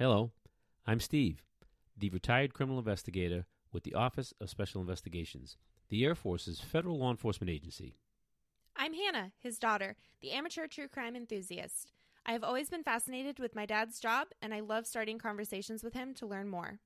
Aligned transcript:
Hello, 0.00 0.30
I'm 0.86 0.98
Steve, 0.98 1.42
the 1.94 2.08
retired 2.08 2.54
criminal 2.54 2.78
investigator 2.78 3.44
with 3.70 3.82
the 3.82 3.92
Office 3.92 4.32
of 4.40 4.48
Special 4.48 4.80
Investigations, 4.80 5.58
the 5.90 6.02
Air 6.06 6.14
Force's 6.14 6.58
federal 6.58 6.98
law 6.98 7.10
enforcement 7.10 7.50
agency. 7.50 7.98
I'm 8.74 8.94
Hannah, 8.94 9.32
his 9.38 9.58
daughter, 9.58 9.96
the 10.22 10.30
amateur 10.30 10.66
true 10.68 10.88
crime 10.88 11.16
enthusiast. 11.16 11.92
I 12.24 12.32
have 12.32 12.42
always 12.42 12.70
been 12.70 12.82
fascinated 12.82 13.38
with 13.38 13.54
my 13.54 13.66
dad's 13.66 14.00
job, 14.00 14.28
and 14.40 14.54
I 14.54 14.60
love 14.60 14.86
starting 14.86 15.18
conversations 15.18 15.84
with 15.84 15.92
him 15.92 16.14
to 16.14 16.26
learn 16.26 16.48
more. 16.48 16.78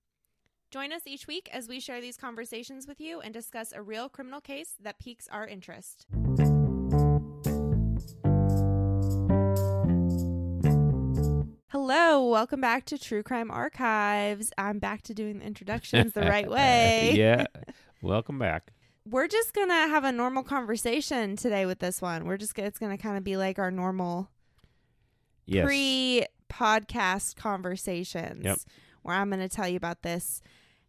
Join 0.72 0.92
us 0.92 1.02
each 1.06 1.28
week 1.28 1.48
as 1.52 1.68
we 1.68 1.78
share 1.78 2.00
these 2.00 2.16
conversations 2.16 2.88
with 2.88 3.00
you 3.00 3.20
and 3.20 3.32
discuss 3.32 3.70
a 3.70 3.80
real 3.80 4.08
criminal 4.08 4.40
case 4.40 4.74
that 4.82 4.98
piques 4.98 5.28
our 5.28 5.46
interest. 5.46 6.08
Hello, 11.86 12.24
welcome 12.30 12.62
back 12.62 12.86
to 12.86 12.96
True 12.96 13.22
Crime 13.22 13.50
Archives. 13.50 14.50
I'm 14.56 14.78
back 14.78 15.02
to 15.02 15.12
doing 15.12 15.40
the 15.40 15.44
introductions 15.44 16.14
the 16.14 16.22
right 16.22 16.48
way. 16.50 17.12
yeah. 17.14 17.44
Welcome 18.00 18.38
back. 18.38 18.72
We're 19.06 19.28
just 19.28 19.52
going 19.52 19.68
to 19.68 19.74
have 19.74 20.02
a 20.02 20.10
normal 20.10 20.44
conversation 20.44 21.36
today 21.36 21.66
with 21.66 21.80
this 21.80 22.00
one. 22.00 22.24
We're 22.24 22.38
just 22.38 22.58
it's 22.58 22.78
going 22.78 22.96
to 22.96 23.02
kind 23.02 23.18
of 23.18 23.22
be 23.22 23.36
like 23.36 23.58
our 23.58 23.70
normal 23.70 24.30
Yes. 25.44 25.66
pre 25.66 26.24
podcast 26.50 27.36
conversations 27.36 28.42
Yep. 28.46 28.58
where 29.02 29.16
I'm 29.16 29.28
going 29.28 29.46
to 29.46 29.54
tell 29.54 29.68
you 29.68 29.76
about 29.76 30.00
this 30.00 30.40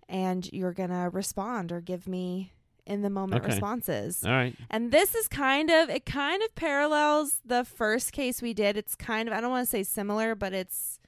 and 0.08 0.50
you're 0.54 0.72
going 0.72 0.92
to 0.92 1.10
respond 1.12 1.74
or 1.74 1.82
give 1.82 2.08
me 2.08 2.54
in 2.86 3.02
the 3.02 3.10
moment 3.10 3.44
Okay. 3.44 3.52
responses. 3.54 4.24
All 4.26 4.32
right. 4.32 4.56
And 4.70 4.92
this 4.92 5.16
is 5.16 5.28
kind 5.28 5.70
of, 5.72 5.90
it 5.90 6.06
kind 6.06 6.42
of 6.44 6.54
parallels 6.56 7.42
the 7.46 7.64
first 7.66 8.12
case 8.12 8.42
we 8.42 8.54
did. 8.54 8.78
It's 8.78 8.96
kind 8.96 9.28
of, 9.28 9.34
I 9.34 9.42
don't 9.42 9.50
want 9.50 9.66
to 9.66 9.70
say 9.70 9.84
similar, 9.84 10.36
but 10.36 10.54
it's 10.54 11.00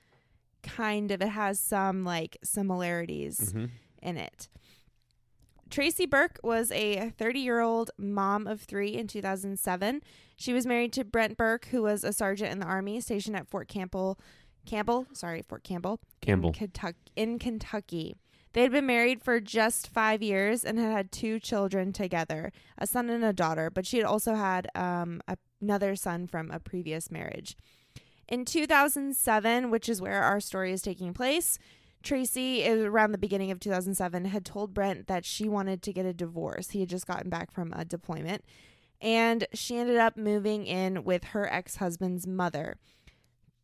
kind 0.64 1.12
of, 1.12 1.22
it 1.22 1.30
has 1.30 1.60
some 1.60 2.04
like 2.04 2.38
similarities 2.44 3.52
hmm 3.52 3.66
in 4.04 4.16
it. 4.16 4.48
Tracey 5.70 6.06
Burke 6.06 6.40
was 6.44 6.72
a 6.72 7.10
30 7.18 7.40
year 7.40 7.60
old 7.60 7.92
mom 7.98 8.48
of 8.48 8.62
three 8.62 8.94
in 8.94 9.08
2007. 9.08 10.02
She 10.38 10.54
was 10.54 10.66
married 10.66 10.94
to 10.94 11.04
Brent 11.04 11.36
Burke, 11.36 11.66
who 11.72 11.82
was 11.82 12.04
a 12.04 12.14
sergeant 12.14 12.52
in 12.52 12.60
the 12.60 12.66
Army 12.66 13.02
stationed 13.02 13.36
at 13.36 13.48
Fort 13.50 13.68
Campbell, 13.68 14.18
Campbell, 14.66 15.08
sorry, 15.14 15.42
Fort 15.42 15.64
Campbell, 15.64 16.00
Campbell. 16.22 16.50
in 16.50 16.54
Kentucky. 16.54 16.98
In 17.16 17.40
Kentucky. 17.40 18.16
They 18.58 18.64
had 18.64 18.72
been 18.72 18.88
married 18.88 19.22
for 19.22 19.40
just 19.40 19.88
five 19.88 20.24
years 20.24 20.66
and 20.66 20.80
had 20.80 20.92
had 20.92 21.12
two 21.12 21.40
children 21.40 21.94
together, 21.94 22.52
a 22.76 22.88
son 22.88 23.08
and 23.08 23.24
a 23.24 23.32
daughter, 23.32 23.70
but 23.70 23.86
she 23.86 23.98
had 23.98 24.06
also 24.08 24.34
had 24.34 24.68
um, 24.74 25.22
another 25.62 25.96
son 25.96 26.26
from 26.26 26.50
a 26.50 26.60
previous 26.60 27.12
marriage. 27.12 27.56
In 28.28 28.46
2007, 28.46 29.70
which 29.70 29.88
is 29.88 30.02
where 30.02 30.24
our 30.24 30.40
story 30.40 30.72
is 30.72 30.82
taking 30.82 31.14
place, 31.14 31.60
Tracey, 32.02 32.68
around 32.68 33.12
the 33.12 33.20
beginning 33.20 33.52
of 33.52 33.60
2007, 33.60 34.26
had 34.26 34.44
told 34.44 34.74
Brent 34.74 35.06
that 35.06 35.24
she 35.24 35.48
wanted 35.48 35.84
to 35.84 35.94
get 35.94 36.08
a 36.08 36.12
divorce. 36.12 36.72
He 36.72 36.80
had 36.80 36.90
just 36.90 37.06
gotten 37.06 37.30
back 37.30 37.52
from 37.52 37.72
a 37.74 37.86
deployment. 37.86 38.44
And 39.00 39.46
she 39.54 39.78
ended 39.78 39.98
up 39.98 40.18
moving 40.18 40.66
in 40.66 41.04
with 41.04 41.26
her 41.26 41.48
ex 41.54 41.76
husband's 41.76 42.26
mother, 42.26 42.78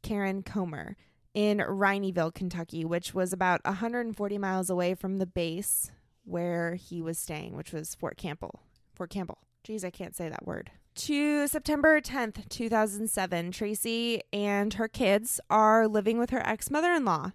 Karen 0.03 0.43
Comer, 0.43 0.95
in 1.33 1.57
Rineyville, 1.57 2.33
Kentucky, 2.33 2.85
which 2.85 3.13
was 3.13 3.33
about 3.33 3.61
140 3.63 4.37
miles 4.37 4.69
away 4.69 4.93
from 4.93 5.17
the 5.17 5.25
base 5.25 5.91
where 6.25 6.75
he 6.75 7.01
was 7.01 7.17
staying, 7.17 7.55
which 7.55 7.73
was 7.73 7.95
Fort 7.95 8.17
Campbell. 8.17 8.61
Fort 8.93 9.09
Campbell. 9.09 9.39
Jeez, 9.67 9.83
I 9.83 9.89
can't 9.89 10.15
say 10.15 10.29
that 10.29 10.45
word. 10.45 10.71
To 10.95 11.47
September 11.47 11.99
10th, 11.99 12.47
2007, 12.49 13.51
Tracey 13.51 14.21
and 14.31 14.75
her 14.75 14.87
kids 14.87 15.39
are 15.49 15.87
living 15.87 16.19
with 16.19 16.29
her 16.29 16.45
ex 16.45 16.69
mother 16.69 16.91
in 16.91 17.03
law. 17.03 17.31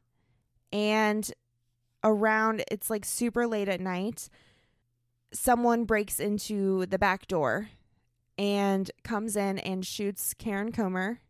And 0.73 1.31
around, 2.05 2.63
it's 2.71 2.89
like 2.89 3.05
super 3.05 3.47
late 3.47 3.69
at 3.69 3.81
night, 3.81 4.29
someone 5.33 5.85
breaks 5.85 6.21
into 6.21 6.87
the 6.87 6.99
back 6.99 7.27
door 7.27 7.71
and 8.37 8.91
comes 9.03 9.35
in 9.35 9.59
and 9.59 9.85
shoots 9.85 10.35
Karen 10.35 10.71
Comer 10.71 11.21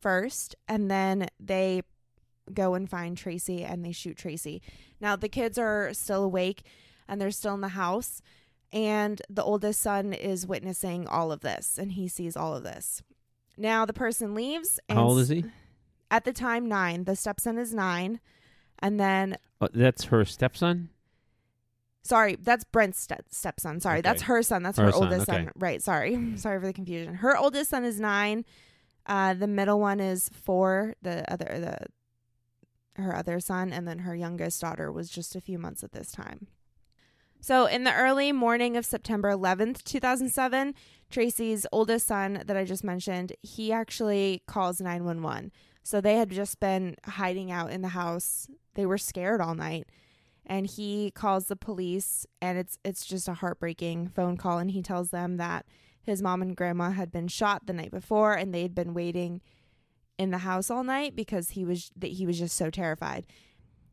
first. 0.00 0.54
And 0.66 0.90
then 0.90 1.28
they 1.38 1.82
go 2.52 2.74
and 2.74 2.88
find 2.88 3.16
Tracey 3.16 3.64
and 3.64 3.84
they 3.84 3.92
shoot 3.92 4.16
Tracey. 4.16 4.60
Now, 5.00 5.16
the 5.16 5.28
kids 5.28 5.58
are 5.58 5.92
still 5.94 6.24
awake 6.24 6.62
and 7.08 7.20
they're 7.20 7.30
still 7.30 7.54
in 7.54 7.60
the 7.60 7.68
house. 7.68 8.20
And 8.72 9.22
the 9.30 9.42
oldest 9.44 9.80
son 9.80 10.12
is 10.12 10.46
witnessing 10.46 11.06
all 11.06 11.30
of 11.30 11.40
this 11.40 11.78
and 11.78 11.92
he 11.92 12.08
sees 12.08 12.36
all 12.36 12.54
of 12.56 12.64
this. 12.64 13.02
Now, 13.56 13.84
the 13.86 13.92
person 13.92 14.34
leaves. 14.34 14.80
And 14.88 14.98
How 14.98 15.06
old 15.06 15.20
is 15.20 15.28
he? 15.28 15.44
At 16.10 16.24
the 16.24 16.32
time, 16.32 16.68
nine. 16.68 17.04
The 17.04 17.14
stepson 17.16 17.56
is 17.56 17.72
nine. 17.72 18.20
And 18.80 18.98
then, 18.98 19.36
Oh, 19.60 19.68
that's 19.72 20.04
her 20.04 20.24
stepson? 20.24 20.90
sorry, 22.02 22.36
that's 22.36 22.64
Brent's 22.64 23.00
step- 23.00 23.24
stepson. 23.30 23.80
Sorry, 23.80 24.00
that's 24.02 24.22
her 24.22 24.42
son. 24.42 24.62
That's 24.62 24.76
Her 24.78 24.86
her, 24.86 24.92
son, 24.92 25.02
oldest 25.04 25.28
okay. 25.28 25.44
son. 25.44 25.50
Right. 25.56 25.82
Sorry. 25.82 26.32
sorry 26.36 26.60
for 26.60 26.66
the 26.66 26.72
confusion. 26.72 27.14
Her 27.14 27.36
oldest 27.36 27.70
son 27.70 27.84
is 27.84 27.98
nine. 28.00 28.44
Uh, 29.06 29.34
the 29.34 29.46
middle 29.46 29.80
one 29.80 30.00
is 30.00 30.28
four. 30.30 30.94
The 31.02 31.30
other, 31.32 31.46
the 31.60 31.76
her 32.96 33.14
other 33.14 33.40
son, 33.40 33.72
and 33.72 33.86
then 33.86 34.00
her 34.00 34.14
youngest 34.14 34.60
daughter 34.60 34.90
was 34.90 35.10
just 35.10 35.34
a 35.34 35.40
few 35.40 35.58
months 35.58 35.82
at 35.82 35.92
this 35.92 36.12
time. 36.12 36.48
So, 37.40 37.66
in 37.66 37.84
the 37.84 37.92
early 37.92 38.32
morning 38.32 38.74
of 38.76 38.86
September 38.86 39.30
11th, 39.30 39.84
2007, 39.84 40.74
Tracey's 41.10 41.66
oldest 41.72 42.06
son 42.06 42.42
that 42.46 42.56
I 42.56 42.64
just 42.64 42.82
mentioned, 42.82 43.34
he 43.42 43.70
actually 43.70 44.42
calls 44.46 44.80
911. 44.80 45.52
So, 45.82 46.00
they 46.00 46.16
had 46.16 46.30
just 46.30 46.58
been 46.58 46.96
hiding 47.04 47.50
out 47.50 47.70
in 47.70 47.82
the 47.82 47.88
house. 47.88 48.48
They 48.76 48.86
were 48.86 48.96
scared 48.96 49.42
all 49.42 49.54
night. 49.54 49.90
And 50.46 50.66
he 50.66 51.10
calls 51.10 51.46
the 51.46 51.56
police 51.56 52.26
and 52.40 52.58
it's 52.58 52.78
it's 52.84 53.06
just 53.06 53.28
a 53.28 53.34
heartbreaking 53.34 54.08
phone 54.08 54.36
call 54.36 54.58
and 54.58 54.70
he 54.70 54.82
tells 54.82 55.08
them 55.08 55.38
that 55.38 55.64
his 56.02 56.20
mom 56.22 56.42
and 56.42 56.54
grandma 56.54 56.90
had 56.90 57.10
been 57.10 57.28
shot 57.28 57.66
the 57.66 57.72
night 57.72 57.90
before 57.90 58.34
and 58.34 58.52
they 58.54 58.60
had 58.60 58.74
been 58.74 58.92
waiting 58.92 59.40
in 60.18 60.30
the 60.30 60.38
house 60.38 60.70
all 60.70 60.84
night 60.84 61.16
because 61.16 61.50
he 61.50 61.64
was 61.64 61.90
that 61.96 62.12
he 62.12 62.26
was 62.26 62.38
just 62.38 62.56
so 62.56 62.70
terrified. 62.70 63.26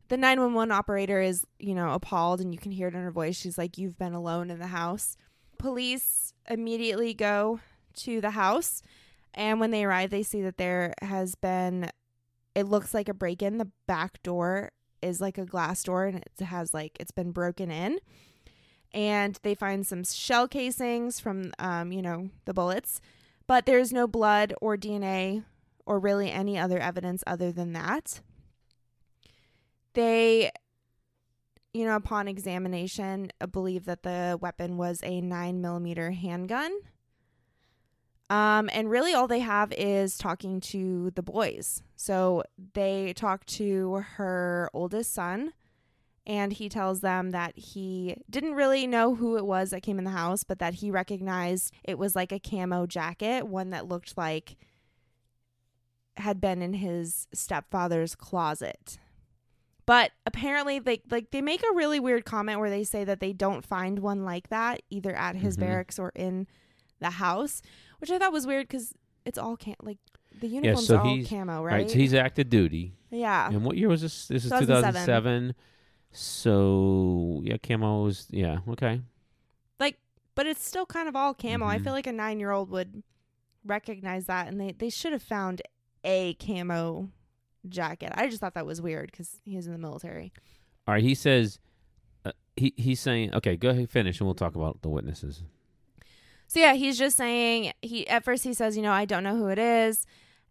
The 0.08 0.16
911 0.16 0.70
operator 0.70 1.20
is, 1.20 1.46
you 1.58 1.74
know, 1.74 1.92
appalled 1.92 2.40
and 2.40 2.52
you 2.52 2.58
can 2.58 2.72
hear 2.72 2.88
it 2.88 2.94
in 2.94 3.00
her 3.02 3.10
voice. 3.10 3.36
She's 3.36 3.58
like, 3.58 3.78
"You've 3.78 3.98
been 3.98 4.12
alone 4.12 4.50
in 4.50 4.58
the 4.58 4.68
house." 4.68 5.16
Police 5.58 6.32
immediately 6.48 7.14
go 7.14 7.60
to 7.94 8.20
the 8.20 8.30
house 8.30 8.82
and 9.34 9.60
when 9.60 9.70
they 9.70 9.84
arrive 9.84 10.10
they 10.10 10.22
see 10.22 10.42
that 10.42 10.56
there 10.56 10.94
has 11.02 11.34
been 11.34 11.90
it 12.54 12.64
looks 12.64 12.92
like 12.92 13.08
a 13.08 13.14
break-in. 13.14 13.58
The 13.58 13.70
back 13.86 14.22
door 14.22 14.72
is 15.00 15.20
like 15.20 15.38
a 15.38 15.46
glass 15.46 15.82
door 15.82 16.06
and 16.06 16.18
it 16.18 16.44
has 16.44 16.74
like 16.74 16.96
it's 17.00 17.10
been 17.10 17.32
broken 17.32 17.70
in. 17.70 17.98
And 18.94 19.38
they 19.42 19.54
find 19.54 19.86
some 19.86 20.04
shell 20.04 20.46
casings 20.46 21.18
from 21.18 21.52
um, 21.58 21.92
you 21.92 22.02
know, 22.02 22.28
the 22.44 22.52
bullets, 22.52 23.00
but 23.46 23.64
there's 23.64 23.92
no 23.92 24.06
blood 24.06 24.52
or 24.60 24.76
DNA 24.76 25.44
or 25.86 25.98
really 25.98 26.30
any 26.30 26.58
other 26.58 26.78
evidence 26.78 27.22
other 27.26 27.52
than 27.52 27.72
that. 27.72 28.20
They, 29.94 30.50
you 31.74 31.84
know, 31.84 31.96
upon 31.96 32.28
examination, 32.28 33.30
uh, 33.40 33.46
believe 33.46 33.84
that 33.84 34.02
the 34.02 34.38
weapon 34.40 34.76
was 34.76 35.00
a 35.02 35.20
nine 35.20 35.60
millimeter 35.60 36.12
handgun. 36.12 36.72
Um, 38.30 38.70
and 38.72 38.88
really, 38.88 39.12
all 39.12 39.28
they 39.28 39.40
have 39.40 39.72
is 39.72 40.16
talking 40.16 40.60
to 40.60 41.10
the 41.10 41.22
boys. 41.22 41.82
So 41.96 42.44
they 42.72 43.12
talk 43.14 43.44
to 43.46 44.04
her 44.16 44.70
oldest 44.72 45.12
son, 45.12 45.52
and 46.26 46.52
he 46.52 46.70
tells 46.70 47.00
them 47.00 47.32
that 47.32 47.58
he 47.58 48.16
didn't 48.30 48.54
really 48.54 48.86
know 48.86 49.14
who 49.14 49.36
it 49.36 49.44
was 49.44 49.70
that 49.70 49.82
came 49.82 49.98
in 49.98 50.04
the 50.04 50.10
house, 50.12 50.44
but 50.44 50.60
that 50.60 50.74
he 50.74 50.90
recognized 50.90 51.74
it 51.84 51.98
was 51.98 52.16
like 52.16 52.32
a 52.32 52.40
camo 52.40 52.86
jacket, 52.86 53.46
one 53.46 53.68
that 53.70 53.88
looked 53.88 54.16
like 54.16 54.56
had 56.18 56.40
been 56.40 56.60
in 56.62 56.74
his 56.74 57.26
stepfather's 57.32 58.14
closet. 58.14 58.98
But 59.86 60.12
apparently 60.26 60.78
they 60.78 61.02
like 61.10 61.30
they 61.32 61.42
make 61.42 61.62
a 61.62 61.74
really 61.74 61.98
weird 61.98 62.24
comment 62.24 62.60
where 62.60 62.70
they 62.70 62.84
say 62.84 63.02
that 63.04 63.20
they 63.20 63.32
don't 63.32 63.64
find 63.64 63.98
one 63.98 64.24
like 64.24 64.48
that 64.48 64.82
either 64.90 65.14
at 65.14 65.36
his 65.36 65.56
Mhm. 65.56 65.60
barracks 65.60 65.98
or 65.98 66.12
in 66.14 66.46
the 67.00 67.10
house, 67.10 67.62
which 67.98 68.10
I 68.10 68.18
thought 68.18 68.32
was 68.32 68.46
weird 68.46 68.68
cuz 68.68 68.94
it's 69.24 69.38
all 69.38 69.56
cam 69.56 69.74
like 69.82 69.98
the 70.40 70.46
Yeah, 70.48 70.54
uniforms 70.60 70.86
so 70.86 70.96
are 70.96 71.00
all 71.00 71.24
camo, 71.24 71.62
Right. 71.64 71.72
right? 71.72 71.90
so 71.90 71.98
he's 71.98 72.14
active 72.14 72.48
duty. 72.48 72.94
yeah. 73.10 73.48
And 73.48 73.64
what 73.64 73.76
year 73.76 73.88
was 73.88 74.02
this? 74.02 74.28
This 74.28 74.44
is 74.44 74.50
2007. 74.50 75.52
2007. 75.52 75.54
So, 76.36 77.40
yeah, 77.44 77.56
camo 77.56 78.04
was, 78.04 78.28
yeah, 78.30 78.58
okay. 78.68 79.00
Like 79.80 79.98
but 80.34 80.46
it's 80.46 80.64
still 80.64 80.86
kind 80.86 81.08
of 81.08 81.16
all 81.16 81.34
camo. 81.34 81.66
I 81.66 81.78
Mhm. 81.78 81.84
feel 81.84 81.92
like 81.92 82.06
a 82.06 82.12
9-year-old 82.12 82.70
would 82.70 83.02
recognize 83.64 84.26
that 84.26 84.46
and 84.48 84.60
they 84.60 84.72
they 84.72 84.90
should 84.90 85.12
have 85.12 85.22
found 85.22 85.60
a 86.04 86.34
camo 86.34 87.10
jacket. 87.68 88.12
I 88.14 88.28
just 88.28 88.40
thought 88.40 88.54
that 88.54 88.66
was 88.66 88.80
weird 88.82 89.12
cuz 89.12 89.40
he 89.44 89.56
was 89.56 89.66
in 89.66 89.72
the 89.72 89.78
military. 89.78 90.32
All 90.86 90.94
right, 90.94 91.02
he 91.02 91.14
says, 91.14 91.58
uh, 92.24 92.32
he 92.56 92.74
he's 92.76 93.00
saying, 93.00 93.34
okay, 93.34 93.56
go 93.56 93.70
ahead, 93.70 93.90
finish, 93.90 94.20
and 94.20 94.26
we'll 94.26 94.34
talk 94.34 94.56
about 94.56 94.82
the 94.82 94.88
witnesses. 94.88 95.42
So 96.48 96.60
yeah, 96.60 96.74
he's 96.74 96.98
just 96.98 97.16
saying 97.16 97.72
he 97.80 98.06
at 98.08 98.24
first 98.24 98.44
he 98.44 98.52
says, 98.52 98.76
you 98.76 98.82
know, 98.82 98.92
I 98.92 99.04
don't 99.04 99.22
know 99.22 99.36
who 99.36 99.48
it 99.48 99.58
is, 99.58 100.06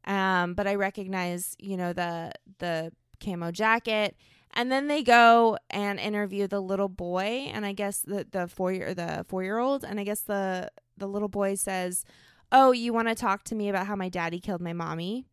um, 0.06 0.54
but 0.56 0.68
I 0.68 0.76
recognize, 0.76 1.56
you 1.60 1.78
know, 1.78 1.94
the 1.94 2.32
the 2.60 2.92
camo 3.24 3.52
jacket. 3.52 4.16
And 4.54 4.70
then 4.72 4.88
they 4.88 5.02
go 5.02 5.58
and 5.70 5.98
interview 6.00 6.46
the 6.48 6.60
little 6.60 6.90
boy, 6.90 7.50
and 7.54 7.66
I 7.66 7.72
guess 7.72 8.00
the 8.00 8.28
the 8.30 8.48
four 8.48 8.72
year 8.74 8.94
the 8.94 9.26
four 9.28 9.44
year 9.44 9.60
old, 9.60 9.84
and 9.84 10.00
I 10.00 10.04
guess 10.04 10.22
the 10.22 10.70
the 10.98 11.08
little 11.08 11.30
boy 11.30 11.56
says, 11.56 12.04
"Oh, 12.52 12.72
you 12.72 12.92
want 12.92 13.08
to 13.08 13.16
talk 13.16 13.44
to 13.46 13.56
me 13.56 13.70
about 13.70 13.88
how 13.88 13.96
my 13.96 14.10
daddy 14.10 14.40
killed 14.40 14.62
my 14.62 14.74
mommy?" 14.74 15.26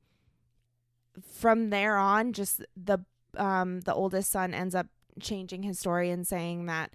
From 1.24 1.70
there 1.70 1.96
on, 1.96 2.32
just 2.32 2.64
the 2.76 2.98
um 3.36 3.80
the 3.80 3.94
oldest 3.94 4.30
son 4.30 4.54
ends 4.54 4.74
up 4.74 4.86
changing 5.20 5.62
his 5.62 5.78
story 5.78 6.10
and 6.10 6.26
saying 6.26 6.66
that 6.66 6.92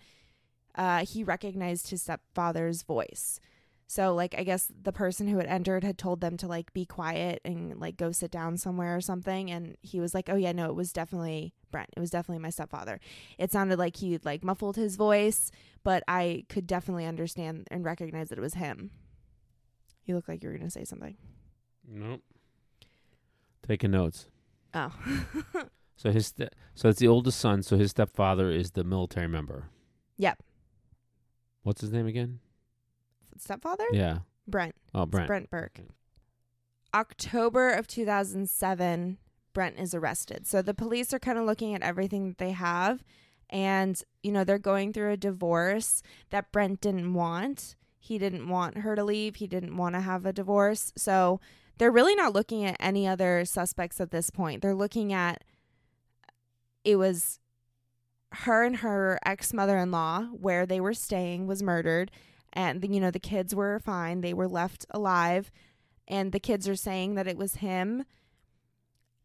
uh, 0.76 1.06
he 1.06 1.24
recognized 1.24 1.90
his 1.90 2.02
stepfather's 2.02 2.84
voice. 2.84 3.40
So 3.86 4.16
like 4.16 4.34
I 4.38 4.44
guess 4.44 4.72
the 4.82 4.92
person 4.92 5.28
who 5.28 5.38
had 5.38 5.46
entered 5.46 5.84
had 5.84 5.98
told 5.98 6.20
them 6.20 6.36
to 6.38 6.48
like 6.48 6.74
be 6.74 6.86
quiet 6.86 7.42
and 7.46 7.80
like 7.80 7.96
go 7.98 8.12
sit 8.12 8.32
down 8.32 8.58
somewhere 8.58 8.96
or 8.96 9.02
something 9.02 9.52
and 9.52 9.78
he 9.82 10.00
was 10.00 10.14
like, 10.16 10.30
"Oh 10.30 10.36
yeah, 10.36 10.52
no, 10.52 10.66
it 10.66 10.76
was 10.76 10.92
definitely 10.92 11.54
Brent. 11.70 11.90
It 11.96 12.00
was 12.00 12.10
definitely 12.10 12.42
my 12.42 12.50
stepfather." 12.50 13.00
It 13.38 13.52
sounded 13.52 13.78
like 13.78 13.98
he 13.98 14.18
like 14.24 14.44
muffled 14.44 14.78
his 14.78 14.96
voice, 14.96 15.52
but 15.84 16.02
I 16.08 16.46
could 16.50 16.66
definitely 16.66 17.06
understand 17.06 17.68
and 17.70 17.86
recognize 17.86 18.30
that 18.30 18.40
it 18.40 18.42
was 18.42 18.56
him. 18.56 18.90
You 20.06 20.16
look 20.16 20.28
like 20.28 20.42
you 20.42 20.50
were 20.50 20.56
going 20.56 20.68
to 20.68 20.72
say 20.72 20.86
something. 20.86 21.16
Nope. 21.88 22.22
Taking 23.68 23.92
notes. 23.92 24.28
Oh. 24.74 24.92
So 25.96 26.12
his 26.12 26.28
ste- 26.28 26.52
so 26.76 26.90
it's 26.90 27.00
the 27.00 27.08
oldest 27.08 27.40
son. 27.40 27.62
So 27.64 27.78
his 27.78 27.92
stepfather 27.92 28.50
is 28.50 28.72
the 28.72 28.84
military 28.84 29.28
member. 29.28 29.70
Yep. 30.18 30.42
What's 31.62 31.80
his 31.82 31.92
name 31.94 32.08
again? 32.08 32.40
Stepfather? 33.38 33.86
Yeah. 33.94 34.20
Brent. 34.48 34.76
Oh, 34.94 35.04
It's 35.04 35.12
Brent. 35.12 35.28
Brent 35.28 35.50
Burke. 35.52 35.80
October 36.94 37.70
of 37.70 37.88
2007, 37.88 39.18
Brent 39.54 39.80
is 39.80 39.94
arrested. 39.96 40.46
So 40.46 40.62
the 40.62 40.74
police 40.74 41.14
are 41.14 41.20
kind 41.20 41.38
of 41.38 41.46
looking 41.46 41.74
at 41.74 41.82
everything 41.82 42.28
that 42.30 42.38
they 42.38 42.52
have. 42.52 43.04
And, 43.50 44.02
you 44.24 44.32
know, 44.32 44.44
they're 44.44 44.58
going 44.60 44.94
through 44.94 45.12
a 45.12 45.18
divorce 45.18 46.02
that 46.32 46.52
Brent 46.52 46.82
didn't 46.82 47.14
want. 47.14 47.76
He 48.00 48.18
didn't 48.18 48.50
want 48.50 48.80
her 48.80 48.96
to 48.96 49.04
leave. 49.04 49.36
He 49.36 49.48
didn't 49.48 49.78
want 49.78 49.96
to 49.96 50.02
have 50.02 50.26
a 50.26 50.34
divorce. 50.34 50.92
So 50.98 51.40
they're 51.78 51.92
really 51.92 52.16
not 52.16 52.34
looking 52.34 52.66
at 52.66 52.78
any 52.80 53.08
other 53.08 53.46
suspects 53.46 54.00
at 54.00 54.12
this 54.12 54.30
point. 54.30 54.62
They're 54.62 54.76
looking 54.76 55.12
at 55.12 55.44
it 56.84 56.98
was 56.98 57.40
her 58.32 58.64
and 58.64 58.78
her 58.78 59.20
ex 59.26 59.54
mother 59.54 59.78
in 59.78 59.92
law, 59.92 60.24
where 60.24 60.66
they 60.66 60.80
were 60.80 60.94
staying, 60.94 61.48
was 61.48 61.64
murdered. 61.64 62.12
And 62.52 62.84
you 62.94 63.00
know 63.00 63.12
the 63.12 63.20
kids 63.20 63.56
were 63.56 63.80
fine. 63.80 64.22
They 64.22 64.34
were 64.34 64.48
left 64.48 64.86
alive. 64.92 65.52
And 66.08 66.32
the 66.32 66.40
kids 66.40 66.68
are 66.68 66.76
saying 66.76 67.16
that 67.16 67.28
it 67.28 67.38
was 67.38 67.56
him. 67.56 68.06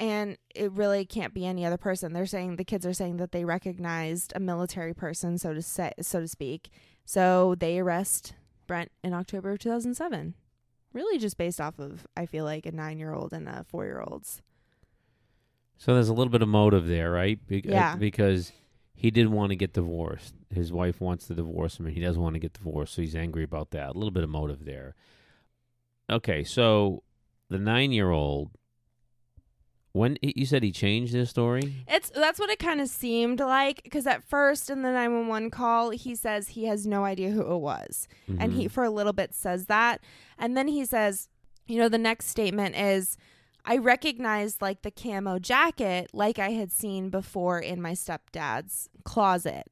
And 0.00 0.38
it 0.54 0.70
really 0.72 1.04
can't 1.04 1.34
be 1.34 1.44
any 1.44 1.66
other 1.66 1.76
person. 1.76 2.12
They're 2.12 2.26
saying 2.26 2.56
the 2.56 2.64
kids 2.64 2.86
are 2.86 2.92
saying 2.92 3.16
that 3.16 3.32
they 3.32 3.44
recognized 3.44 4.32
a 4.36 4.40
military 4.40 4.94
person 4.94 5.38
so 5.38 5.52
to 5.52 5.60
say 5.62 5.92
so 6.00 6.20
to 6.20 6.28
speak. 6.28 6.70
So 7.04 7.56
they 7.58 7.78
arrest 7.78 8.34
brent 8.68 8.92
in 9.02 9.14
october 9.14 9.50
of 9.50 9.58
2007 9.58 10.34
really 10.98 11.18
just 11.18 11.36
based 11.38 11.60
off 11.60 11.78
of 11.78 12.06
i 12.16 12.26
feel 12.26 12.44
like 12.44 12.66
a 12.66 12.72
nine 12.72 12.98
year 12.98 13.12
old 13.14 13.32
and 13.32 13.48
a 13.48 13.64
four 13.68 13.84
year 13.84 14.00
old's 14.06 14.42
So 15.78 15.94
there's 15.94 16.08
a 16.08 16.12
little 16.12 16.30
bit 16.32 16.42
of 16.42 16.48
motive 16.48 16.88
there, 16.88 17.10
right? 17.12 17.38
Be- 17.46 17.58
uh, 17.68 17.70
Yeah. 17.70 17.96
because 17.96 18.50
he 18.94 19.12
didn't 19.12 19.30
want 19.30 19.50
to 19.50 19.56
get 19.56 19.72
divorced. 19.74 20.34
His 20.50 20.72
wife 20.72 21.00
wants 21.00 21.28
to 21.28 21.34
divorce 21.36 21.78
him, 21.78 21.86
and 21.86 21.94
he 21.94 22.00
doesn't 22.02 22.20
want 22.20 22.34
to 22.34 22.40
get 22.40 22.52
divorced, 22.52 22.94
so 22.94 23.02
he's 23.02 23.14
angry 23.14 23.44
about 23.44 23.70
that. 23.70 23.90
A 23.90 23.98
little 23.98 24.10
bit 24.10 24.24
of 24.24 24.30
motive 24.30 24.64
there. 24.64 24.96
Okay, 26.10 26.42
so 26.42 27.04
the 27.48 27.58
nine-year-old. 27.60 28.50
When 29.98 30.16
you 30.22 30.46
said 30.46 30.62
he 30.62 30.70
changed 30.70 31.12
his 31.12 31.28
story? 31.28 31.74
It's 31.88 32.10
that's 32.10 32.38
what 32.38 32.50
it 32.50 32.58
kind 32.58 32.80
of 32.80 32.88
seemed 32.88 33.40
like 33.40 33.82
because 33.82 34.06
at 34.06 34.22
first 34.22 34.70
in 34.70 34.82
the 34.82 34.90
911 34.92 35.50
call 35.50 35.90
he 35.90 36.14
says 36.14 36.48
he 36.50 36.66
has 36.66 36.86
no 36.86 37.04
idea 37.04 37.30
who 37.30 37.40
it 37.42 37.58
was. 37.58 38.06
And 38.38 38.52
he 38.52 38.66
Mhm. 38.66 38.70
for 38.70 38.84
a 38.84 38.90
little 38.90 39.12
bit 39.12 39.34
says 39.34 39.66
that 39.66 40.00
and 40.38 40.56
then 40.56 40.68
he 40.68 40.84
says, 40.84 41.28
you 41.66 41.78
know, 41.78 41.88
the 41.88 41.98
next 41.98 42.26
statement 42.28 42.76
is 42.76 43.16
I 43.64 43.76
recognized 43.76 44.62
like 44.62 44.82
the 44.82 44.90
camo 44.92 45.38
jacket 45.40 46.10
like 46.12 46.38
I 46.38 46.50
had 46.50 46.70
seen 46.72 47.10
before 47.10 47.58
in 47.58 47.82
my 47.82 47.92
stepdad's 47.92 48.88
closet. 49.04 49.66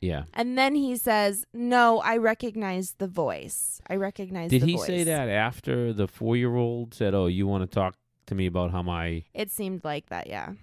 yeah. 0.00 0.22
And 0.32 0.56
then 0.56 0.74
he 0.76 0.96
says, 0.96 1.44
"No, 1.52 1.98
I 2.00 2.16
recognized 2.16 2.98
the 2.98 3.06
voice. 3.08 3.82
I 3.90 3.96
recognized 3.96 4.50
Did 4.50 4.62
he 4.62 4.76
voice." 4.76 4.86
say 4.86 5.04
that 5.04 5.28
after 5.28 5.92
the 5.92 6.08
four-year-old 6.08 6.94
said, 6.94 7.12
"Oh, 7.14 7.26
you 7.26 7.46
want 7.46 7.62
to 7.68 7.74
talk 7.74 7.96
to 8.30 8.34
me 8.34 8.46
about 8.46 8.70
how 8.70 8.82
my"? 8.82 9.24
It 9.34 9.50
seemed 9.50 9.84
like 9.84 10.08
that, 10.08 10.26
yeah. 10.26 10.54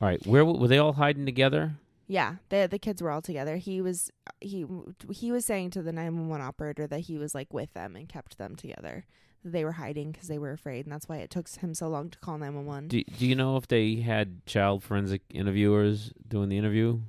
All 0.00 0.08
right, 0.08 0.24
where 0.26 0.44
were 0.44 0.68
they 0.68 0.78
all 0.78 0.92
hiding 0.92 1.26
together? 1.26 1.72
Yeah, 2.06 2.36
the 2.50 2.68
the 2.70 2.78
kids 2.78 3.02
were 3.02 3.10
all 3.10 3.22
together. 3.22 3.56
He 3.56 3.80
was 3.80 4.10
he 4.40 4.66
he 5.10 5.32
was 5.32 5.44
saying 5.44 5.70
to 5.70 5.82
the 5.82 5.92
911 5.92 6.46
operator 6.46 6.86
that 6.86 7.00
he 7.00 7.16
was 7.18 7.34
like 7.34 7.52
with 7.52 7.72
them 7.72 7.96
and 7.96 8.08
kept 8.08 8.38
them 8.38 8.56
together. 8.56 9.06
They 9.42 9.64
were 9.64 9.72
hiding 9.72 10.12
because 10.12 10.28
they 10.28 10.38
were 10.38 10.52
afraid, 10.52 10.86
and 10.86 10.92
that's 10.92 11.08
why 11.08 11.18
it 11.18 11.30
took 11.30 11.48
him 11.48 11.74
so 11.74 11.88
long 11.88 12.10
to 12.10 12.18
call 12.18 12.38
911. 12.38 12.88
Do 12.88 13.02
Do 13.02 13.26
you 13.26 13.34
know 13.34 13.56
if 13.56 13.66
they 13.66 13.96
had 13.96 14.44
child 14.46 14.82
forensic 14.82 15.22
interviewers 15.30 16.12
doing 16.28 16.48
the 16.50 16.58
interview? 16.58 17.00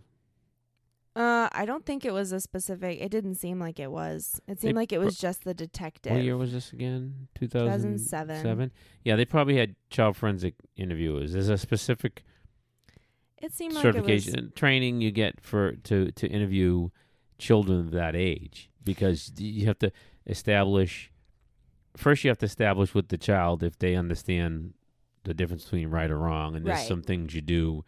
Uh, 1.16 1.48
I 1.54 1.66
don't 1.66 1.86
think 1.86 2.04
it 2.04 2.12
was 2.12 2.32
a 2.34 2.42
specific. 2.42 3.00
It 3.02 3.10
didn't 3.10 3.36
seem 3.36 3.58
like 3.60 3.80
it 3.80 3.90
was. 3.90 4.42
It 4.48 4.60
seemed 4.60 4.76
They 4.76 4.82
like 4.82 4.92
it 4.92 4.98
was 5.00 5.18
just 5.18 5.46
the 5.46 5.54
detective. 5.54 6.12
What 6.12 6.24
year 6.24 6.36
was 6.36 6.52
this 6.52 6.74
again? 6.74 7.28
2007. 7.36 8.28
2007. 8.36 8.72
Yeah, 9.04 9.16
they 9.16 9.24
probably 9.24 9.56
had 9.58 9.76
child 9.90 10.18
forensic 10.18 10.56
interviewers. 10.76 11.32
There's 11.32 11.48
a 11.48 11.58
specific 11.58 12.24
It 13.42 13.54
seemed 13.54 13.76
like 13.76 13.84
certification 13.84 14.52
training 14.56 15.00
you 15.02 15.12
get 15.12 15.40
for 15.40 15.74
to 15.84 16.12
to 16.12 16.28
interview 16.28 16.90
children 17.38 17.80
of 17.80 17.92
that 17.92 18.16
age 18.16 18.70
because 18.84 19.32
you 19.38 19.68
have 19.68 19.80
to 19.80 19.92
establish 20.28 21.12
first 21.96 22.24
you 22.24 22.30
have 22.30 22.38
to 22.40 22.46
establish 22.46 22.94
with 22.94 23.10
the 23.10 23.18
child 23.18 23.62
if 23.64 23.78
they 23.78 23.96
understand 23.96 24.74
the 25.24 25.34
difference 25.34 25.64
between 25.66 25.90
right 25.90 26.10
or 26.12 26.18
wrong 26.18 26.56
and 26.56 26.66
there's 26.66 26.80
Right. 26.80 26.88
some 26.88 27.02
things 27.02 27.34
you 27.36 27.42
do 27.42 27.84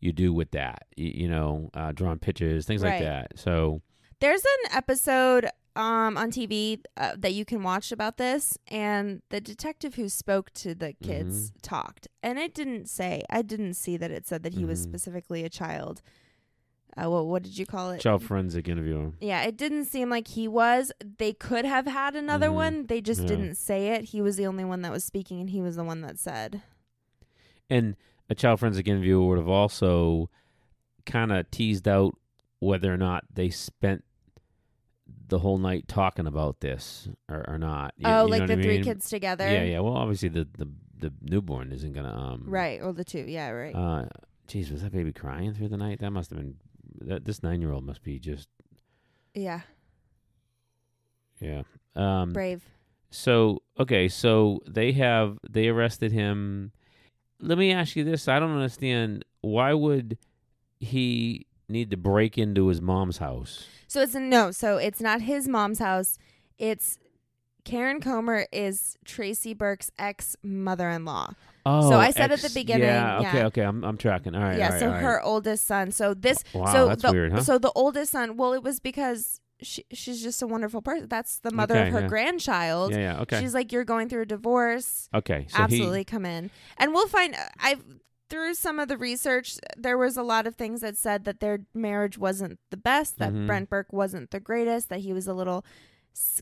you 0.00 0.12
do 0.12 0.32
with 0.32 0.50
that 0.52 0.84
you, 0.96 1.12
you 1.22 1.28
know 1.28 1.70
uh, 1.74 1.92
drawing 1.92 2.18
pictures 2.18 2.66
things 2.66 2.82
like 2.82 2.92
Right. 2.92 3.02
that 3.02 3.38
so 3.38 3.80
There's 4.20 4.42
an 4.44 4.76
episode 4.76 5.46
um 5.74 6.16
on 6.16 6.30
TV 6.30 6.80
uh, 6.96 7.14
that 7.18 7.34
you 7.34 7.44
can 7.44 7.62
watch 7.62 7.92
about 7.92 8.16
this, 8.16 8.56
and 8.68 9.20
the 9.28 9.40
detective 9.42 9.94
who 9.96 10.08
spoke 10.08 10.50
to 10.54 10.74
the 10.74 10.94
kids 11.02 11.50
Mm-hmm. 11.50 11.58
talked, 11.60 12.08
and 12.22 12.38
it 12.38 12.54
didn't 12.54 12.88
say. 12.88 13.22
I 13.28 13.42
didn't 13.42 13.74
see 13.74 13.98
that 13.98 14.10
it 14.10 14.26
said 14.26 14.42
that 14.44 14.54
he 14.54 14.64
was 14.64 14.80
Mhm. 14.80 14.84
specifically 14.90 15.44
a 15.44 15.50
child. 15.50 16.00
Uh, 16.96 17.10
what 17.10 17.26
what 17.26 17.42
did 17.42 17.58
you 17.58 17.66
call 17.66 17.90
it? 17.90 18.00
child 18.00 18.22
forensic 18.22 18.66
interviewer 18.68 19.12
Yeah, 19.20 19.42
it 19.42 19.58
didn't 19.58 19.84
seem 19.84 20.08
like 20.08 20.28
he 20.28 20.48
was. 20.48 20.92
They 21.18 21.34
could 21.34 21.66
have 21.66 21.86
had 21.86 22.16
another 22.16 22.48
Mhm. 22.48 22.54
one. 22.54 22.86
They 22.86 23.02
just 23.02 23.20
Yeah. 23.22 23.26
didn't 23.28 23.56
say 23.56 23.88
it. 23.88 24.04
He 24.14 24.22
was 24.22 24.36
the 24.36 24.46
only 24.46 24.64
one 24.64 24.80
that 24.80 24.92
was 24.92 25.04
speaking, 25.04 25.40
and 25.42 25.50
he 25.50 25.60
was 25.60 25.76
the 25.76 25.84
one 25.84 26.00
that 26.00 26.18
said. 26.18 26.62
and 27.68 27.96
a 28.28 28.34
child 28.34 28.60
forensic 28.60 28.86
interviewer 28.88 29.26
would 29.28 29.38
have 29.38 29.48
also 29.48 30.28
kind 31.04 31.32
of 31.32 31.50
teased 31.50 31.86
out 31.86 32.14
whether 32.58 32.92
or 32.92 32.96
not 32.96 33.24
they 33.32 33.50
spent 33.50 34.02
the 35.28 35.38
whole 35.40 35.58
night 35.58 35.86
talking 35.88 36.26
about 36.26 36.60
this 36.60 37.08
or, 37.28 37.44
or 37.48 37.58
not. 37.58 37.94
You- 37.96 38.08
oh, 38.08 38.24
you 38.24 38.30
like 38.30 38.46
the 38.46 38.54
I 38.58 38.62
three 38.62 38.82
kids 38.82 39.08
together. 39.08 39.48
Yeah, 39.48 39.62
yeah. 39.64 39.80
Well, 39.80 39.94
obviously 39.94 40.28
the 40.28 40.46
the, 40.56 40.68
the 40.98 41.12
newborn 41.22 41.72
isn't 41.72 41.92
gonna 41.92 42.14
um 42.16 42.44
Right, 42.46 42.80
or 42.80 42.92
the 42.92 43.04
two. 43.04 43.24
Yeah, 43.26 43.50
right. 43.50 43.74
Uh, 43.74 44.06
geez, 44.46 44.70
was 44.70 44.82
that 44.82 44.92
baby 44.92 45.12
crying 45.12 45.52
through 45.54 45.68
the 45.68 45.76
night? 45.76 46.00
That 46.00 46.10
must 46.10 46.30
have 46.30 46.38
been. 46.38 46.56
That, 47.02 47.24
this 47.24 47.42
nine 47.42 47.60
year 47.60 47.72
old 47.72 47.84
must 47.84 48.02
be 48.02 48.18
just 48.18 48.48
yeah, 49.34 49.60
yeah. 51.40 51.62
Um, 51.94 52.32
brave. 52.32 52.64
So 53.10 53.62
okay, 53.78 54.08
so 54.08 54.60
they 54.66 54.92
have 54.92 55.38
they 55.48 55.68
arrested 55.68 56.12
him. 56.12 56.72
Let 57.40 57.58
me 57.58 57.72
ask 57.72 57.96
you 57.96 58.04
this: 58.04 58.28
I 58.28 58.38
don't 58.38 58.52
understand 58.52 59.24
why 59.40 59.72
would 59.74 60.18
he 60.80 61.46
need 61.68 61.90
to 61.90 61.96
break 61.96 62.38
into 62.38 62.68
his 62.68 62.80
mom's 62.80 63.18
house? 63.18 63.66
So 63.88 64.02
it's 64.02 64.14
no, 64.14 64.50
so 64.50 64.76
it's 64.76 65.00
not 65.00 65.22
his 65.22 65.48
mom's 65.48 65.78
house. 65.78 66.18
It's 66.58 66.98
Karen 67.64 68.00
Comer 68.00 68.46
is 68.52 68.96
Tracey 69.04 69.52
Burke's 69.52 69.90
ex 69.98 70.36
mother 70.42 70.88
in 70.88 71.04
law. 71.04 71.34
Oh, 71.66 71.90
so 71.90 71.98
I 71.98 72.12
said 72.12 72.30
at 72.30 72.40
the 72.40 72.50
beginning, 72.50 72.86
Yeah, 72.86 73.18
okay, 73.18 73.42
okay. 73.44 73.62
I'm 73.62 73.82
I'm 73.84 73.96
tracking. 73.96 74.34
All 74.36 74.42
right, 74.42 74.56
yeah, 74.56 74.66
all 74.66 74.70
right, 74.70 74.80
so 74.80 74.86
all 74.86 74.92
right. 74.92 75.02
her 75.02 75.22
oldest 75.22 75.66
son. 75.66 75.90
So 75.90 76.14
this 76.14 76.38
Wow, 76.54 76.72
so 76.72 76.88
that's 76.88 77.02
the 77.02 77.12
weird, 77.12 77.32
huh? 77.32 77.42
so 77.42 77.58
the 77.58 77.72
oldest 77.74 78.12
son, 78.12 78.36
well 78.36 78.52
it 78.52 78.62
was 78.62 78.78
because 78.78 79.40
she 79.62 79.84
she's 79.92 80.22
just 80.22 80.42
a 80.42 80.46
wonderful 80.46 80.82
person. 80.82 81.08
That's 81.08 81.38
the 81.38 81.50
mother 81.50 81.76
Okay, 81.76 81.86
of 81.88 81.92
her 81.94 82.00
yeah. 82.02 82.06
grandchild. 82.08 82.92
yeah, 82.92 82.98
yeah. 82.98 83.20
Okay, 83.22 83.40
She's 83.40 83.54
like 83.54 83.72
you're 83.72 83.84
going 83.84 84.08
through 84.08 84.22
a 84.22 84.26
divorce. 84.26 85.08
okay. 85.14 85.46
So 85.48 85.58
Absolutely 85.62 86.04
come 86.04 86.26
in. 86.26 86.50
And 86.78 86.92
we'll 86.92 87.08
find 87.08 87.34
I've 87.58 87.82
through 88.28 88.54
some 88.54 88.78
of 88.80 88.88
the 88.88 88.98
research 88.98 89.56
there 89.76 89.96
was 89.96 90.16
a 90.16 90.22
lot 90.22 90.46
of 90.46 90.56
things 90.56 90.80
that 90.80 90.96
said 90.96 91.24
that 91.24 91.40
their 91.40 91.60
marriage 91.74 92.18
wasn't 92.18 92.58
the 92.70 92.76
best, 92.76 93.18
that 93.18 93.32
Mhm. 93.32 93.46
Brent 93.46 93.70
Burke 93.70 93.92
wasn't 93.92 94.30
the 94.32 94.40
greatest, 94.40 94.88
that 94.88 95.00
he 95.00 95.12
was 95.12 95.26
a 95.28 95.32
little 95.34 95.64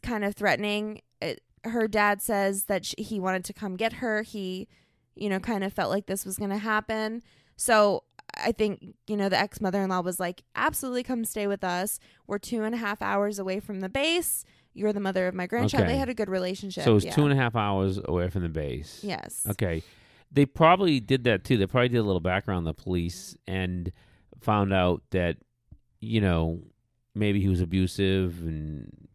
kind 0.02 0.25
of 0.25 0.35
threatening. 0.35 1.00
It, 1.21 1.42
her 1.64 1.87
dad 1.88 2.21
says 2.23 2.64
that 2.64 2.85
sh 2.87 2.94
he 2.99 3.21
wanted 3.21 3.44
to 3.44 3.52
come 3.52 3.76
get 3.76 3.94
her. 3.94 4.23
He, 4.23 4.68
you 5.14 5.28
know, 5.28 5.38
kind 5.40 5.62
of 5.64 5.73
felt 5.73 5.90
like 5.90 6.06
this 6.06 6.25
was 6.25 6.37
going 6.38 6.50
to 6.50 6.59
happen. 6.59 7.23
So 7.56 8.04
I 8.37 8.52
think, 8.52 8.95
you 9.07 9.16
know, 9.16 9.28
the 9.28 9.38
ex 9.38 9.61
mother 9.61 9.83
in 9.83 9.90
law 9.90 10.00
was 10.00 10.19
like, 10.19 10.43
absolutely 10.57 11.02
come 11.02 11.25
stay 11.25 11.47
with 11.47 11.64
us. 11.64 11.99
We're 12.26 12.38
two 12.38 12.62
and 12.62 12.75
a 12.75 12.78
half 12.78 13.02
hours 13.02 13.38
away 13.38 13.61
from 13.61 13.81
the 13.81 13.88
base. 13.88 14.45
You're 14.73 14.93
the 14.93 15.00
mother 15.00 15.28
of 15.28 15.35
my 15.35 15.47
grandchild. 15.47 15.85
Okay. 15.85 15.93
They 15.93 15.99
had 15.99 16.09
a 16.09 16.14
good 16.14 16.28
relationship. 16.28 16.85
So 16.85 16.93
it 16.93 16.95
was 16.95 17.04
yeah. 17.04 17.14
two 17.14 17.25
and 17.25 17.33
a 17.33 17.37
half 17.37 17.54
hours 17.54 18.00
away 18.04 18.28
from 18.31 18.43
the 18.43 18.49
base. 18.49 19.00
Yes. 19.02 19.47
Okay. 19.49 19.83
They 20.33 20.47
probably 20.47 20.99
did 20.99 21.25
that 21.25 21.45
too. 21.45 21.57
They 21.57 21.66
probably 21.66 21.90
did 21.90 21.99
a 21.99 22.02
little 22.02 22.21
background 22.21 22.59
on 22.59 22.64
the 22.64 22.75
police 22.75 23.37
and 23.47 23.93
found 24.40 24.73
out 24.73 25.02
that, 25.11 25.37
you 26.00 26.21
know, 26.21 26.61
maybe 27.14 27.40
he 27.40 27.49
was 27.49 27.61
abusive 27.61 28.40
and 28.43 29.09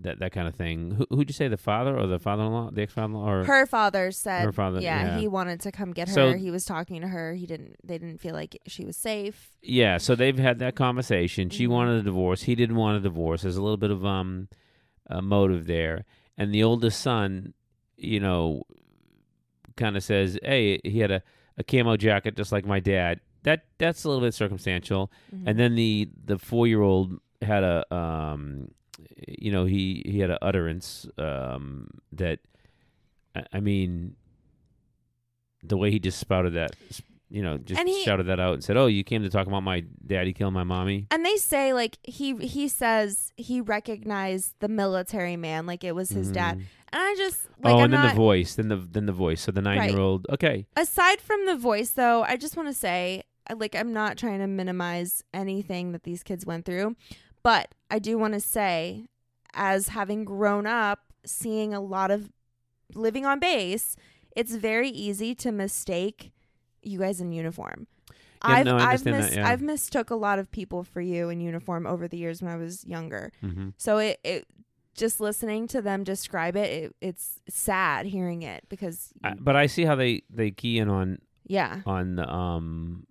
that 0.00 0.18
that 0.20 0.32
kind 0.32 0.46
of 0.48 0.54
thing. 0.54 0.92
Who, 0.92 1.06
who'd 1.10 1.28
you 1.28 1.34
say, 1.34 1.48
the 1.48 1.56
father 1.56 1.96
or 1.98 2.06
the 2.06 2.18
father-in-law, 2.18 2.70
the 2.72 2.82
ex-father-in-law? 2.82 3.28
Or 3.28 3.44
Her 3.44 3.66
father 3.66 4.10
said, 4.12 4.44
Her 4.44 4.52
father- 4.52 4.80
yeah. 4.80 5.18
he 5.18 5.26
wanted 5.28 5.60
to 5.60 5.72
come 5.72 5.92
get 5.92 6.08
her. 6.08 6.14
So- 6.14 6.32
he 6.34 6.50
was 6.50 6.64
talking 6.64 7.00
to 7.00 7.08
her. 7.08 7.34
He 7.34 7.46
didn't. 7.46 7.76
They 7.84 7.98
didn't 7.98 8.18
feel 8.18 8.34
like 8.34 8.58
she 8.66 8.84
was 8.84 8.96
safe. 8.96 9.50
yeah, 9.62 9.98
so 9.98 10.14
they've 10.14 10.38
had 10.38 10.58
that 10.60 10.74
conversation. 10.76 11.50
She 11.50 11.66
Mhm. 11.66 11.70
wanted 11.70 12.00
a 12.00 12.02
divorce. 12.02 12.42
He 12.42 12.54
didn't 12.54 12.76
want 12.76 12.96
a 12.98 13.00
divorce. 13.00 13.42
There's 13.42 13.56
a 13.56 13.62
little 13.62 13.76
bit 13.76 13.90
of 13.90 14.04
um, 14.04 14.48
a 15.06 15.20
motive 15.22 15.66
there. 15.66 16.04
And 16.38 16.52
the 16.54 16.62
oldest 16.62 17.00
son, 17.00 17.52
you 17.96 18.20
know, 18.20 18.62
kind 19.76 19.96
of 19.96 20.02
says, 20.04 20.38
"Hey, 20.42 20.80
he 20.84 21.00
had 21.00 21.10
a, 21.10 21.22
a 21.58 21.64
camo 21.64 21.96
jacket 21.96 22.36
just 22.36 22.52
like 22.52 22.64
my 22.66 22.80
dad." 22.80 23.20
That 23.44 23.64
that's 23.78 24.04
a 24.04 24.08
little 24.08 24.22
bit 24.22 24.34
circumstantial. 24.34 25.10
Mhm. 25.34 25.42
And 25.46 25.58
then 25.58 25.74
the 25.74 26.08
the 26.24 26.38
four 26.38 26.66
year 26.66 26.80
old 26.82 27.18
had 27.40 27.64
a 27.64 27.84
um, 27.94 28.68
you 29.28 29.50
know, 29.52 29.64
he 29.64 30.02
he 30.06 30.20
had 30.20 30.30
an 30.30 30.38
utterance 30.42 31.06
um 31.18 31.88
that, 32.12 32.40
I, 33.34 33.44
I 33.54 33.60
mean, 33.60 34.16
the 35.62 35.76
way 35.76 35.90
he 35.90 35.98
just 35.98 36.18
spouted 36.18 36.54
that, 36.54 36.74
you 37.30 37.42
know, 37.42 37.56
just 37.58 37.80
he- 37.82 38.02
shouted 38.04 38.26
that 38.26 38.40
out 38.40 38.54
and 38.54 38.64
said, 38.64 38.76
"Oh, 38.76 38.86
you 38.86 39.04
came 39.04 39.22
to 39.22 39.30
talk 39.30 39.46
about 39.46 39.62
my 39.62 39.84
daddy 40.06 40.32
killing 40.32 40.54
my 40.54 40.64
mommy." 40.64 41.06
And 41.10 41.24
they 41.24 41.36
say 41.36 41.72
like 41.72 41.98
he 42.02 42.36
he 42.36 42.68
says 42.68 43.32
he 43.36 43.60
recognized 43.60 44.54
the 44.60 44.68
military 44.68 45.36
man 45.36 45.64
like 45.66 45.84
it 45.84 45.94
was 45.94 46.10
his 46.10 46.30
dad. 46.30 46.58
Mhm. 46.58 46.62
And 46.94 47.00
I 47.00 47.14
just 47.16 47.46
like 47.62 47.72
oh, 47.72 47.78
I'm 47.78 47.84
and 47.84 47.92
then 47.94 48.00
not 48.02 48.08
the 48.10 48.16
voice, 48.16 48.54
then 48.56 48.68
the 48.68 48.76
then 48.76 49.06
the 49.06 49.12
voice. 49.12 49.40
So 49.40 49.52
the 49.52 49.62
nine 49.62 49.88
year 49.90 49.98
old. 49.98 50.26
Okay, 50.30 50.66
aside 50.76 51.20
from 51.22 51.46
the 51.46 51.56
voice 51.56 51.90
though, 51.90 52.22
I 52.22 52.36
just 52.36 52.56
want 52.56 52.68
to 52.68 52.74
say 52.74 53.22
like 53.56 53.74
I'm 53.74 53.92
not 53.94 54.18
trying 54.18 54.40
to 54.40 54.46
minimize 54.46 55.24
anything 55.32 55.92
that 55.92 56.02
these 56.02 56.22
kids 56.22 56.44
went 56.44 56.64
through, 56.66 56.96
but 57.42 57.74
I 57.90 57.98
do 57.98 58.18
want 58.18 58.34
to 58.34 58.40
say 58.40 59.06
as 59.54 59.88
having 59.88 60.24
grown 60.24 60.66
up 60.66 61.00
seeing 61.24 61.74
a 61.74 61.80
lot 61.80 62.10
of 62.10 62.30
living 62.94 63.26
on 63.26 63.38
base, 63.38 63.96
it's 64.34 64.54
very 64.54 64.88
easy 64.88 65.34
to 65.36 65.52
mistake 65.52 66.32
you 66.82 66.98
guys 66.98 67.20
in 67.20 67.32
uniform. 67.32 67.86
Yeah, 68.44 68.54
I've 68.54 68.66
no, 68.66 68.76
I 68.76 68.96
that, 68.96 69.04
mis- 69.04 69.36
yeah. 69.36 69.48
I've 69.48 69.62
mistook 69.62 70.10
a 70.10 70.16
lot 70.16 70.38
of 70.38 70.50
people 70.50 70.82
for 70.82 71.00
you 71.00 71.28
in 71.28 71.40
uniform 71.40 71.86
over 71.86 72.08
the 72.08 72.16
years 72.16 72.42
when 72.42 72.50
I 72.52 72.56
was 72.56 72.84
younger. 72.84 73.30
hmm 73.40 73.68
So 73.76 73.98
it, 73.98 74.18
it 74.24 74.46
just 74.94 75.20
listening 75.20 75.68
to 75.68 75.80
them 75.80 76.02
describe 76.04 76.56
it, 76.56 76.70
it 76.70 76.96
it's 77.00 77.40
sad 77.48 78.06
hearing 78.06 78.42
it 78.42 78.64
because 78.68 79.12
I, 79.22 79.34
but 79.38 79.54
I 79.54 79.66
see 79.66 79.84
how 79.84 79.94
they 79.94 80.22
they 80.28 80.50
key 80.50 80.78
in 80.78 80.88
on 80.88 81.18
yeah, 81.46 81.82
on 81.86 82.16
the, 82.16 82.28
um 82.28 83.06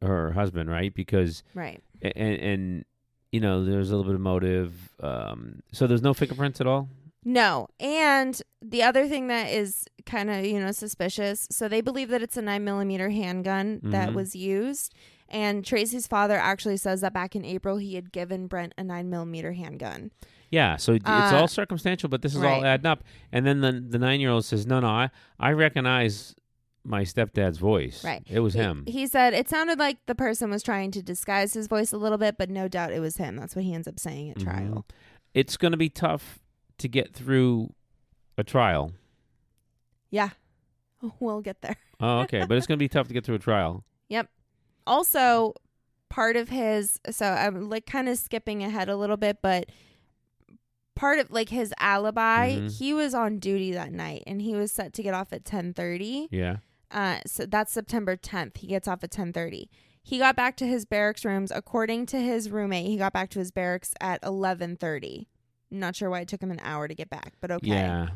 her 0.00 0.32
husband, 0.32 0.70
right? 0.70 0.94
Because 0.94 1.42
right. 1.54 1.82
and 2.02 2.14
and 2.14 2.84
you 3.32 3.40
know 3.40 3.64
there's 3.64 3.90
a 3.90 3.96
little 3.96 4.10
bit 4.10 4.14
of 4.14 4.20
motive. 4.20 4.72
Um, 5.00 5.62
so 5.72 5.86
there's 5.86 6.02
no 6.02 6.14
fingerprints 6.14 6.60
at 6.60 6.66
all. 6.66 6.88
No. 7.24 7.68
And 7.80 8.40
the 8.60 8.82
other 8.82 9.06
thing 9.06 9.28
that 9.28 9.50
is 9.50 9.86
kind 10.06 10.28
of, 10.28 10.44
you 10.44 10.58
know, 10.58 10.72
suspicious. 10.72 11.46
So 11.50 11.68
they 11.68 11.80
believe 11.80 12.08
that 12.08 12.20
it's 12.22 12.36
a 12.36 12.42
nine 12.42 12.64
millimeter 12.64 13.10
handgun 13.10 13.80
that 13.84 14.10
Mhm. 14.10 14.14
was 14.14 14.34
used. 14.34 14.92
And 15.28 15.64
Tracey's 15.64 16.06
father 16.08 16.36
actually 16.36 16.76
says 16.78 17.00
that 17.00 17.12
back 17.14 17.34
in 17.36 17.44
April 17.44 17.76
he 17.78 17.94
had 17.94 18.12
given 18.12 18.48
Brent 18.48 18.74
a 18.76 18.84
nine 18.84 19.08
millimeter 19.08 19.52
handgun. 19.52 20.10
Yeah, 20.50 20.76
so 20.76 20.92
it's 20.94 21.06
Uh, 21.06 21.30
all 21.34 21.48
circumstantial, 21.48 22.08
but 22.10 22.20
this 22.22 22.34
is 22.34 22.42
all 22.42 22.62
adding 22.64 22.84
up. 22.86 23.02
And 23.32 23.46
then 23.46 23.60
the 23.60 23.72
the 23.72 23.98
nine 23.98 24.20
year 24.20 24.28
old 24.30 24.44
says, 24.44 24.66
"No, 24.66 24.80
no, 24.80 24.88
I 24.88 25.08
I 25.40 25.52
recognize 25.52 26.34
my 26.84 27.02
stepdad's 27.02 27.58
voice. 27.58 28.04
Right. 28.04 28.22
it 28.28 28.40
was 28.40 28.54
He- 28.54 28.60
him. 28.60 28.84
He, 28.86 29.06
said 29.06 29.34
it 29.34 29.48
sounded 29.48 29.78
like 29.78 29.98
the 30.06 30.14
person 30.14 30.50
was 30.50 30.62
trying 30.62 30.90
to 30.92 31.02
disguise 31.02 31.54
his 31.54 31.66
voice 31.68 31.92
a 31.92 31.96
little 31.96 32.18
bit, 32.18 32.36
but 32.38 32.50
no 32.50 32.66
doubt 32.68 32.92
it 32.92 33.00
was 33.00 33.16
him. 33.18 33.36
That's 33.36 33.54
what 33.54 33.64
he 33.64 33.72
ends 33.72 33.86
up 33.86 33.98
saying 34.00 34.30
at 34.30 34.38
Mhm. 34.38 34.42
trial. 34.44 34.86
It's 35.34 35.56
going 35.56 35.72
to 35.72 35.78
be 35.78 35.88
tough 35.88 36.40
to 36.78 36.88
get 36.88 37.12
through 37.14 37.72
a 38.36 38.44
trial. 38.44 38.92
Yeah. 40.10 40.30
We'll 41.20 41.40
get 41.40 41.62
there. 41.62 41.76
Oh, 42.00 42.20
okay, 42.22 42.44
but 42.46 42.56
it's 42.56 42.66
going 42.66 42.78
to 42.78 42.82
be 42.82 42.88
tough 42.88 43.06
to 43.08 43.14
get 43.14 43.24
through 43.24 43.36
a 43.36 43.38
trial. 43.40 43.84
Yep. 44.08 44.28
Also 44.88 45.54
part 46.10 46.36
of 46.36 46.50
his 46.50 47.00
so 47.10 47.24
i'm 47.26 47.70
like 47.70 47.86
kind 47.86 48.06
of 48.06 48.18
skipping 48.18 48.62
ahead 48.62 48.90
a 48.90 48.96
little 48.96 49.16
bit 49.16 49.38
but 49.40 49.70
part 50.94 51.18
of 51.18 51.30
like 51.30 51.48
his 51.48 51.72
alibi 51.78 52.50
Mhm. 52.56 52.78
he 52.78 52.92
was 52.92 53.14
on 53.14 53.38
duty 53.38 53.72
that 53.72 53.92
night 53.92 54.22
and 54.26 54.42
he 54.42 54.54
was 54.54 54.70
set 54.70 54.92
to 54.92 55.02
get 55.02 55.14
off 55.14 55.32
at 55.32 55.44
10:30 55.44 56.28
Yeah. 56.30 56.56
Uh 56.92 57.18
so 57.26 57.46
that's 57.46 57.72
September 57.72 58.16
10th 58.16 58.58
he 58.58 58.66
gets 58.66 58.86
off 58.86 59.02
at 59.04 59.10
10:30 59.10 59.68
he 60.04 60.18
got 60.18 60.34
back 60.36 60.56
to 60.56 60.66
his 60.66 60.84
barracks 60.84 61.24
rooms 61.24 61.50
according 61.54 62.06
to 62.06 62.20
his 62.20 62.50
roommate 62.50 62.86
he 62.86 62.96
got 62.96 63.12
back 63.12 63.30
to 63.30 63.38
his 63.38 63.50
barracks 63.50 63.94
at 64.00 64.20
11:30 64.22 65.26
not 65.70 65.96
sure 65.96 66.10
why 66.10 66.20
it 66.20 66.28
took 66.28 66.42
him 66.42 66.50
an 66.50 66.60
hour 66.62 66.86
to 66.88 66.94
get 66.94 67.08
back 67.10 67.32
but 67.40 67.50
okay 67.50 67.68
Yeah. 67.70 68.08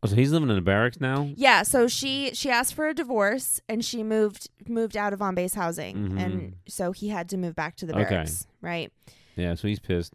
Oh, 0.00 0.06
so 0.06 0.14
he's 0.14 0.30
living 0.30 0.48
in 0.48 0.56
a 0.56 0.60
barracks 0.60 1.00
now. 1.00 1.28
yeah, 1.34 1.64
so 1.64 1.88
she 1.88 2.30
she 2.32 2.48
asked 2.50 2.72
for 2.74 2.86
a 2.88 2.94
divorce 2.94 3.60
and 3.68 3.84
she 3.84 4.04
moved 4.04 4.48
moved 4.68 4.96
out 4.96 5.12
of 5.12 5.20
on 5.20 5.34
base 5.34 5.54
housing 5.54 6.10
Mhm. 6.10 6.20
and 6.20 6.56
so 6.68 6.92
he 6.92 7.08
had 7.08 7.28
to 7.30 7.36
move 7.36 7.56
back 7.56 7.74
to 7.76 7.86
the 7.86 7.92
Okay. 7.98 8.08
barracks, 8.10 8.46
right? 8.60 8.92
Yeah, 9.34 9.54
so 9.56 9.66
he's 9.66 9.80
pissed. 9.80 10.14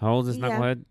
How 0.00 0.12
old 0.14 0.26
is 0.28 0.38
Yeah. 0.38 0.48
knucklehead? 0.48 0.84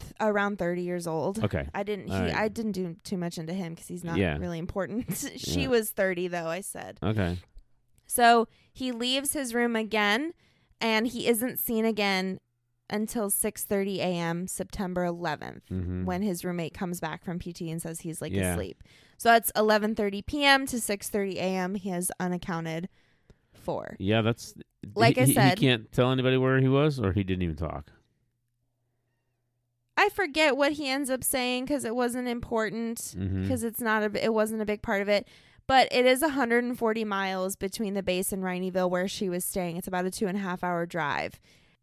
Th- 0.00 0.12
Around 0.20 0.58
30 0.58 0.82
years 0.82 1.06
old. 1.06 1.42
Okay. 1.42 1.68
I 1.74 1.82
didn't 1.82 2.08
he, 2.08 2.14
All 2.14 2.20
right. 2.22 2.34
I 2.34 2.48
didn't 2.48 2.72
do 2.72 2.96
too 3.04 3.16
much 3.16 3.38
into 3.38 3.52
him 3.52 3.76
cuz 3.76 3.88
he's 3.88 4.04
not 4.04 4.18
Yeah. 4.18 4.36
really 4.38 4.58
important. 4.58 5.16
she 5.36 5.62
Yeah. 5.62 5.68
was 5.68 5.90
30 5.90 6.28
though, 6.28 6.48
I 6.48 6.60
said. 6.60 6.98
Okay. 7.02 7.38
So 8.06 8.48
he 8.72 8.92
leaves 8.92 9.32
his 9.32 9.54
room 9.54 9.74
again 9.76 10.32
and 10.80 11.06
he 11.06 11.26
isn't 11.26 11.58
seen 11.58 11.84
again 11.84 12.38
until 12.88 13.30
6:30 13.30 13.96
a.m. 13.98 14.46
September 14.46 15.04
11th. 15.06 15.62
hmm 15.68 16.04
when 16.04 16.22
his 16.22 16.44
roommate 16.44 16.72
comes 16.74 17.00
back 17.00 17.24
from 17.24 17.38
PT 17.38 17.62
and 17.62 17.82
says 17.82 18.00
he's 18.00 18.20
like 18.22 18.32
Yeah. 18.32 18.52
asleep. 18.52 18.82
So 19.18 19.30
that's 19.30 19.50
11:30 19.56 20.24
p.m. 20.26 20.66
to 20.66 20.76
6:30 20.76 21.34
a.m. 21.36 21.74
He 21.74 21.88
has 21.88 22.12
unaccounted 22.20 22.88
for. 23.54 23.96
Yeah, 23.98 24.20
that's 24.22 24.54
Like 24.94 25.16
he, 25.16 25.22
I 25.22 25.24
he- 25.26 25.34
said- 25.34 25.58
He 25.58 25.66
can't 25.66 25.90
tell 25.90 26.12
anybody 26.12 26.36
where 26.36 26.60
he 26.60 26.68
was, 26.68 27.00
or 27.00 27.12
he 27.12 27.24
didn't 27.24 27.42
even 27.42 27.56
talk. 27.56 27.90
I 29.96 30.10
forget 30.10 30.56
what 30.56 30.72
he 30.72 30.88
ends 30.88 31.08
up 31.08 31.24
saying 31.24 31.64
because 31.64 31.84
it 31.84 31.94
wasn't 31.96 32.28
important 32.28 33.14
because 33.42 33.64
it's 33.64 33.80
not 33.80 34.02
a 34.02 34.24
it 34.24 34.34
wasn't 34.34 34.62
a 34.62 34.66
big 34.66 34.82
part 34.82 35.02
of 35.02 35.08
it. 35.08 35.26
But 35.66 35.88
it 35.90 36.06
is 36.06 36.20
140 36.20 37.04
miles 37.04 37.56
between 37.56 37.94
the 37.94 38.02
base 38.02 38.32
and 38.32 38.42
Rineyville 38.42 38.90
where 38.90 39.08
she 39.08 39.28
was 39.28 39.44
staying. 39.44 39.76
It's 39.76 39.88
about 39.88 40.04
a 40.04 40.10
two 40.10 40.28
and 40.28 40.36
a 40.36 40.40
half 40.40 40.62
hour 40.62 40.86
drive. 40.86 41.40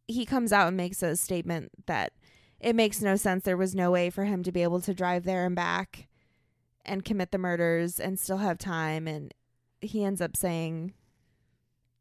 He 0.08 0.26
comes 0.26 0.54
out 0.54 0.68
and 0.70 0.78
makes 0.78 1.04
a 1.04 1.16
statement 1.18 1.72
that 1.88 2.14
it 2.60 2.76
makes 2.76 3.02
no 3.02 3.16
sense. 3.16 3.44
There 3.44 3.58
was 3.58 3.76
no 3.76 3.92
way 3.92 4.10
for 4.10 4.24
him 4.24 4.42
to 4.44 4.52
be 4.52 4.64
able 4.64 4.80
to 4.82 4.94
drive 4.94 5.26
there 5.26 5.46
and 5.46 5.56
back 5.56 6.08
and 6.86 7.04
commit 7.04 7.32
the 7.32 7.38
murders 7.38 8.00
and 8.00 8.20
still 8.20 8.38
have 8.38 8.58
time. 8.58 9.08
And 9.08 9.34
he 9.82 10.04
ends 10.06 10.22
up 10.22 10.38
saying 10.38 10.94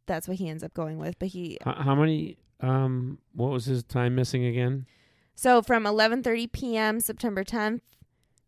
that's 0.07 0.29
what 0.29 0.37
he 0.37 0.49
ends 0.49 0.63
up 0.63 0.75
going 0.75 0.99
with. 0.99 1.19
But 1.19 1.29
he 1.29 1.59
How, 1.65 1.75
how 1.75 1.95
many? 1.95 2.39
Um, 2.61 3.19
what 3.35 3.51
was 3.51 3.65
his 3.65 3.83
time 3.83 4.15
missing 4.15 4.45
again? 4.45 4.87
So 5.35 5.63
from 5.63 5.85
11:30 5.85 6.53
p.m. 6.53 7.01
September 7.01 7.45
10th 7.45 7.81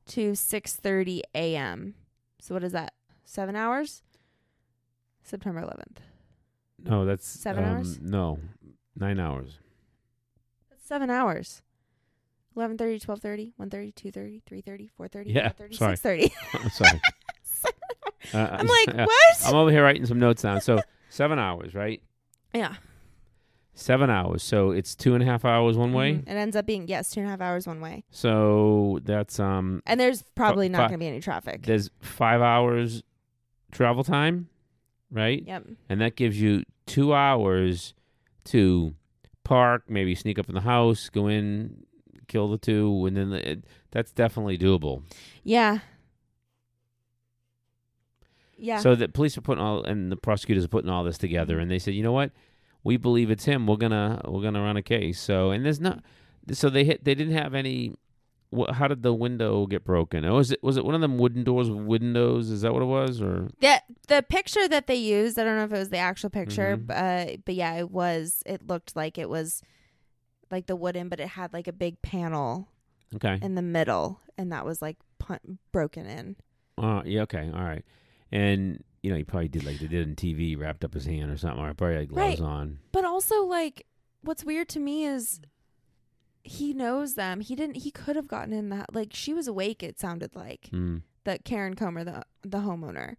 to 0.06 0.32
6:30 0.32 1.22
a.m. 1.34 1.94
So 2.40 2.54
what 2.54 2.64
is 2.64 2.72
that? 2.72 2.94
Seven 3.24 3.56
hours. 3.56 4.02
September 5.22 5.62
11th. 5.62 6.02
No, 6.86 7.06
that's 7.06 7.26
Seven 7.26 7.64
um, 7.64 7.70
hours? 7.70 7.98
No, 8.00 8.38
nine 8.94 9.18
hours. 9.18 9.58
That's 10.68 10.86
seven 10.86 11.08
hours. 11.08 11.62
11.30, 12.56 13.04
12.30, 13.04 13.52
1.30, 13.60 13.94
2.30, 13.94 14.42
3.30, 14.44 14.90
4.30, 14.96 15.22
Yeah, 15.26 15.48
5.30, 15.58 15.98
sorry. 15.98 16.28
6.30. 16.28 16.32
I'm 16.62 16.70
sorry. 16.70 17.00
Uh, 18.32 18.38
I'm 18.52 18.66
like, 18.66 18.86
what? 19.06 19.36
I'm 19.44 19.54
over 19.54 19.70
here 19.70 19.82
writing 19.82 20.06
some 20.06 20.18
notes 20.18 20.40
down. 20.40 20.58
So 20.62 20.80
seven 21.10 21.38
hours, 21.38 21.74
right? 21.74 22.02
yeah. 22.54 22.76
Seven 23.76 24.08
hours. 24.08 24.42
So 24.42 24.70
it's 24.70 24.94
two 24.94 25.14
and 25.14 25.22
a 25.22 25.26
half 25.26 25.44
hours 25.44 25.76
one 25.76 25.92
way. 25.92 26.14
Mhm. 26.14 26.22
It 26.28 26.28
ends 26.28 26.54
up 26.54 26.64
being, 26.64 26.86
yes, 26.86 27.10
two 27.10 27.20
and 27.20 27.26
a 27.26 27.30
half 27.30 27.40
hours 27.40 27.66
one 27.66 27.80
way. 27.80 28.04
So 28.10 29.00
that's 29.02 29.40
um. 29.40 29.82
And 29.84 29.98
there's 29.98 30.22
probably 30.36 30.68
not 30.68 30.78
going 30.88 30.92
to 30.92 30.98
be 30.98 31.08
any 31.08 31.20
traffic. 31.20 31.66
There's 31.66 31.90
five 32.00 32.40
hours 32.40 33.02
travel 33.72 34.04
time, 34.04 34.48
right? 35.10 35.42
Yep. 35.44 35.66
And 35.88 36.00
that 36.00 36.14
gives 36.14 36.40
you 36.40 36.62
two 36.86 37.12
hours 37.14 37.94
to 38.44 38.94
park, 39.42 39.84
maybe 39.88 40.14
sneak 40.14 40.38
up 40.38 40.48
in 40.48 40.54
the 40.54 40.60
house, 40.60 41.08
go 41.08 41.26
in, 41.26 41.84
kill 42.28 42.48
the 42.48 42.58
two, 42.58 43.04
and 43.06 43.16
then 43.16 43.30
the, 43.30 43.50
it, 43.50 43.64
that's 43.90 44.12
definitely 44.12 44.56
doable. 44.56 45.02
Yeah. 45.42 45.80
Yeah. 48.56 48.78
So 48.78 48.94
the 48.94 49.08
police 49.08 49.36
are 49.36 49.40
putting 49.40 49.62
all 49.62 49.82
and 49.82 50.12
the 50.12 50.16
prosecutors 50.16 50.64
are 50.64 50.68
putting 50.68 50.90
all 50.90 51.02
this 51.04 51.18
together, 51.18 51.58
and 51.58 51.68
they 51.70 51.78
said, 51.80 51.94
you 51.94 52.02
know 52.04 52.12
what, 52.12 52.30
we 52.84 52.96
believe 52.96 53.30
it's 53.30 53.44
him. 53.44 53.66
We're 53.66 53.76
gonna 53.76 54.20
we're 54.26 54.42
gonna 54.42 54.62
run 54.62 54.76
a 54.76 54.82
case. 54.82 55.18
So 55.20 55.50
and 55.50 55.64
there's 55.64 55.80
not. 55.80 56.02
So 56.52 56.68
they 56.70 56.84
hit. 56.84 57.04
They 57.04 57.14
didn't 57.14 57.34
have 57.34 57.54
any. 57.54 57.94
What, 58.50 58.76
how 58.76 58.86
did 58.86 59.02
the 59.02 59.12
window 59.12 59.66
get 59.66 59.84
broken? 59.84 60.24
Oh, 60.24 60.36
was 60.36 60.52
it 60.52 60.62
was 60.62 60.76
it 60.76 60.84
one 60.84 60.94
of 60.94 61.00
them 61.00 61.18
wooden 61.18 61.42
doors 61.42 61.68
with 61.68 61.84
windows? 61.84 62.50
Is 62.50 62.60
that 62.60 62.72
what 62.72 62.82
it 62.82 62.86
was? 62.86 63.20
Or 63.20 63.48
the 63.60 63.82
the 64.06 64.22
picture 64.22 64.68
that 64.68 64.86
they 64.86 64.94
used, 64.94 65.38
I 65.38 65.44
don't 65.44 65.56
know 65.56 65.64
if 65.64 65.72
it 65.72 65.78
was 65.78 65.90
the 65.90 65.96
actual 65.98 66.30
picture, 66.30 66.76
Mhm. 66.76 66.86
but, 66.86 66.94
uh, 66.96 67.36
but 67.44 67.54
yeah, 67.56 67.74
it 67.74 67.90
was. 67.90 68.42
It 68.46 68.66
looked 68.66 68.94
like 68.94 69.18
it 69.18 69.28
was 69.28 69.60
like 70.52 70.66
the 70.66 70.76
wooden, 70.76 71.08
but 71.08 71.18
it 71.18 71.28
had 71.28 71.52
like 71.52 71.66
a 71.66 71.72
big 71.72 72.00
panel 72.02 72.68
okay? 73.16 73.38
in 73.42 73.56
the 73.56 73.62
middle, 73.62 74.20
and 74.38 74.52
that 74.52 74.64
was 74.64 74.80
like 74.80 74.98
pun- 75.18 75.58
broken 75.72 76.06
in. 76.06 76.36
Oh, 76.78 77.02
yeah. 77.04 77.22
Okay. 77.22 77.50
All 77.52 77.64
right. 77.64 77.84
And 78.30 78.84
you 79.04 79.10
know, 79.10 79.16
he 79.16 79.24
probably 79.24 79.48
did 79.48 79.64
like 79.64 79.78
they 79.78 79.86
did 79.86 80.08
in 80.08 80.16
TV, 80.16 80.58
wrapped 80.58 80.82
up 80.84 80.94
his 80.94 81.04
hand 81.04 81.30
or 81.30 81.36
something, 81.36 81.62
or 81.62 81.74
probably 81.74 81.96
had 81.96 82.08
gloves 82.08 82.40
Right. 82.40 82.46
on. 82.46 82.78
But 82.90 83.04
also, 83.04 83.44
like, 83.44 83.86
what's 84.22 84.44
weird 84.44 84.68
to 84.70 84.80
me 84.80 85.04
is 85.04 85.40
he 86.42 86.72
knows 86.74 87.14
them. 87.14 87.40
He 87.40 87.54
didn't. 87.54 87.76
He 87.76 87.90
could 87.90 88.16
have 88.16 88.28
gotten 88.28 88.52
in 88.52 88.68
that. 88.70 88.94
Like, 88.94 89.10
she 89.12 89.32
was 89.34 89.46
awake. 89.46 89.82
It 89.82 89.98
sounded 89.98 90.34
like 90.34 90.68
Mm. 90.72 91.02
that 91.24 91.44
Karen 91.44 91.74
Comer, 91.74 92.04
the 92.04 92.24
the 92.42 92.58
homeowner, 92.58 93.16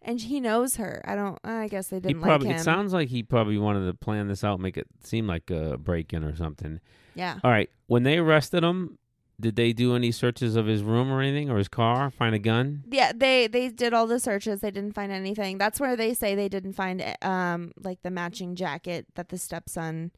and 0.00 0.20
he 0.20 0.40
knows 0.40 0.76
her. 0.76 1.02
I 1.04 1.14
don't. 1.14 1.38
I 1.44 1.68
guess 1.68 1.88
they 1.88 2.00
didn't 2.00 2.20
probably. 2.22 2.48
like 2.48 2.54
him. 2.56 2.60
It 2.60 2.64
sounds 2.64 2.92
like 2.92 3.08
he 3.08 3.22
probably 3.22 3.58
wanted 3.58 3.86
to 3.86 3.94
plan 3.94 4.28
this 4.28 4.42
out, 4.44 4.60
make 4.60 4.76
it 4.76 4.86
seem 5.02 5.26
like 5.26 5.50
a 5.50 5.76
break 5.78 6.12
in 6.12 6.24
or 6.24 6.34
something. 6.36 6.80
yeah. 7.14 7.38
All 7.44 7.50
right. 7.50 7.70
When 7.86 8.02
they 8.04 8.18
arrested 8.18 8.62
him, 8.64 8.98
did 9.40 9.56
they 9.56 9.72
do 9.72 9.96
any 9.96 10.12
searches 10.12 10.54
of 10.56 10.66
his 10.66 10.82
room 10.82 11.10
or 11.10 11.20
anything 11.20 11.50
or 11.50 11.58
his 11.58 11.68
car? 11.68 12.10
Find 12.10 12.34
a 12.34 12.38
gun? 12.38 12.84
Yeah, 12.90 13.12
they 13.14 13.46
they 13.48 13.68
did 13.70 13.92
all 13.92 14.06
the 14.06 14.20
searches. 14.20 14.60
They 14.60 14.70
didn't 14.70 14.92
find 14.94 15.10
anything. 15.10 15.58
That's 15.58 15.80
where 15.80 15.96
they 15.96 16.14
say 16.14 16.34
they 16.34 16.48
didn't 16.48 16.74
find 16.74 17.02
um 17.22 17.72
like 17.82 18.02
the 18.02 18.10
matching 18.10 18.54
jacket 18.54 19.06
that 19.14 19.30
the 19.30 19.38
stepson 19.38 20.12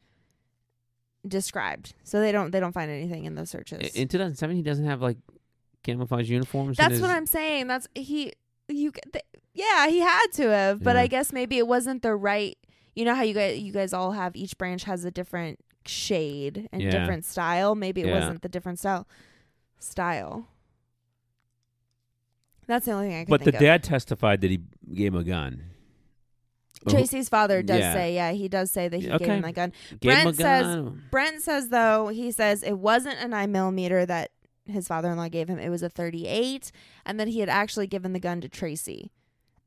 described. 1.27 1.93
So 2.03 2.19
they 2.19 2.31
don't 2.31 2.51
they 2.51 2.59
don't 2.59 2.73
find 2.73 2.91
anything 2.91 3.25
in 3.25 3.35
those 3.35 3.49
searches. 3.49 3.95
In 3.95 4.07
2007, 4.07 4.55
he 4.55 4.61
doesn't 4.61 4.85
have 4.85 5.01
like 5.01 5.17
camouflage 5.83 6.29
uniforms. 6.29 6.77
That's 6.77 6.99
what 6.99 7.09
I'm 7.09 7.25
saying. 7.25 7.67
That's 7.67 7.87
he 7.95 8.33
you 8.67 8.91
th- 8.91 9.25
yeah, 9.53 9.87
he 9.87 9.99
had 9.99 10.27
to 10.33 10.49
have, 10.49 10.83
but 10.83 10.95
Yeah. 10.95 11.03
I 11.03 11.07
guess 11.07 11.31
maybe 11.31 11.57
it 11.57 11.67
wasn't 11.67 12.01
the 12.01 12.15
right 12.15 12.57
you 12.95 13.05
know 13.05 13.15
how 13.15 13.23
you 13.23 13.33
guys 13.33 13.59
you 13.59 13.71
guys 13.73 13.91
all 13.93 14.11
have 14.11 14.35
each 14.35 14.57
branch 14.57 14.83
has 14.85 15.03
a 15.03 15.11
different 15.11 15.59
shade 15.87 16.67
and 16.71 16.81
Yeah. 16.81 16.91
different 16.91 17.25
style. 17.25 17.75
Maybe 17.75 18.01
it 18.01 18.07
Yeah. 18.07 18.19
wasn't 18.19 18.41
the 18.41 18.49
different 18.49 18.79
style 18.79 19.07
style. 19.79 20.47
That's 22.67 22.85
the 22.85 22.93
only 22.93 23.07
thing 23.09 23.15
I 23.15 23.23
can 23.25 23.29
But 23.29 23.41
the 23.41 23.45
think 23.45 23.55
of. 23.55 23.61
dad 23.61 23.83
testified 23.83 24.41
that 24.41 24.49
he 24.49 24.59
gave 24.93 25.13
him 25.13 25.19
a 25.21 25.23
gun. 25.23 25.63
Who- 26.83 26.91
Tracey's 26.91 27.29
father 27.29 27.61
does 27.61 27.79
Yeah. 27.79 27.93
say, 27.93 28.15
yeah, 28.15 28.31
he 28.31 28.47
does 28.47 28.71
say 28.71 28.87
that 28.87 28.99
he 28.99 29.07
gave 29.07 29.21
him 29.21 29.41
the 29.41 29.51
gun. 29.51 29.71
Gave 29.99 30.11
him 30.13 30.19
a 30.19 30.23
Brent 30.33 30.35
says- 30.37 30.63
gun. 30.65 31.03
Brent 31.11 31.41
says 31.41 31.69
though, 31.69 32.07
he 32.09 32.31
says 32.31 32.63
it 32.63 32.77
wasn't 32.79 33.19
a 33.19 33.27
nine 33.27 33.51
millimeter 33.51 34.05
that 34.05 34.31
his 34.65 34.87
father 34.87 35.11
in 35.11 35.17
law 35.17 35.27
gave 35.29 35.47
him, 35.47 35.59
it 35.59 35.69
was 35.69 35.83
a 35.83 35.89
thirty 35.89 36.25
eight, 36.27 36.71
and 37.05 37.19
that 37.19 37.27
he 37.27 37.39
had 37.39 37.49
actually 37.49 37.85
given 37.87 38.13
the 38.13 38.19
gun 38.19 38.41
to 38.41 38.49
Tracey. 38.49 39.11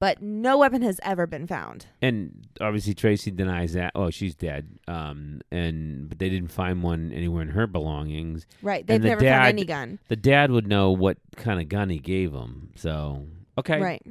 But 0.01 0.23
no 0.23 0.59
weapon 0.59 0.83
has 0.83 1.01
ever 1.03 1.27
been 1.27 1.47
found. 1.49 1.87
And 2.01 2.47
obviously 2.61 2.95
Tracey 2.95 3.33
denies 3.33 3.73
that. 3.73 3.91
Oh, 3.97 4.11
she's 4.11 4.37
dead. 4.37 4.69
Um, 4.87 5.41
and 5.51 6.09
but 6.09 6.19
they 6.21 6.29
didn't 6.29 6.53
find 6.53 6.83
one 6.85 7.13
anywhere 7.13 7.43
in 7.43 7.49
her 7.49 7.67
belongings. 7.67 8.47
Right. 8.63 8.87
They've 8.87 9.03
the 9.03 9.09
never 9.09 9.21
dad- 9.23 9.37
found 9.39 9.49
any 9.49 9.65
gun. 9.65 9.99
The 10.09 10.15
dad 10.17 10.53
would 10.53 10.69
know 10.69 10.93
what 10.93 11.19
kind 11.37 11.61
of 11.61 11.69
gun 11.69 11.91
he 11.91 11.99
gave 11.99 12.33
him. 12.33 12.71
So 12.77 13.27
okay, 13.59 13.81
Right. 13.81 14.03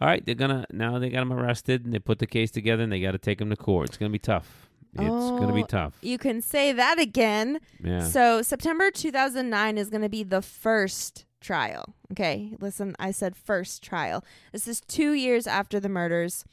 all 0.00 0.06
right. 0.06 0.24
They're 0.24 0.36
gonna 0.36 0.64
now 0.70 1.00
they 1.00 1.10
got 1.10 1.22
him 1.22 1.32
arrested 1.32 1.84
and 1.84 1.92
they 1.92 1.98
put 1.98 2.20
the 2.20 2.26
case 2.28 2.52
together 2.52 2.84
and 2.84 2.92
they 2.92 3.00
got 3.00 3.12
to 3.12 3.18
take 3.18 3.40
him 3.40 3.50
to 3.50 3.56
court. 3.56 3.88
It's 3.88 3.96
gonna 3.96 4.10
be 4.10 4.20
tough. 4.20 4.68
It's 4.94 5.00
gonna 5.08 5.54
be 5.54 5.62
Oh, 5.64 5.66
tough. 5.66 5.94
You 6.02 6.18
can 6.18 6.40
say 6.42 6.70
that 6.72 7.00
again. 7.00 7.58
Yeah. 7.82 8.04
So 8.04 8.42
September 8.42 8.90
2009 8.92 9.78
is 9.78 9.88
going 9.88 10.02
to 10.02 10.10
be 10.10 10.22
the 10.22 10.42
first 10.42 11.24
trial. 11.42 11.94
Okay, 12.12 12.54
listen, 12.60 12.94
I 12.98 13.10
said 13.10 13.36
first 13.36 13.82
trial. 13.82 14.24
This 14.52 14.66
is 14.68 14.80
two 14.80 15.12
years 15.12 15.46
after 15.46 15.78
the 15.80 15.88
murders, 15.88 16.44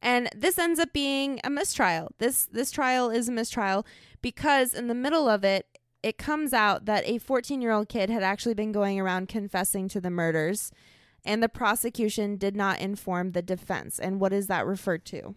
and 0.00 0.28
this 0.34 0.58
ends 0.58 0.80
up 0.80 0.92
being 0.92 1.40
a 1.44 1.50
mistrial. 1.50 2.12
This 2.18 2.46
this 2.46 2.70
trial 2.70 3.10
is 3.10 3.28
a 3.28 3.32
mistrial 3.32 3.86
because 4.22 4.72
in 4.74 4.86
the 4.88 4.94
middle 4.94 5.28
of 5.28 5.44
it, 5.44 5.66
it 6.02 6.16
comes 6.18 6.52
out 6.52 6.86
that 6.86 7.04
a 7.06 7.18
14 7.18 7.60
year 7.60 7.72
old 7.72 7.88
kid 7.88 8.08
had 8.10 8.22
actually 8.22 8.54
been 8.54 8.72
going 8.72 8.98
around 8.98 9.28
confessing 9.28 9.88
to 9.88 10.00
the 10.00 10.10
murders, 10.10 10.72
and 11.24 11.42
the 11.42 11.48
prosecution 11.48 12.36
did 12.36 12.56
not 12.56 12.80
inform 12.80 13.32
the 13.32 13.42
defense. 13.42 13.98
And 13.98 14.20
what 14.20 14.32
is 14.32 14.46
that 14.46 14.64
referred 14.66 15.04
to? 15.06 15.34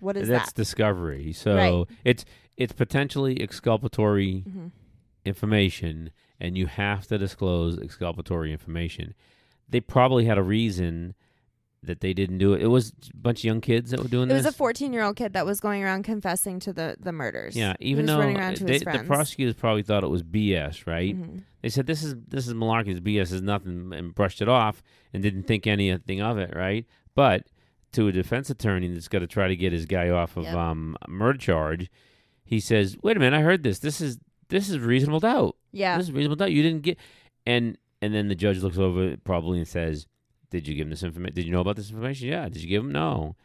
What 0.00 0.16
is 0.16 0.28
That's 0.28 0.52
that? 0.52 0.56
discovery. 0.56 1.32
So 1.32 1.54
Right. 1.54 1.86
it's 2.04 2.24
it's 2.56 2.72
potentially 2.72 3.40
exculpatory 3.40 4.40
hmm 4.40 4.68
information, 5.22 6.10
and 6.40 6.56
you 6.56 6.66
have 6.66 7.06
to 7.08 7.18
disclose 7.18 7.78
exculpatory 7.78 8.50
information. 8.52 9.14
They 9.68 9.80
probably 9.80 10.24
had 10.24 10.38
a 10.38 10.42
reason 10.42 11.14
that 11.82 12.00
they 12.00 12.12
didn't 12.12 12.36
do 12.38 12.52
it. 12.52 12.60
It 12.60 12.66
was 12.66 12.92
a 13.12 13.16
bunch 13.16 13.40
of 13.40 13.44
young 13.44 13.60
kids 13.62 13.90
that 13.90 14.00
were 14.02 14.08
doing 14.08 14.28
this. 14.28 14.34
It 14.44 14.46
was 14.46 14.54
a 14.54 14.56
14 14.56 14.92
year 14.92 15.02
old 15.02 15.16
kid 15.16 15.32
that 15.32 15.46
was 15.46 15.60
going 15.60 15.82
around 15.82 16.02
confessing 16.02 16.60
to 16.60 16.72
the, 16.74 16.96
the 17.00 17.12
murders. 17.12 17.56
yeah, 17.56 17.74
even 17.80 18.04
though 18.04 18.18
running 18.18 18.36
around 18.38 18.56
to 18.56 18.64
they, 18.64 18.78
the 18.78 19.04
prosecutors 19.06 19.54
probably 19.54 19.82
thought 19.82 20.04
it 20.04 20.08
was 20.10 20.22
BS, 20.22 20.86
right? 20.86 21.16
Mhm. 21.16 21.42
They 21.62 21.68
said 21.70 21.86
this 21.86 22.02
is 22.02 22.16
this 22.28 22.46
is 22.46 22.52
malarkey, 22.54 23.00
BS 23.00 23.32
is 23.32 23.40
nothing, 23.42 23.92
and 23.94 24.14
brushed 24.14 24.42
it 24.42 24.48
off 24.48 24.82
and 25.14 25.22
didn't 25.22 25.44
think 25.44 25.66
anything 25.66 26.20
of 26.20 26.36
it, 26.36 26.54
right? 26.54 26.84
But 27.14 27.46
to 27.92 28.08
a 28.08 28.12
defense 28.12 28.50
attorney 28.50 28.88
that's 28.88 29.08
got 29.08 29.18
to 29.20 29.26
try 29.26 29.48
to 29.48 29.56
get 29.56 29.72
his 29.72 29.86
guy 29.86 30.10
off 30.10 30.36
of 30.36 30.44
Yep. 30.44 30.54
um, 30.54 30.96
a 31.02 31.10
murder 31.10 31.38
charge, 31.38 31.90
he 32.44 32.60
says, 32.60 32.96
"Wait 33.02 33.16
a 33.16 33.20
minute, 33.20 33.36
I 33.38 33.42
heard 33.42 33.62
this. 33.62 33.78
This 33.78 34.00
is 34.02 34.18
this 34.50 34.68
is 34.68 34.78
reasonable 34.78 35.20
doubt. 35.20 35.56
Yeah. 35.72 35.96
This 35.96 36.08
is 36.08 36.12
reasonable 36.12 36.36
doubt. 36.36 36.52
You 36.52 36.62
didn't 36.62 36.82
get." 36.82 36.98
And 37.46 37.78
and 38.02 38.14
then 38.14 38.28
the 38.28 38.34
judge 38.34 38.58
looks 38.58 38.78
over 38.78 39.16
probably 39.24 39.58
and 39.58 39.68
says, 39.68 40.06
"Did 40.50 40.68
you 40.68 40.74
give 40.74 40.86
him 40.86 40.90
this 40.90 41.02
information? 41.02 41.34
Did 41.34 41.46
you 41.46 41.52
know 41.52 41.60
about 41.60 41.76
this 41.76 41.90
information? 41.90 42.28
Yeah. 42.28 42.48
Did 42.48 42.62
you 42.62 42.68
give 42.68 42.84
him? 42.84 42.92
No. 42.92 43.36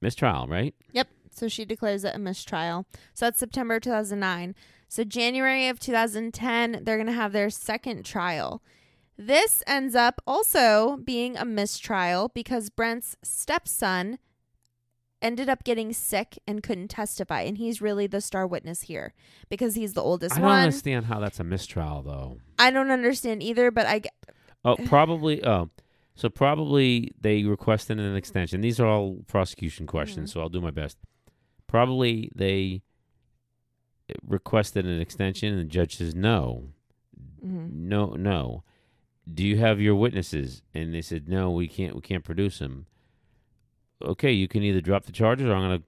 Mistrial, 0.00 0.46
right? 0.46 0.74
Yep. 0.92 1.08
So 1.30 1.48
she 1.48 1.64
declares 1.64 2.04
it 2.04 2.14
a 2.14 2.18
mistrial. 2.18 2.86
So 3.14 3.26
that's 3.26 3.38
September 3.38 3.78
2009. 3.78 4.54
So 4.88 5.04
January 5.04 5.68
of 5.68 5.78
2010, 5.78 6.80
they're 6.82 6.96
going 6.96 7.06
to 7.06 7.12
have 7.12 7.32
their 7.32 7.50
second 7.50 8.04
trial. 8.04 8.62
This 9.16 9.62
ends 9.66 9.94
up 9.94 10.20
also 10.26 10.96
being 11.04 11.36
a 11.36 11.44
mistrial 11.44 12.30
because 12.34 12.70
Brent's 12.70 13.16
stepson 13.22 14.18
ended 15.22 15.48
up 15.48 15.64
getting 15.64 15.92
sick 15.92 16.38
and 16.46 16.62
couldn't 16.62 16.88
testify. 16.88 17.42
And 17.42 17.58
he's 17.58 17.80
really 17.82 18.06
the 18.06 18.20
star 18.20 18.46
witness 18.46 18.82
here 18.82 19.12
because 19.48 19.74
he's 19.74 19.92
the 19.94 20.02
oldest 20.02 20.34
I 20.36 20.38
don't 20.38 20.46
one. 20.48 20.58
understand 20.60 21.06
how 21.06 21.20
that's 21.20 21.40
a 21.40 21.44
mistrial, 21.44 22.02
though. 22.02 22.38
I 22.58 22.70
don't 22.70 22.90
understand 22.90 23.42
either, 23.42 23.70
but 23.70 23.86
I, 23.86 23.98
g- 24.00 24.08
Oh, 24.64 24.76
probably. 24.76 25.44
Oh, 25.44 25.70
so 26.14 26.28
probably 26.28 27.12
they 27.20 27.44
requested 27.44 27.98
an 27.98 28.14
extension. 28.16 28.60
These 28.60 28.78
are 28.80 28.86
all 28.86 29.22
prosecution 29.26 29.86
questions, 29.86 30.30
Mhm. 30.30 30.32
so 30.34 30.40
I'll 30.40 30.48
do 30.50 30.60
my 30.60 30.70
best. 30.70 30.98
Probably 31.66 32.30
they 32.34 32.82
requested 34.26 34.84
an 34.86 35.00
extension, 35.00 35.52
and 35.54 35.60
the 35.60 35.64
judge 35.70 35.96
says 35.96 36.14
no, 36.14 36.70
Mhm. 37.44 37.72
no, 37.72 38.06
no. 38.14 38.64
Do 39.32 39.44
you 39.46 39.58
have 39.58 39.80
your 39.80 39.94
witnesses? 39.94 40.62
And 40.74 40.92
they 40.92 41.00
said 41.02 41.28
no, 41.28 41.50
we 41.50 41.68
can't. 41.68 41.94
We 41.94 42.00
can't 42.02 42.24
produce 42.24 42.58
them. 42.58 42.86
Okay, 44.02 44.32
you 44.32 44.48
can 44.48 44.62
either 44.62 44.80
drop 44.80 45.04
the 45.04 45.12
charges, 45.12 45.46
or 45.46 45.54
I'm 45.54 45.68
going 45.68 45.78
to 45.80 45.84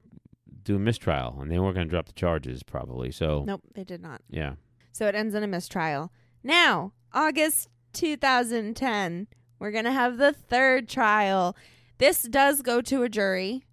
do 0.65 0.77
a 0.77 0.79
mistrial, 0.79 1.39
and 1.41 1.51
they 1.51 1.59
weren't 1.59 1.75
going 1.75 1.87
to 1.87 1.91
drop 1.91 2.07
the 2.07 2.13
charges, 2.13 2.63
probably. 2.63 3.11
So 3.11 3.45
nope, 3.47 3.63
they 3.75 3.85
did 3.85 4.01
not. 4.03 4.21
yeah, 4.29 4.55
So 4.93 5.07
it 5.07 5.15
ends 5.15 5.35
in 5.35 5.43
a 5.43 5.47
mistrial. 5.47 6.13
Now, 6.45 6.93
August 7.13 7.69
2010, 7.93 9.27
we're 9.59 9.71
going 9.71 9.85
to 9.85 9.93
have 9.93 10.19
the 10.19 10.33
third 10.33 10.89
trial. 10.89 11.57
This 11.99 12.23
does 12.23 12.63
go 12.63 12.81
to 12.83 13.03
a 13.03 13.09
jury. 13.09 13.65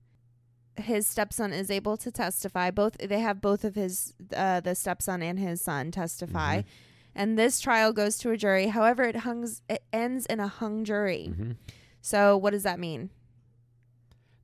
His 0.78 1.08
stepson 1.08 1.52
is 1.52 1.70
able 1.70 1.98
to 1.98 2.12
testify. 2.12 2.72
Both 2.72 2.98
they 3.00 3.20
have 3.20 3.42
both 3.42 3.66
of 3.66 3.76
his 3.76 4.14
uh, 4.36 4.62
the 4.62 4.76
stepson 4.76 5.22
and 5.22 5.38
his 5.38 5.62
son 5.62 5.92
testify. 5.92 6.60
Mhm. 6.62 6.66
And 7.16 7.38
this 7.40 7.60
trial 7.60 7.92
goes 7.92 8.18
to 8.20 8.30
a 8.32 8.38
jury. 8.38 8.68
However, 8.68 9.04
it 9.04 9.18
hungs 9.18 9.62
it 9.70 9.84
ends 9.92 10.26
in 10.28 10.40
a 10.40 10.48
hung 10.48 10.86
jury. 10.86 11.26
hmm 11.36 11.52
So 12.02 12.38
what 12.38 12.52
does 12.52 12.64
that 12.64 12.80
mean? 12.80 13.10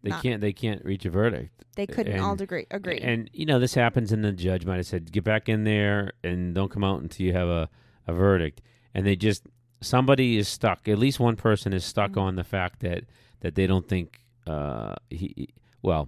They 0.05 0.11
Not- 0.11 0.23
can't. 0.23 0.39
They 0.39 0.53
can't 0.53 0.85
reach 0.85 1.03
a 1.05 1.09
verdict. 1.09 1.65
They 1.75 1.85
couldn't 1.87 2.19
all 2.19 2.31
And- 2.31 2.41
agree 2.41 2.65
agree. 2.71 2.99
And 2.99 3.29
you 3.33 3.45
know 3.45 3.59
this 3.59 3.73
happens, 3.73 4.11
and 4.13 4.23
the 4.23 4.31
judge 4.31 4.65
might 4.65 4.77
have 4.77 4.85
said, 4.85 5.11
"Get 5.11 5.23
back 5.25 5.49
in 5.49 5.63
there 5.65 6.13
and 6.23 6.55
don't 6.55 6.69
come 6.71 6.83
out 6.83 7.01
until 7.01 7.25
you 7.25 7.33
have 7.33 7.47
a, 7.49 7.69
a 8.07 8.13
verdict." 8.13 8.61
And 8.93 9.05
they 9.05 9.15
just 9.17 9.47
somebody 9.81 10.37
is 10.37 10.47
stuck. 10.47 10.87
At 10.87 10.97
least 10.99 11.19
one 11.19 11.35
person 11.35 11.73
is 11.73 11.83
stuck 11.83 12.11
Mhm. 12.11 12.21
on 12.21 12.35
the 12.35 12.43
fact 12.45 12.79
that 12.81 13.03
that 13.41 13.55
they 13.55 13.67
don't 13.67 13.87
think 13.87 14.21
uh, 14.47 14.93
he. 15.09 15.49
Well, 15.81 16.07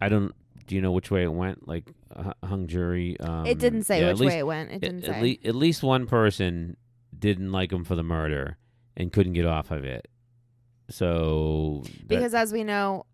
I 0.00 0.08
don't. 0.08 0.34
Do 0.66 0.74
you 0.74 0.82
know 0.82 0.92
which 0.92 1.10
way 1.10 1.22
it 1.22 1.32
went? 1.32 1.66
Like 1.68 1.88
a 2.10 2.34
hung 2.44 2.66
jury. 2.66 3.18
Um, 3.20 3.46
it 3.46 3.58
didn't 3.58 3.84
say 3.84 4.00
yeah, 4.00 4.08
at 4.08 4.12
which 4.14 4.20
least- 4.20 4.32
way 4.34 4.38
it 4.40 4.46
went. 4.46 4.70
It 4.72 4.80
didn't 4.80 5.04
at, 5.04 5.14
say. 5.14 5.22
lea- 5.22 5.40
at 5.44 5.54
least 5.54 5.82
one 5.82 6.06
person 6.06 6.76
didn't 7.16 7.52
like 7.52 7.72
him 7.72 7.84
for 7.84 7.94
the 7.94 8.02
murder 8.02 8.56
and 8.96 9.12
couldn't 9.12 9.32
get 9.34 9.46
off 9.46 9.70
of 9.70 9.84
it. 9.84 10.08
So 10.88 11.82
that- 11.84 12.08
Because 12.08 12.34
as 12.34 12.52
we 12.52 12.64
know, 12.64 13.06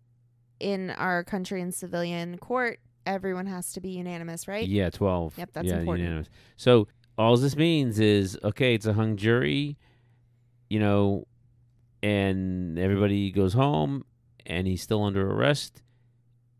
in 0.59 0.91
our 0.91 1.23
country 1.23 1.61
in 1.61 1.71
civilian 1.71 2.37
court, 2.37 2.79
everyone 3.05 3.45
has 3.47 3.71
to 3.73 3.81
be 3.81 3.89
unanimous, 3.89 4.47
right? 4.47 4.67
Yeah, 4.67 4.89
twelve. 4.89 5.37
Yep, 5.37 5.49
that's 5.53 5.67
yeah, 5.67 5.79
important. 5.79 6.03
Unanimous. 6.03 6.29
So 6.55 6.87
all 7.17 7.35
this 7.37 7.55
means 7.55 7.99
is 7.99 8.37
okay. 8.43 8.73
It's 8.73 8.85
a 8.85 8.93
hung 8.93 9.17
jury, 9.17 9.77
you 10.69 10.79
know, 10.79 11.25
and 12.03 12.77
everybody 12.77 13.31
goes 13.31 13.53
home, 13.53 14.05
and 14.45 14.67
he's 14.67 14.81
still 14.81 15.03
under 15.03 15.29
arrest, 15.29 15.81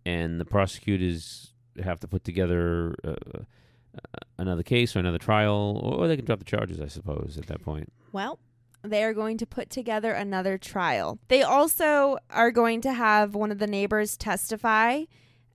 and 0.06 0.40
the 0.40 0.46
prosecutors 0.46 1.54
have 1.84 2.00
to 2.00 2.08
put 2.08 2.24
together 2.24 2.96
uh, 3.04 3.10
uh, 3.12 4.20
another 4.38 4.64
case 4.64 4.96
or 4.96 5.00
another 5.00 5.20
trial, 5.20 5.80
or 5.84 6.08
they 6.08 6.16
can 6.16 6.26
drop 6.26 6.40
the 6.40 6.46
charges, 6.46 6.82
I 6.82 6.88
suppose, 6.88 7.38
at 7.38 7.48
that 7.48 7.62
point. 7.62 7.92
Well, 8.12 8.40
they 8.84 9.04
are 9.04 9.14
going 9.14 9.38
to 9.38 9.46
put 9.46 9.70
together 9.70 10.12
another 10.12 10.58
trial. 10.58 11.20
They 11.28 11.42
also 11.44 12.18
are 12.30 12.52
going 12.52 12.82
to 12.82 12.94
have 12.94 13.36
one 13.36 13.52
of 13.52 13.60
the 13.60 13.68
neighbors 13.68 14.18
testify. 14.18 15.04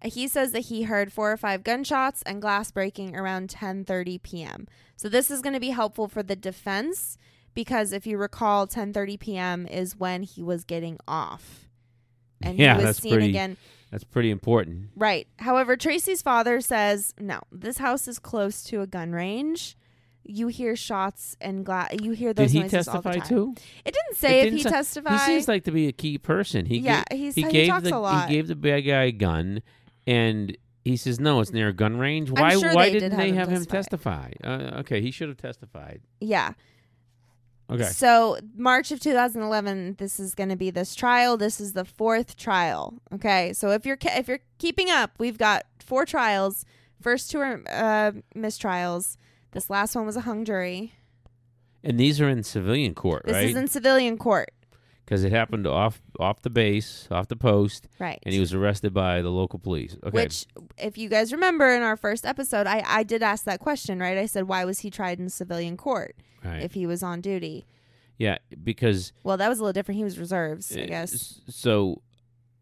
He 0.04 0.26
says 0.26 0.52
that 0.52 0.60
he 0.60 0.82
heard 0.82 1.12
four 1.12 1.30
or 1.30 1.36
five 1.36 1.62
gunshots 1.62 2.22
and 2.22 2.42
glass 2.42 2.70
breaking 2.70 3.14
around 3.16 3.48
10:30 3.50 4.22
p.m. 4.22 4.66
So 4.96 5.08
this 5.08 5.30
is 5.30 5.40
going 5.42 5.54
to 5.54 5.60
be 5.60 5.70
helpful 5.70 6.08
for 6.08 6.22
the 6.22 6.34
defense 6.36 7.16
because 7.54 7.92
if 7.92 8.06
you 8.06 8.18
recall 8.18 8.66
10:30 8.66 9.20
p.m. 9.20 9.66
is 9.66 9.96
when 9.96 10.22
he 10.24 10.42
was 10.42 10.64
getting 10.64 10.98
off. 11.06 11.68
And 12.40 12.58
Yeah, 12.58 12.78
he 12.78 12.84
was 12.84 12.96
seen 12.96 13.12
pretty- 13.12 13.28
again 13.28 13.56
That's 13.92 14.02
pretty 14.04 14.30
important. 14.30 14.88
Right. 14.96 15.28
However, 15.38 15.76
Tracey's 15.76 16.22
father 16.22 16.60
says, 16.60 17.14
no, 17.20 17.40
this 17.52 17.78
house 17.78 18.08
is 18.08 18.18
close 18.18 18.64
to 18.64 18.80
a 18.80 18.86
gun 18.86 19.12
range. 19.12 19.76
You 20.24 20.48
hear 20.48 20.76
shots 20.76 21.36
and 21.40 21.64
glass. 21.64 21.92
You 22.00 22.12
hear 22.12 22.30
Did 22.30 22.36
those 22.44 22.52
he 22.52 22.60
noises 22.60 22.86
all 22.88 23.00
the 23.02 23.10
testify 23.10 23.26
time. 23.26 23.28
too? 23.28 23.54
It 23.84 23.92
didn't 23.94 24.16
say 24.16 24.40
if 24.40 24.44
didn't 24.44 24.56
he 24.58 24.62
say- 24.62 24.70
testified. 24.70 25.12
He 25.20 25.26
seems 25.26 25.48
like 25.48 25.64
to 25.64 25.72
be 25.72 25.88
a 25.88 25.92
key 25.92 26.18
person. 26.18 26.66
He 26.66 26.78
yeah, 26.78 27.02
gave, 27.10 27.18
he's, 27.18 27.34
he 27.34 27.42
he, 27.42 27.50
gave 27.50 27.68
talks 27.68 27.84
the 27.88 27.96
a 27.96 27.98
lot. 27.98 28.28
he 28.28 28.34
gave 28.36 28.46
the 28.48 28.54
bad 28.54 28.80
guy 28.82 29.04
a 29.04 29.12
gun, 29.12 29.62
and 30.06 30.56
he 30.84 30.96
says 30.96 31.18
no, 31.20 31.40
it's 31.40 31.52
near 31.52 31.68
a 31.68 31.72
gun 31.72 31.96
range. 31.98 32.28
I'm 32.30 32.34
Why 32.40 32.52
sure 32.56 32.74
why 32.74 32.86
they 32.86 32.92
did 32.94 33.00
didn't 33.00 33.18
they 33.18 33.28
him 33.30 33.36
have 33.36 33.48
him 33.48 33.64
testify. 33.64 34.30
testify? 34.42 34.76
Uh, 34.76 34.80
okay, 34.80 35.00
he 35.00 35.10
should 35.10 35.28
have 35.28 35.38
testified. 35.38 36.00
yeah. 36.20 36.52
Okay, 37.70 37.84
So 37.84 38.38
March 38.54 38.90
of 38.92 39.00
2011, 39.00 39.94
this 39.98 40.20
is 40.20 40.34
going 40.34 40.50
to 40.50 40.56
be 40.56 40.70
this 40.70 40.94
trial. 40.94 41.38
This 41.38 41.58
is 41.58 41.72
the 41.72 41.86
fourth 41.86 42.36
trial. 42.36 42.98
Okay. 43.14 43.54
So 43.54 43.70
if 43.70 43.86
you're 43.86 43.96
ke- 43.96 44.18
if 44.18 44.28
you're 44.28 44.40
keeping 44.58 44.90
up, 44.90 45.12
we've 45.18 45.38
got 45.38 45.64
four 45.78 46.04
trials. 46.04 46.66
First 47.00 47.30
two 47.30 47.38
are 47.38 47.62
uh, 47.70 48.12
mistrials. 48.36 49.16
This 49.52 49.70
last 49.70 49.94
one 49.94 50.06
was 50.06 50.16
a 50.16 50.22
hung 50.22 50.44
jury. 50.44 50.92
and 51.84 51.98
these 51.98 52.20
are 52.20 52.28
in 52.28 52.42
civilian 52.42 52.94
court, 52.94 53.24
This 53.26 53.34
right? 53.34 53.48
is 53.50 53.56
in 53.56 53.68
civilian 53.68 54.16
court. 54.18 54.50
Because 55.04 55.24
it 55.24 55.32
happened 55.32 55.66
off 55.66 56.00
off 56.20 56.42
the 56.42 56.48
base, 56.50 57.08
off 57.10 57.26
the 57.28 57.36
post, 57.36 57.88
Right. 57.98 58.20
and 58.22 58.32
he 58.32 58.38
was 58.40 58.54
arrested 58.54 58.94
by 58.94 59.20
the 59.20 59.30
local 59.30 59.58
police. 59.58 59.96
Okay, 60.04 60.10
Which, 60.14 60.46
if 60.78 60.96
you 60.96 61.08
guys 61.08 61.32
remember 61.32 61.68
in 61.68 61.82
our 61.82 61.96
first 61.96 62.24
episode, 62.24 62.66
I, 62.68 62.82
I 62.86 63.02
did 63.02 63.22
ask 63.22 63.44
that 63.44 63.58
question, 63.60 63.98
right? 63.98 64.16
I 64.16 64.26
said, 64.26 64.44
why 64.44 64.64
was 64.64 64.78
he 64.80 64.90
tried 64.90 65.18
in 65.18 65.28
civilian 65.28 65.76
court 65.76 66.14
right. 66.44 66.62
if 66.62 66.74
he 66.74 66.86
was 66.86 67.02
on 67.02 67.20
duty? 67.20 67.66
yeah, 68.16 68.38
because 68.62 69.12
Well, 69.24 69.36
that 69.38 69.48
was 69.48 69.58
a 69.58 69.62
little 69.62 69.72
different. 69.72 69.96
He 69.98 70.04
was 70.04 70.18
reserves, 70.18 70.74
I 70.76 70.82
uh, 70.82 70.86
guess. 70.86 71.12
s- 71.14 71.40
so. 71.48 72.00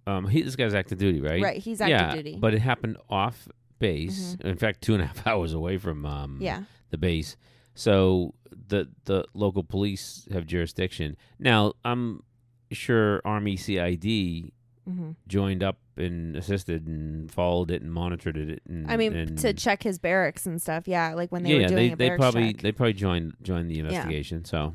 Um, 0.06 0.26
he, 0.26 0.40
this 0.40 0.56
guy's 0.56 0.72
active 0.74 0.96
duty, 0.98 1.20
right? 1.20 1.42
Right. 1.42 1.58
He's 1.58 1.80
active 1.82 2.00
yeah, 2.00 2.14
duty. 2.16 2.36
but 2.40 2.54
it 2.54 2.60
happened 2.60 2.96
off 3.10 3.46
base. 3.80 4.36
In 4.40 4.56
fact, 4.56 4.82
two 4.82 4.94
and 4.94 5.02
a 5.02 5.06
half 5.08 5.26
hours 5.26 5.52
away 5.52 5.76
from 5.78 6.06
um, 6.06 6.38
yeah. 6.40 6.62
the 6.90 6.98
base. 6.98 7.36
So 7.74 8.34
the 8.68 8.88
the 9.04 9.24
local 9.34 9.64
police 9.64 10.28
have 10.32 10.46
jurisdiction. 10.46 11.16
Now 11.38 11.72
I'm 11.84 12.22
sure 12.70 13.20
Army 13.24 13.56
CID 13.56 14.52
hmm 14.86 15.10
joined 15.28 15.62
up 15.62 15.78
and 15.96 16.34
assisted 16.36 16.86
and 16.86 17.30
followed 17.30 17.70
it 17.70 17.82
and 17.82 17.92
monitored 17.92 18.36
it. 18.36 18.62
And, 18.66 18.90
I 18.90 18.96
mean, 18.96 19.14
and 19.14 19.38
to 19.38 19.52
check 19.52 19.82
his 19.82 19.98
barracks 19.98 20.46
and 20.46 20.60
stuff. 20.60 20.88
Yeah. 20.88 21.14
Like 21.14 21.30
when 21.30 21.42
they 21.42 21.50
yeah, 21.50 21.56
were 21.56 21.60
yeah, 21.62 21.68
doing 21.68 21.78
they 21.88 21.92
a 21.92 21.96
they 21.96 22.08
barracks 22.08 22.20
probably 22.20 22.52
check. 22.52 22.62
they 22.62 22.72
probably 22.72 22.92
joined 22.94 23.34
joined 23.42 23.70
the 23.70 23.78
investigation. 23.78 24.44
So 24.44 24.74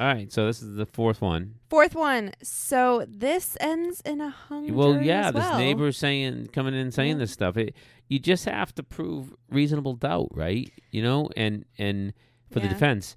all 0.00 0.06
right, 0.06 0.32
so 0.32 0.46
this 0.46 0.62
is 0.62 0.76
the 0.76 0.86
fourth 0.86 1.20
one. 1.20 1.56
Fourth 1.68 1.94
one. 1.94 2.32
So 2.42 3.04
this 3.06 3.56
ends 3.60 4.00
in 4.00 4.20
a 4.22 4.30
hung 4.30 4.74
well, 4.74 5.00
yeah, 5.00 5.28
as 5.28 5.34
this 5.34 5.44
well. 5.44 5.58
neighbor 5.58 5.92
saying 5.92 6.48
coming 6.54 6.74
in 6.74 6.90
saying 6.90 7.12
Yeah. 7.12 7.18
this 7.18 7.32
stuff. 7.32 7.56
It, 7.58 7.74
you 8.08 8.18
just 8.18 8.46
have 8.46 8.74
to 8.76 8.82
prove 8.82 9.34
reasonable 9.50 9.94
doubt, 9.94 10.28
right? 10.32 10.70
You 10.90 11.02
know, 11.02 11.28
and 11.36 11.66
and 11.78 12.14
for 12.50 12.60
the 12.60 12.68
defense, 12.68 13.16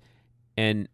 and 0.57 0.89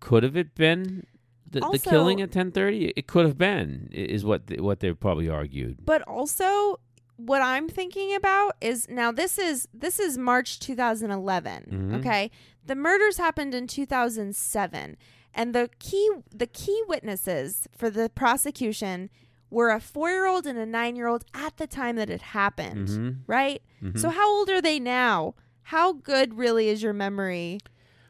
could 0.00 0.22
have 0.22 0.36
it 0.36 0.54
been 0.54 1.06
the, 1.50 1.60
the 1.72 1.78
killing 1.78 2.20
at 2.22 2.30
ten 2.30 2.52
thirty? 2.52 2.92
It 2.96 3.06
could 3.08 3.26
have 3.26 3.36
been, 3.36 3.88
is 3.92 4.24
what 4.24 4.46
th- 4.46 4.60
what 4.60 4.80
they 4.80 4.92
probably 4.92 5.28
argued. 5.28 5.84
But 5.84 6.02
also, 6.02 6.78
what 7.16 7.42
I'm 7.42 7.68
thinking 7.68 8.14
about 8.14 8.56
is 8.60 8.88
now 8.88 9.12
this 9.12 9.36
is 9.38 9.68
this 9.74 9.98
is 10.00 10.16
March 10.16 10.58
2011. 10.60 11.66
Mhm. 11.70 11.98
Okay, 11.98 12.30
the 12.64 12.74
murders 12.74 13.16
happened 13.18 13.54
in 13.54 13.66
2007, 13.66 14.96
and 15.34 15.54
the 15.54 15.68
key 15.78 16.10
the 16.34 16.46
key 16.46 16.82
witnesses 16.88 17.66
for 17.76 17.90
the 17.90 18.08
prosecution 18.10 19.10
were 19.50 19.70
a 19.70 19.80
four 19.80 20.10
year 20.10 20.26
old 20.26 20.46
and 20.46 20.58
a 20.58 20.66
nine 20.66 20.96
year 20.96 21.06
old 21.08 21.24
at 21.34 21.56
the 21.58 21.66
time 21.66 21.96
that 21.96 22.08
it 22.10 22.22
happened. 22.22 22.88
hmm 22.88 23.10
Right. 23.26 23.62
So 23.96 24.10
how 24.10 24.30
old 24.30 24.48
are 24.48 24.62
they 24.62 24.78
now? 24.78 25.34
How 25.64 25.92
good 25.92 26.34
really 26.38 26.68
is 26.68 26.82
your 26.82 26.92
memory? 26.92 27.58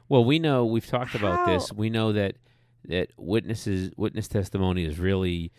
Well, 0.08 0.24
we 0.24 0.38
know 0.38 0.64
we've 0.66 0.86
talked 0.86 1.14
about 1.14 1.46
this. 1.46 1.72
We 1.72 1.88
know 1.90 2.12
that 2.12 2.36
that 2.88 3.08
witnesses 3.16 3.90
witness 3.96 4.28
testimony 4.28 4.84
is 4.84 4.98
really 4.98 5.50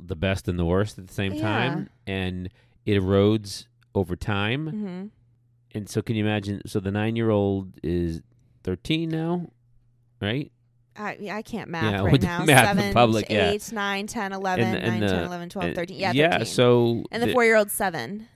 the 0.00 0.16
best 0.16 0.48
and 0.48 0.58
the 0.58 0.64
worst 0.64 0.98
at 0.98 1.06
the 1.08 1.14
same 1.14 1.34
Yeah. 1.34 1.40
time, 1.42 1.88
and 2.06 2.48
it 2.86 2.94
erodes 3.00 3.66
over 3.94 4.16
time. 4.16 4.68
hmm 4.68 5.06
And 5.74 5.88
so, 5.88 6.00
can 6.02 6.16
you 6.16 6.24
imagine? 6.24 6.62
So 6.66 6.80
the 6.80 6.90
nine-year-old 6.90 7.78
is 7.82 8.22
thirteen 8.62 9.08
now, 9.10 9.50
right? 10.20 10.50
I 10.96 11.16
I 11.30 11.42
can't 11.42 11.70
math 11.70 11.92
Yeah, 11.92 12.02
right 12.04 12.20
now. 12.22 12.44
math 12.44 12.76
Seven, 12.76 12.92
public, 12.92 13.26
yeah. 13.30 13.50
eight, 13.50 13.72
nine, 13.72 14.06
10, 14.06 14.32
11, 14.32 14.64
And- 14.64 14.76
and 14.76 15.00
9, 15.00 15.08
10, 15.08 15.18
the- 15.20 15.24
11, 15.26 15.48
12, 15.48 15.70
Uh, 15.70 15.74
13. 15.74 15.98
Yeah, 15.98 16.12
yeah. 16.12 16.30
13. 16.38 16.46
So, 16.46 17.04
and 17.10 17.22
the 17.22 17.26
the- 17.28 17.32
four 17.32 17.44
year 17.44 17.56
old 17.56 17.70
seven. 17.70 18.26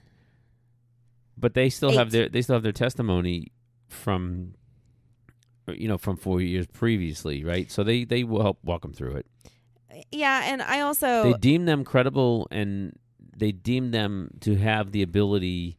but 1.37 1.53
they 1.53 1.69
still 1.69 1.91
have 1.97 2.11
their 2.11 2.29
they 2.29 2.41
still 2.41 2.55
have 2.55 2.63
their 2.63 2.71
testimony 2.71 3.51
from, 3.87 4.53
you 5.67 5.87
know, 5.87 5.97
from 5.97 6.15
four 6.17 6.41
years 6.41 6.65
previously, 6.67 7.43
right? 7.43 7.69
So 7.71 7.83
they 7.83 8.03
they 8.05 8.23
will 8.23 8.41
help 8.41 8.59
walk 8.63 8.81
them 8.83 8.93
through 8.93 9.15
it. 9.17 9.25
Yeah, 10.11 10.41
and 10.45 10.61
I 10.61 10.79
also 10.81 11.23
they 11.31 11.37
deem 11.39 11.65
them 11.65 11.83
credible 11.83 12.47
and 12.51 12.97
they 13.37 13.51
deem 13.51 13.91
them 13.91 14.29
to 14.41 14.55
have 14.55 14.91
the 14.91 15.01
ability 15.01 15.77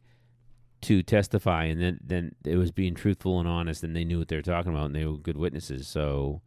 to 0.87 1.03
testify 1.03 1.65
and 1.65 1.81
then 1.81 1.99
then 2.01 2.31
it 2.45 2.55
was 2.55 2.71
being 2.71 2.95
truthful 2.95 3.39
and 3.39 3.47
honest 3.47 3.83
and 3.83 3.93
they 3.93 4.05
knew 4.05 4.17
what 4.19 4.29
they 4.29 4.37
were 4.37 4.41
talking 4.41 4.71
about 4.71 4.85
and 4.85 4.95
they 4.95 5.05
were 5.05 5.17
good 5.17 5.35
witnesses 5.35 5.85
so 5.85 6.41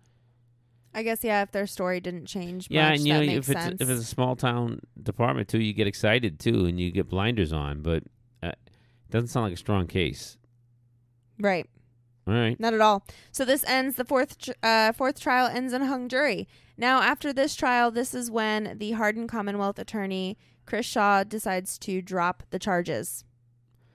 I 0.94 1.02
guess 1.02 1.22
yeah, 1.22 1.42
if 1.42 1.52
their 1.52 1.66
story 1.66 2.00
didn't 2.00 2.24
change 2.24 2.66
yeah 2.70 2.88
much, 2.88 2.98
and 3.00 3.06
you 3.06 3.12
know 3.12 3.20
if 3.20 3.50
it's 3.50 3.62
sense. 3.62 3.80
if 3.82 3.90
it's 3.90 4.00
a 4.00 4.04
small 4.04 4.36
town 4.36 4.80
department 5.02 5.48
too 5.48 5.60
you 5.60 5.74
get 5.74 5.86
excited 5.86 6.40
too 6.40 6.64
and 6.64 6.80
you 6.80 6.90
get 6.90 7.06
blinders 7.06 7.52
on 7.52 7.82
but 7.82 8.02
uh, 8.42 8.48
it 8.48 9.10
doesn't 9.10 9.28
sound 9.28 9.44
like 9.44 9.52
a 9.52 9.58
strong 9.58 9.86
case 9.86 10.38
right, 11.38 11.66
all 12.26 12.32
right 12.32 12.58
not 12.58 12.72
at 12.72 12.80
all. 12.80 13.04
So 13.30 13.44
this 13.44 13.62
ends 13.64 13.96
the 13.96 14.06
fourth 14.06 14.38
tr- 14.38 14.52
uh, 14.62 14.92
fourth 14.92 15.20
trial 15.20 15.48
ends 15.48 15.74
in 15.74 15.82
a 15.82 15.86
hung 15.86 16.08
jury. 16.08 16.48
Now 16.78 17.02
after 17.02 17.30
this 17.30 17.54
trial, 17.54 17.90
this 17.90 18.14
is 18.14 18.30
when 18.30 18.78
the 18.78 18.92
Hardin 18.92 19.28
Commonwealth 19.28 19.78
attorney 19.78 20.38
Chris 20.64 20.86
Shaw 20.86 21.24
decides 21.24 21.78
to 21.80 22.00
drop 22.00 22.42
the 22.50 22.58
charges. 22.58 23.24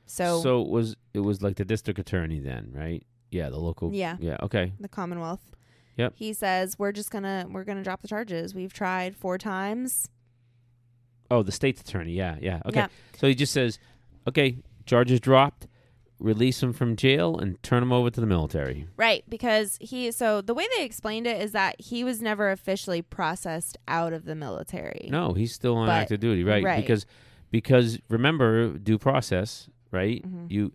So, 0.06 0.41
so 0.41 0.62
it 0.62 0.70
was 0.70 0.96
it 1.13 1.20
was 1.22 1.41
like 1.41 1.56
the 1.56 1.65
district 1.65 2.00
attorney 2.00 2.39
then 2.39 2.72
right 2.74 3.04
yeah 3.32 3.50
the 3.50 3.58
local 3.58 3.91
Yeah. 3.94 4.18
yeah 4.20 4.38
okay 4.44 4.72
the 4.80 4.88
Commonwealth. 4.89 5.52
Yep. 5.98 6.13
He 6.18 6.34
says 6.34 6.78
we're 6.78 6.91
just 6.91 7.10
gonna 7.12 7.46
we're 7.50 7.63
gonna 7.63 7.84
drop 7.84 8.02
the 8.02 8.08
charges. 8.08 8.54
We've 8.54 8.74
tried 8.74 9.15
four 9.15 9.38
times. 9.38 10.10
oh 11.32 11.41
the 11.44 11.52
state's 11.52 11.82
attorney 11.82 12.13
yeah 12.13 12.36
yeah 12.41 12.62
okay 12.65 12.82
Yeah. 12.82 12.88
So 13.18 13.28
he 13.28 13.36
just 13.36 13.54
says, 13.54 13.80
okay, 14.28 14.58
charges 14.86 15.20
dropped, 15.22 15.68
release 16.20 16.62
him 16.62 16.74
from 16.74 16.96
jail, 16.98 17.38
and 17.39 17.62
turn 17.63 17.82
him 17.82 17.94
over 17.94 18.10
to 18.10 18.20
the 18.22 18.28
military. 18.28 18.88
Right, 18.98 19.24
because 19.30 19.78
he 19.82 20.12
so 20.12 20.41
the 20.41 20.54
way 20.54 20.68
they 20.78 20.84
explained 20.84 21.26
it 21.26 21.41
is 21.41 21.54
that 21.54 21.80
he 21.80 22.04
was 22.04 22.22
never 22.22 22.52
officially 22.52 23.02
processed 23.02 23.78
out 23.88 24.12
of 24.13 24.26
the 24.26 24.36
military. 24.36 25.08
No, 25.12 25.34
he's 25.34 25.54
still 25.54 25.78
on 25.78 25.88
But- 25.88 25.94
active 25.94 26.20
duty, 26.20 26.44
right? 26.44 26.63
right. 26.63 26.82
Because 26.82 27.06
because 27.52 28.00
remember 28.10 28.78
due 28.78 28.98
process, 28.98 29.70
right? 29.91 30.21
Mhm. 30.24 30.52
You 30.52 30.71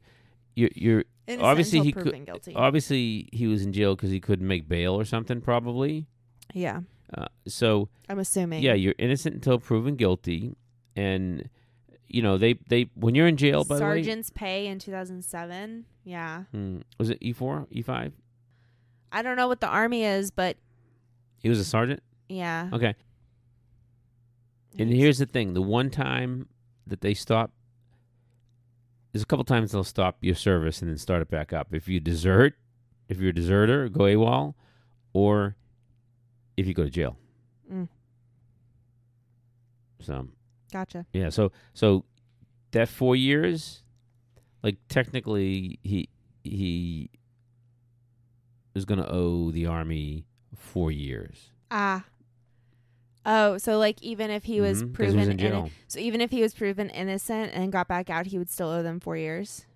you 0.57 0.68
you're 0.75 1.05
Innocent 1.27 1.46
obviously 1.46 1.81
he 1.81 1.92
could- 1.92 2.03
proven 2.05 2.25
guilty. 2.25 2.55
obviously 2.55 3.29
he 3.33 3.46
was 3.46 3.62
in 3.62 3.73
jail 3.73 3.94
because 3.94 4.11
he 4.11 4.20
couldn't 4.20 4.46
make 4.46 4.68
bail 4.68 4.94
or 4.94 5.05
something, 5.05 5.40
probably. 5.40 6.07
yeah, 6.55 6.81
Uh, 7.16 7.27
so 7.46 7.88
I'm 8.09 8.18
assuming. 8.18 8.62
yeah, 8.62 8.75
you're 8.75 8.94
innocent 8.99 9.35
until 9.37 9.59
proven 9.61 9.94
guilty, 9.96 10.57
and 10.96 11.49
you 12.09 12.20
know 12.23 12.37
they 12.37 12.55
they 12.68 12.90
when 12.94 13.14
you're 13.14 13.29
in 13.29 13.37
jail. 13.37 13.62
By 13.64 13.79
Sergeant's 13.79 14.31
pay 14.31 14.66
in 14.66 14.79
2007. 14.81 15.85
Yeah, 16.05 16.44
hmm, 16.51 16.79
was 16.99 17.11
it 17.11 17.18
E 17.20 17.33
four 17.33 17.68
E 17.70 17.83
five? 17.83 18.12
I 19.12 19.23
don't 19.23 19.37
know 19.37 19.46
what 19.49 19.61
the 19.61 19.68
army 19.68 20.03
is, 20.05 20.31
but 20.33 20.57
He 21.38 21.49
was 21.49 21.59
a 21.61 21.64
sergeant. 21.64 22.03
Yeah. 22.29 22.68
Okay. 22.73 22.94
And 24.79 24.90
here's 24.92 25.18
the 25.18 25.27
thing: 25.27 25.55
the 25.55 25.62
one 25.62 25.90
time 25.90 26.49
that 26.87 27.01
they 27.01 27.14
stop, 27.14 27.53
there's 29.12 29.23
a 29.23 29.27
couple 29.27 29.44
times 29.44 29.73
they'll 29.73 29.85
stop 29.85 30.18
your 30.20 30.35
service 30.35 30.81
and 30.81 30.90
then 30.90 30.99
start 30.99 31.23
it 31.23 31.31
back 31.31 31.53
up. 31.53 31.68
If 31.73 31.88
you 31.88 32.01
desert, 32.01 32.55
if 33.09 33.18
you're 33.18 33.31
a 33.31 33.35
deserter, 33.35 33.88
go 33.88 34.05
AWOL, 34.05 34.55
or 35.12 35.57
if 36.57 36.66
you 36.66 36.75
go 36.75 36.85
to 36.85 36.90
jail. 36.90 37.16
Mm. 37.73 37.88
So 40.01 40.29
Gotcha. 40.73 41.07
yeah, 41.12 41.29
so 41.31 41.53
so 41.75 42.05
that 42.70 42.88
four 42.88 43.16
years, 43.16 43.83
like 44.62 44.77
technically 44.88 45.79
he 45.83 46.09
he 46.44 47.11
is 48.75 48.85
going 48.85 49.01
to 49.01 49.11
owe 49.11 49.51
the 49.51 49.66
army 49.66 50.27
four 50.55 50.90
years. 50.92 51.51
Ah. 51.70 52.05
Oh, 53.27 53.59
so 53.59 53.79
like 53.79 54.03
even 54.03 54.31
if 54.31 54.45
he 54.45 54.61
was 54.61 54.83
Mhm, 54.83 54.87
'cause 54.87 54.93
proven 54.95 55.13
he 55.15 55.19
was 55.19 55.29
in 55.29 55.39
jail. 55.39 55.71
so 55.89 55.99
even 56.01 56.21
if 56.21 56.31
he 56.31 56.41
was 56.41 56.55
proven 56.55 56.89
innocent 56.91 57.53
and 57.55 57.71
got 57.71 57.87
back 57.89 58.09
out, 58.09 58.27
he 58.27 58.39
would 58.39 58.49
still 58.51 58.69
owe 58.69 58.83
them 58.83 58.99
four 59.01 59.17
years. 59.17 59.67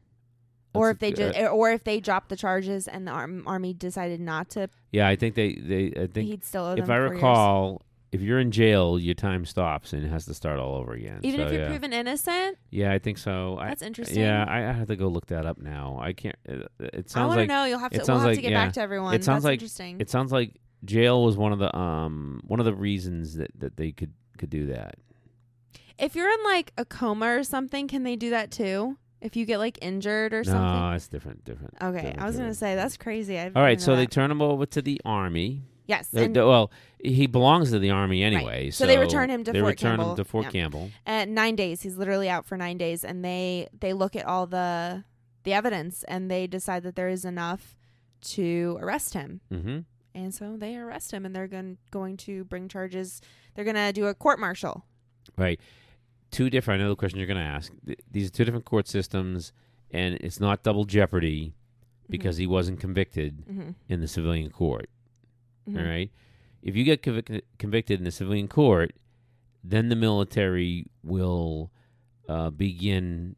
Or 0.72 0.90
if 0.90 0.98
they 0.98 1.12
just, 1.12 1.38
or 1.38 1.70
if 1.70 1.84
they 1.84 2.00
dropped 2.00 2.30
the 2.30 2.36
charges 2.36 2.88
and 2.88 3.06
the 3.06 3.12
army 3.12 3.72
decided 3.74 4.18
not 4.20 4.48
to, 4.50 4.68
Yeah, 4.90 5.06
I 5.06 5.14
think 5.14 5.34
they 5.36 5.54
they 5.54 5.92
I 5.96 6.06
think 6.08 6.28
he'd 6.28 6.44
still 6.44 6.64
owe 6.64 6.74
them. 6.74 6.82
if 6.84 6.90
I 6.90 6.96
years. 6.96 7.10
recall, 7.12 7.82
if 8.10 8.20
you're 8.20 8.40
in 8.40 8.50
jail, 8.50 8.98
your 8.98 9.14
time 9.14 9.44
stops 9.44 9.92
and 9.92 10.04
it 10.04 10.08
has 10.08 10.24
to 10.26 10.34
start 10.34 10.58
all 10.58 10.74
over 10.74 10.94
again. 10.94 11.20
even 11.22 11.38
So, 11.40 11.46
if 11.46 11.52
you're 11.52 11.62
yeah. 11.62 11.68
proven 11.68 11.92
innocent, 11.92 12.58
yeah, 12.70 12.90
I 12.92 12.98
think 12.98 13.18
so. 13.18 13.56
I, 13.58 13.68
that's 13.68 13.82
interesting. 13.82 14.20
yeah, 14.20 14.44
I, 14.48 14.68
I 14.68 14.72
have 14.72 14.88
to 14.88 14.96
go 14.96 15.06
look 15.06 15.26
that 15.26 15.46
up 15.46 15.58
now. 15.58 15.98
I 16.00 16.12
can't. 16.12 16.34
It, 16.44 16.66
it 16.80 16.94
I 16.94 17.02
sounds 17.06 17.28
want 17.36 17.40
to 17.42 17.46
know. 17.46 17.66
You'll 17.66 17.78
have 17.78 17.92
to. 17.92 17.98
We'll 17.98 18.16
have 18.18 18.26
like- 18.26 18.36
to 18.36 18.42
get 18.42 18.50
yeah. 18.50 18.64
back 18.64 18.72
to 18.72 18.80
everyone. 18.80 19.14
It 19.14 19.22
sounds 19.22 19.44
that's 19.44 19.50
like- 19.50 19.52
interesting. 19.60 20.00
it 20.00 20.10
sounds 20.10 20.32
like 20.32 20.54
jail 20.84 21.22
was 21.24 21.36
one 21.36 21.52
of 21.52 21.58
the 21.58 21.74
um 21.76 22.40
one 22.46 22.60
of 22.60 22.66
the 22.66 22.74
reasons 22.74 23.36
that 23.36 23.50
that 23.58 23.76
they 23.76 23.92
could 23.92 24.12
could 24.38 24.50
do 24.50 24.66
that. 24.66 24.96
if 25.98 26.14
you're 26.16 26.28
in 26.30 26.42
like 26.44 26.72
a 26.76 26.84
coma 26.84 27.26
or 27.36 27.44
something, 27.44 27.86
can 27.88 28.02
they 28.02 28.16
do 28.16 28.30
that 28.30 28.50
too? 28.50 28.98
If 29.20 29.36
you 29.36 29.46
get 29.46 29.58
like 29.58 29.78
injured 29.80 30.34
or 30.34 30.44
something. 30.44 30.60
No, 30.62 30.90
it's 30.92 31.08
different. 31.08 31.44
Different. 31.44 31.74
Okay, 31.80 31.96
different, 32.02 32.20
I 32.20 32.26
was 32.26 32.36
gonna 32.36 32.52
say 32.54 32.74
that's 32.74 32.96
crazy. 32.96 33.38
I 33.38 33.46
All 33.54 33.62
right, 33.62 33.80
so 33.80 33.92
know 33.92 33.96
they 33.96 34.06
turn 34.06 34.30
him 34.30 34.42
over 34.42 34.66
to 34.66 34.82
the 34.82 35.00
army. 35.04 35.62
yes, 35.86 36.08
They- 36.08 36.26
they- 36.28 36.40
well, 36.40 36.70
he 37.02 37.26
belongs 37.26 37.70
to 37.70 37.78
the 37.78 37.90
army 37.90 38.22
anyway. 38.22 38.70
So 38.70 38.86
they 38.86 38.98
return 38.98 39.30
him 39.30 39.44
to 39.44 39.52
they 39.52 39.60
Fort 39.60 39.70
return 39.72 39.96
Campbell. 39.96 40.10
him 40.10 40.16
to 40.16 40.24
Fort 40.24 40.44
Yeah. 40.46 40.50
Campbell. 40.50 40.90
at 41.06 41.28
nine 41.28 41.56
days 41.56 41.80
he's 41.82 41.96
literally 41.96 42.28
out 42.28 42.44
for 42.44 42.56
nine 42.58 42.76
days 42.76 43.02
and 43.04 43.24
they 43.24 43.68
they 43.80 43.92
look 43.94 44.14
at 44.16 44.26
all 44.26 44.46
the 44.46 45.04
the 45.44 45.52
evidence 45.54 46.02
and 46.04 46.30
they 46.30 46.46
decide 46.46 46.82
that 46.82 46.94
there 46.96 47.08
is 47.08 47.24
enough 47.24 47.76
to 48.22 48.78
arrest 48.80 49.14
him 49.14 49.40
Mm-hmm. 49.52 49.78
And 50.14 50.34
so 50.34 50.56
they 50.56 50.76
arrest 50.76 51.12
him 51.12 51.24
and 51.26 51.34
they're 51.34 51.48
going 51.48 51.76
going 51.90 52.16
to 52.16 52.44
bring 52.44 52.68
charges 52.68 53.20
they're 53.54 53.64
going 53.64 53.76
to 53.76 53.92
do 53.92 54.06
a 54.06 54.14
court 54.14 54.38
martial 54.38 54.84
Right. 55.36 55.60
Two 56.30 56.50
different. 56.50 56.80
I 56.80 56.84
know 56.84 56.90
the 56.90 56.96
question 56.96 57.18
you're 57.18 57.26
going 57.26 57.38
to 57.38 57.42
ask. 57.42 57.72
Th- 57.86 57.98
These 58.10 58.28
are 58.28 58.32
two 58.32 58.44
different 58.44 58.64
court 58.64 58.88
systems, 58.88 59.52
and 59.90 60.14
it's 60.16 60.40
not 60.40 60.62
double 60.62 60.84
jeopardy 60.84 61.54
because 62.10 62.36
he 62.36 62.46
wasn't 62.46 62.80
convicted 62.80 63.44
mm-hmm. 63.46 63.70
in 63.88 64.00
the 64.00 64.08
civilian 64.08 64.50
court. 64.50 64.90
Mm-hmm. 65.68 65.78
All 65.78 65.84
right. 65.84 66.10
If 66.62 66.76
you 66.76 66.84
get 66.84 67.02
convic- 67.02 67.42
convicted 67.58 68.00
in 68.00 68.04
the 68.04 68.10
civilian 68.10 68.48
court, 68.48 68.92
then 69.62 69.88
the 69.88 69.96
military 69.96 70.86
will 71.02 71.70
uh, 72.28 72.50
begin 72.50 73.36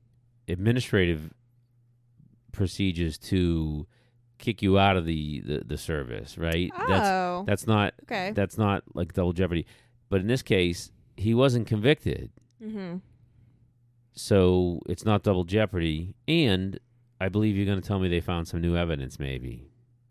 administrative 0.48 1.32
procedures 2.52 3.18
to 3.18 3.86
kick 4.38 4.62
you 4.62 4.79
out 4.79 4.96
of 4.96 5.05
the, 5.07 5.40
the, 5.40 5.62
the 5.66 5.79
service. 5.79 6.37
Right. 6.38 6.70
That's 6.88 7.09
oh 7.09 7.44
that's 7.46 7.66
not 7.66 7.94
okay 8.05 8.33
that's 8.35 8.57
not 8.59 8.83
like 8.94 9.12
double 9.12 9.33
jeopardy. 9.33 9.66
But 10.09 10.20
in 10.20 10.27
this 10.27 10.42
case, 10.42 10.90
he 11.16 11.35
wasn't 11.35 11.66
convicted. 11.66 12.31
mm-hmm. 12.62 12.96
So 14.12 14.81
it's 14.88 15.05
not 15.05 15.22
double 15.22 15.44
jeopardy. 15.44 16.14
And 16.27 16.79
I 17.20 17.29
believe 17.29 17.57
you're 17.57 17.66
going 17.66 17.81
to 17.81 17.87
tell 17.87 17.99
me 17.99 18.09
they 18.09 18.20
found 18.20 18.49
some 18.49 18.61
new 18.61 18.77
evidence, 18.77 19.18
maybe. 19.18 19.68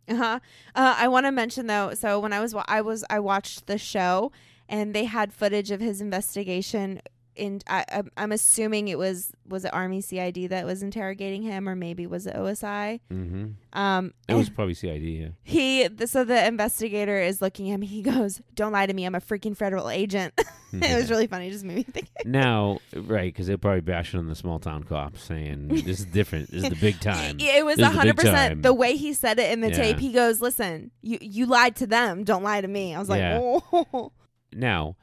uh-huh 0.08 0.40
uh, 0.76 0.96
i 1.00 1.08
want 1.08 1.26
to 1.26 1.32
mention 1.32 1.66
though 1.66 1.92
so 1.96 2.20
when 2.20 2.32
i 2.32 2.40
was 2.40 2.54
wa- 2.54 2.66
i 2.68 2.80
was 2.80 3.04
i 3.10 3.20
watched 3.20 3.66
the 3.66 3.76
show 3.78 4.32
and 4.70 4.94
they 4.94 5.06
had 5.06 5.34
footage 5.34 5.72
of 5.72 5.80
his 5.82 6.00
investigation 6.00 7.02
in 7.36 7.62
I, 7.68 7.86
I'm- 8.18 8.32
assuming 8.32 8.88
it 8.88 8.98
was 8.98 9.32
was 9.48 9.66
it 9.66 9.74
army 9.74 10.02
cid 10.02 10.36
that 10.50 10.66
was 10.66 10.82
interrogating 10.84 11.42
him 11.44 11.68
or 11.70 11.76
maybe 11.76 12.08
was 12.08 12.26
it 12.28 12.36
osi 12.36 13.00
Mm-hmm. 13.12 13.78
um 13.78 14.14
It 14.28 14.34
was 14.36 14.50
probably 14.50 14.74
CID. 14.74 15.02
Yeah. 15.04 15.28
he 15.44 15.88
th- 15.90 16.10
so 16.10 16.24
the 16.24 16.46
investigator 16.48 17.20
is 17.20 17.42
looking 17.42 17.70
at 17.70 17.76
him 17.76 17.82
he 17.82 18.02
goes 18.02 18.42
don't 18.56 18.72
lie 18.72 18.86
to 18.86 18.94
me 18.94 19.06
i'm 19.06 19.16
a 19.16 19.20
freaking 19.22 19.56
federal 19.56 19.90
agent 19.90 20.34
it 20.74 20.96
was 20.96 21.10
really 21.14 21.28
funny 21.28 21.48
it 21.48 21.52
just 21.52 21.64
made 21.66 21.76
me 21.78 21.84
think 21.84 22.08
now, 22.26 22.80
right? 22.96 23.32
Because 23.32 23.46
they're 23.48 23.58
probably 23.58 23.82
bashing 23.82 24.20
on 24.20 24.28
the 24.28 24.36
small 24.36 24.58
town 24.60 24.84
cops, 24.84 25.22
saying 25.24 25.68
this 25.68 26.00
is 26.00 26.06
different. 26.06 26.50
This 26.50 26.64
is 26.64 26.70
the 26.70 26.76
big 26.76 27.00
time. 27.00 27.38
it 27.40 27.64
was 27.64 27.78
This 27.78 27.88
is 27.88 27.96
the 27.96 28.04
big 28.14 28.16
100% 28.26 28.62
the 28.64 28.74
way 28.74 28.96
he 28.98 29.14
said 29.14 29.38
it 29.40 29.52
in 29.52 29.62
the 29.62 29.70
Yeah. 29.70 29.76
tape 29.76 30.00
he 30.00 30.12
goes 30.12 30.42
listen 30.42 30.92
you 31.02 31.18
you 31.22 31.46
lied 31.46 31.76
to 31.78 31.88
them 31.88 32.24
don't 32.24 32.42
lie 32.44 32.62
to 32.62 32.68
me 32.68 32.96
i 32.96 33.00
was 33.00 33.10
like 33.10 33.20
Yeah. 33.20 33.40
oh 33.42 34.12
Now, 34.54 34.96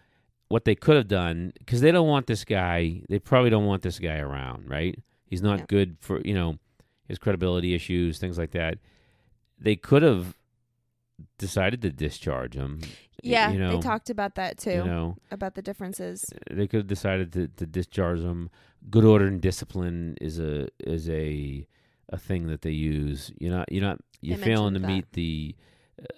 what 0.53 0.65
they 0.67 0.75
could 0.75 0.97
have 0.97 1.09
done, 1.09 1.53
because 1.59 1.81
they 1.81 1.91
don't 1.91 2.09
want 2.09 2.27
this 2.27 2.45
guy. 2.45 3.01
They 3.09 3.19
probably 3.19 3.51
don't 3.51 3.65
want 3.67 3.83
this 3.83 3.99
guy 3.99 4.19
around, 4.19 4.69
right? 4.69 4.95
He's 5.25 5.43
not 5.43 5.61
Yeah. 5.61 5.65
good 5.69 5.97
for 6.01 6.21
you 6.25 6.35
know 6.35 6.59
his 7.09 7.19
credibility 7.19 7.75
issues, 7.75 8.19
things 8.19 8.37
like 8.39 8.53
that. 8.53 8.79
They 9.59 9.77
could 9.77 10.03
have 10.03 10.37
decided 11.39 11.81
to 11.83 11.91
discharge 11.91 12.55
him. 12.55 12.81
yeah 13.25 13.53
you 13.53 13.59
know, 13.59 13.77
they 13.77 13.81
talked 13.81 14.11
about 14.11 14.35
that 14.35 14.59
too 14.59 14.73
You 14.81 14.85
know, 14.85 15.17
about 15.31 15.55
the 15.55 15.63
differences 15.63 16.25
they 16.51 16.67
could 16.67 16.79
have 16.79 16.87
decided 16.89 17.33
to, 17.35 17.49
to 17.61 17.67
discharge 17.67 18.19
him. 18.21 18.51
Good 18.91 19.05
order 19.05 19.27
and 19.29 19.41
discipline 19.41 20.17
is 20.21 20.39
a 20.41 20.69
is 20.81 21.09
a 21.09 21.67
a 22.09 22.19
thing 22.19 22.49
that 22.49 22.63
they 22.63 22.73
use. 22.73 23.33
You're 23.39 23.55
not 23.59 23.71
you're 23.73 23.89
not 23.91 23.99
you're 24.21 24.39
failing 24.39 24.75
to 24.75 24.81
mentioned 24.81 24.97
meet 24.97 25.13
the 25.13 25.55
uh, 25.57 25.63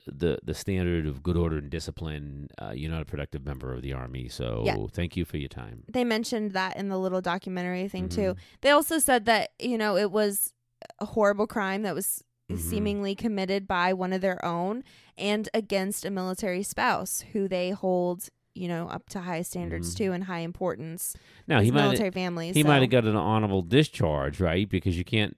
the 0.07 0.39
the 0.43 0.55
standard 0.55 1.07
of 1.07 1.23
good 1.23 1.37
order 1.37 1.59
and 1.59 1.71
discipline. 1.71 2.49
Uh, 2.61 2.73
you're 2.75 2.91
not 2.91 3.03
a 3.03 3.05
productive 3.05 3.45
member 3.45 3.73
of 3.73 3.83
the 3.83 3.93
army. 3.93 4.29
So 4.29 4.63
Yeah. 4.67 4.77
thank 4.93 5.17
you 5.17 5.25
for 5.25 5.37
your 5.37 5.49
time. 5.49 5.85
they 5.93 6.05
mentioned 6.05 6.53
that 6.53 6.77
in 6.77 6.89
the 6.89 6.99
little 6.99 7.21
documentary 7.21 7.89
thing 7.89 8.09
too 8.09 8.35
Mhm. 8.35 8.37
they 8.63 8.71
also 8.71 8.99
said 8.99 9.25
that 9.27 9.51
you 9.61 9.77
know 9.79 9.97
it 9.97 10.11
was 10.11 10.53
a 11.01 11.07
horrible 11.07 11.47
crime 11.47 11.83
that 11.83 11.95
was 11.95 12.23
Mhm. 12.51 12.59
seemingly 12.59 13.15
committed 13.15 13.67
by 13.67 13.93
one 13.93 14.13
of 14.13 14.21
their 14.21 14.45
own 14.45 14.85
and 15.17 15.49
against 15.55 16.05
a 16.05 16.11
military 16.11 16.63
spouse 16.63 17.21
who 17.33 17.49
they 17.49 17.71
hold 17.71 18.29
you 18.55 18.69
know 18.69 18.87
up 18.89 19.09
to 19.09 19.21
high 19.21 19.43
standards 19.43 19.95
Mhm. 19.95 19.99
too 19.99 20.13
and 20.13 20.25
high 20.25 20.41
importance 20.41 21.17
Now 21.49 21.61
he 21.61 21.71
might 21.71 21.83
military 21.85 22.11
families 22.11 22.55
he 22.55 22.63
so. 22.63 22.69
might 22.69 22.81
have 22.83 22.91
got 22.91 23.05
an 23.05 23.17
honorable 23.17 23.63
discharge, 23.63 24.41
right? 24.41 24.69
Because 24.69 24.97
you 24.99 25.05
can't. 25.05 25.37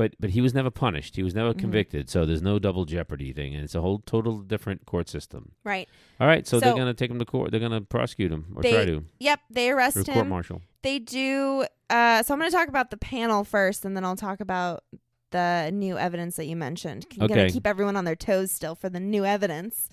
But 0.00 0.14
but 0.18 0.30
he 0.30 0.40
was 0.40 0.54
never 0.54 0.70
punished. 0.70 1.16
He 1.16 1.22
was 1.22 1.34
never 1.34 1.52
Mhm. 1.52 1.58
convicted. 1.58 2.08
So 2.08 2.24
there's 2.24 2.40
no 2.40 2.58
double 2.58 2.86
jeopardy 2.86 3.34
thing, 3.34 3.54
and 3.54 3.62
it's 3.62 3.74
a 3.74 3.82
whole 3.82 3.98
total 3.98 4.38
different 4.40 4.86
court 4.86 5.08
system. 5.10 5.52
right 5.62 5.86
All 6.18 6.26
right, 6.26 6.46
so, 6.46 6.58
they're 6.58 6.74
gonna 6.74 6.94
take 6.94 7.10
him 7.10 7.18
to 7.18 7.24
court. 7.26 7.50
They're 7.50 7.60
gonna 7.68 7.82
prosecute 7.82 8.32
him 8.32 8.46
or 8.56 8.62
They 8.62 8.72
try 8.72 8.84
to 8.86 9.04
yep 9.18 9.40
they 9.50 9.70
arrest 9.70 9.96
him 9.98 10.04
court 10.14 10.26
martial. 10.26 10.62
they 10.82 10.98
do 10.98 11.66
uh 11.90 12.22
so 12.22 12.32
i'm 12.32 12.40
going 12.40 12.50
to 12.50 12.56
talk 12.56 12.68
about 12.68 12.90
the 12.90 12.96
panel 12.96 13.44
first 13.44 13.84
and 13.84 13.94
then 13.96 14.04
i'll 14.06 14.16
talk 14.28 14.40
about 14.40 14.84
the 15.32 15.70
new 15.72 15.98
evidence 15.98 16.36
that 16.36 16.46
you 16.46 16.56
mentioned 16.56 17.04
i'm 17.18 17.24
Okay. 17.24 17.46
to 17.48 17.52
keep 17.52 17.66
everyone 17.66 17.96
on 17.96 18.04
their 18.04 18.16
toes 18.16 18.50
still 18.50 18.74
for 18.74 18.88
the 18.88 19.00
new 19.00 19.24
evidence 19.26 19.88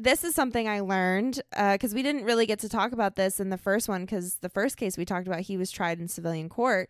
this 0.00 0.24
is 0.24 0.34
something 0.34 0.66
i 0.68 0.80
learned 0.80 1.42
because 1.72 1.92
we 1.94 2.02
didn't 2.02 2.24
really 2.24 2.46
get 2.46 2.58
to 2.60 2.68
talk 2.68 2.92
about 2.92 3.16
this 3.16 3.38
in 3.40 3.50
the 3.50 3.58
first 3.58 3.86
one 3.88 4.02
because 4.06 4.36
the 4.36 4.48
first 4.48 4.76
case 4.78 4.96
we 4.96 5.04
talked 5.04 5.26
about 5.26 5.40
he 5.40 5.56
was 5.58 5.70
tried 5.70 6.00
in 6.00 6.08
civilian 6.08 6.48
court 6.48 6.88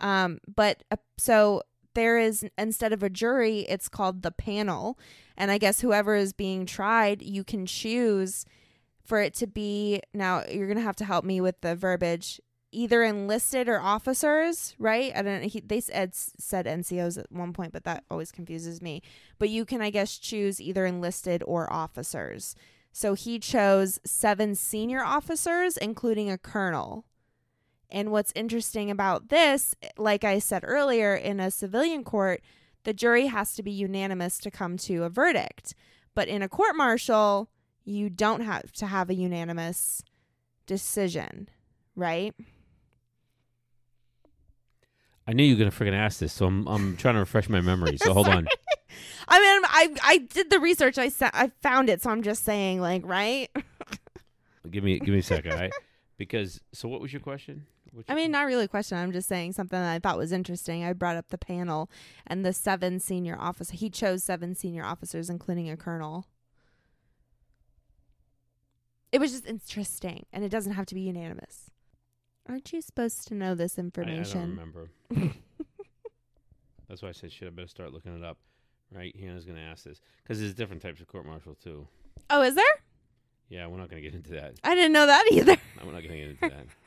um 0.00 0.38
but 0.62 0.82
uh, 0.92 0.96
so 1.18 1.62
there 1.94 2.18
is 2.18 2.44
instead 2.58 2.92
of 2.92 3.02
a 3.02 3.10
jury 3.10 3.60
it's 3.60 3.88
called 3.88 4.22
the 4.22 4.30
panel. 4.30 4.98
And 5.36 5.50
i 5.50 5.58
guess 5.58 5.80
whoever 5.80 6.14
is 6.14 6.32
being 6.32 6.66
tried 6.66 7.22
you 7.22 7.42
can 7.44 7.66
choose 7.66 8.44
for 9.04 9.20
it 9.20 9.34
to 9.34 9.46
be 9.46 10.00
now 10.12 10.44
you're 10.50 10.68
gonna 10.68 10.80
have 10.80 10.96
to 10.96 11.04
help 11.04 11.24
me 11.24 11.40
with 11.40 11.60
the 11.60 11.74
verbiage 11.76 12.40
either 12.72 13.04
enlisted 13.04 13.68
or 13.68 13.80
officers 13.80 14.74
right? 14.78 15.12
I 15.14 15.22
don't 15.22 15.42
he, 15.42 15.60
they 15.60 15.80
said 15.80 16.14
said 16.14 16.66
ncos 16.66 17.18
at 17.18 17.30
one 17.30 17.52
point 17.52 17.72
but 17.72 17.84
that 17.84 18.04
always 18.10 18.32
confuses 18.32 18.80
me. 18.82 19.02
But 19.38 19.48
you 19.48 19.64
can 19.64 19.80
i 19.82 19.90
guess 19.90 20.18
choose 20.18 20.60
either 20.60 20.86
enlisted 20.86 21.42
or 21.46 21.72
officers. 21.72 22.54
So 22.92 23.14
he 23.14 23.40
chose 23.40 23.98
seven 24.04 24.54
senior 24.54 25.02
officers 25.02 25.76
including 25.76 26.30
a 26.30 26.38
colonel 26.38 27.04
and 27.94 28.10
what's 28.10 28.32
interesting 28.34 28.90
about 28.90 29.28
this 29.28 29.74
like 29.96 30.24
i 30.24 30.38
said 30.38 30.62
earlier 30.66 31.14
in 31.14 31.40
a 31.40 31.50
civilian 31.50 32.04
court 32.04 32.42
the 32.82 32.92
jury 32.92 33.28
has 33.28 33.54
to 33.54 33.62
be 33.62 33.70
unanimous 33.70 34.38
to 34.38 34.50
come 34.50 34.76
to 34.76 35.04
a 35.04 35.08
verdict 35.08 35.74
but 36.14 36.28
in 36.28 36.42
a 36.42 36.48
court 36.48 36.76
martial 36.76 37.48
you 37.84 38.10
don't 38.10 38.40
have 38.40 38.72
to 38.72 38.86
have 38.86 39.10
a 39.10 39.14
unanimous 39.14 40.02
decision, 40.66 41.48
right? 41.94 42.34
I 45.26 45.32
knew 45.32 45.44
you 45.44 45.54
were 45.54 45.58
gonna 45.58 45.70
freaking 45.70 45.98
ask 45.98 46.18
this, 46.18 46.32
so 46.32 46.46
I'm 46.46 46.66
I'm 46.66 46.96
trying 46.96 47.14
to 47.14 47.20
refresh 47.20 47.48
my 47.48 47.60
memory. 47.60 47.96
So 47.96 48.12
hold 48.12 48.28
on. 48.28 48.46
I 49.28 49.40
mean, 49.40 49.62
I 49.64 49.94
I 50.02 50.18
did 50.18 50.50
the 50.50 50.60
research. 50.60 50.98
I 50.98 51.08
sa- 51.08 51.30
I 51.32 51.50
found 51.62 51.88
it, 51.88 52.02
so 52.02 52.10
I'm 52.10 52.22
just 52.22 52.44
saying, 52.44 52.80
like, 52.80 53.02
right? 53.04 53.48
Give 54.70 54.82
me 54.82 54.98
give 54.98 55.10
me 55.10 55.18
a 55.18 55.22
second. 55.22 55.52
right? 55.52 55.72
because 56.16 56.58
so 56.72 56.88
what 56.88 57.02
was 57.02 57.12
your 57.12 57.20
question? 57.20 57.66
I 58.08 58.14
mean, 58.14 58.30
not 58.30 58.46
really 58.46 58.64
a 58.64 58.68
question. 58.68 58.98
I'm 58.98 59.12
just 59.12 59.28
saying 59.28 59.52
something 59.52 59.78
that 59.78 59.92
I 59.92 59.98
thought 59.98 60.18
was 60.18 60.32
interesting. 60.32 60.84
I 60.84 60.92
brought 60.92 61.16
up 61.16 61.28
the 61.28 61.38
panel 61.38 61.90
and 62.26 62.44
the 62.44 62.52
seven 62.52 62.98
senior 63.00 63.36
officers. 63.38 63.78
He 63.80 63.90
chose 63.90 64.24
seven 64.24 64.54
senior 64.54 64.84
officers, 64.84 65.30
including 65.30 65.70
a 65.70 65.76
colonel. 65.76 66.26
It 69.12 69.20
was 69.20 69.30
just 69.32 69.46
interesting, 69.46 70.26
and 70.32 70.44
it 70.44 70.48
doesn't 70.48 70.72
have 70.72 70.86
to 70.86 70.94
be 70.94 71.02
unanimous. 71.02 71.70
Aren't 72.48 72.72
you 72.72 72.82
supposed 72.82 73.26
to 73.28 73.34
know 73.34 73.54
this 73.54 73.78
I- 73.78 73.82
I, 73.82 73.84
don't 73.84 73.86
information? 74.08 74.50
remember. 74.50 74.90
That's 76.88 77.00
why 77.00 77.08
I 77.08 77.12
said 77.12 77.32
shit. 77.32 77.48
I 77.48 77.50
better 77.50 77.68
start 77.68 77.92
looking 77.92 78.16
it 78.16 78.24
up. 78.24 78.38
Right, 78.92 79.14
Hannah's 79.18 79.44
gonna 79.44 79.60
ask 79.60 79.84
this 79.84 80.00
because 80.22 80.38
there's 80.38 80.54
different 80.54 80.82
types 80.82 81.00
of 81.00 81.08
court 81.08 81.26
martial 81.26 81.54
too. 81.54 81.88
oh, 82.30 82.42
is 82.42 82.54
there? 82.54 82.64
Yeah, 83.48 83.66
we're 83.66 83.78
not 83.78 83.88
gonna 83.88 84.02
get 84.02 84.14
into 84.14 84.32
that. 84.32 84.54
I 84.62 84.74
didn't 84.74 84.92
know 84.92 85.06
that 85.06 85.24
either. 85.32 85.56
No, 85.78 85.86
we're 85.86 85.92
not 85.92 86.02
gonna 86.02 86.16
get 86.16 86.28
into 86.28 86.48
that. 86.48 86.66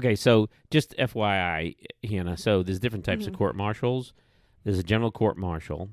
Okay, 0.00 0.14
so 0.16 0.48
just 0.70 0.94
FYI, 0.98 1.76
Hannah. 2.08 2.36
So 2.38 2.62
there's 2.62 2.78
different 2.80 3.04
types 3.04 3.24
Mhm. 3.24 3.28
of 3.28 3.34
court 3.34 3.54
martials. 3.54 4.14
There's 4.64 4.78
a 4.78 4.82
general 4.82 5.10
court 5.10 5.36
martial, 5.36 5.90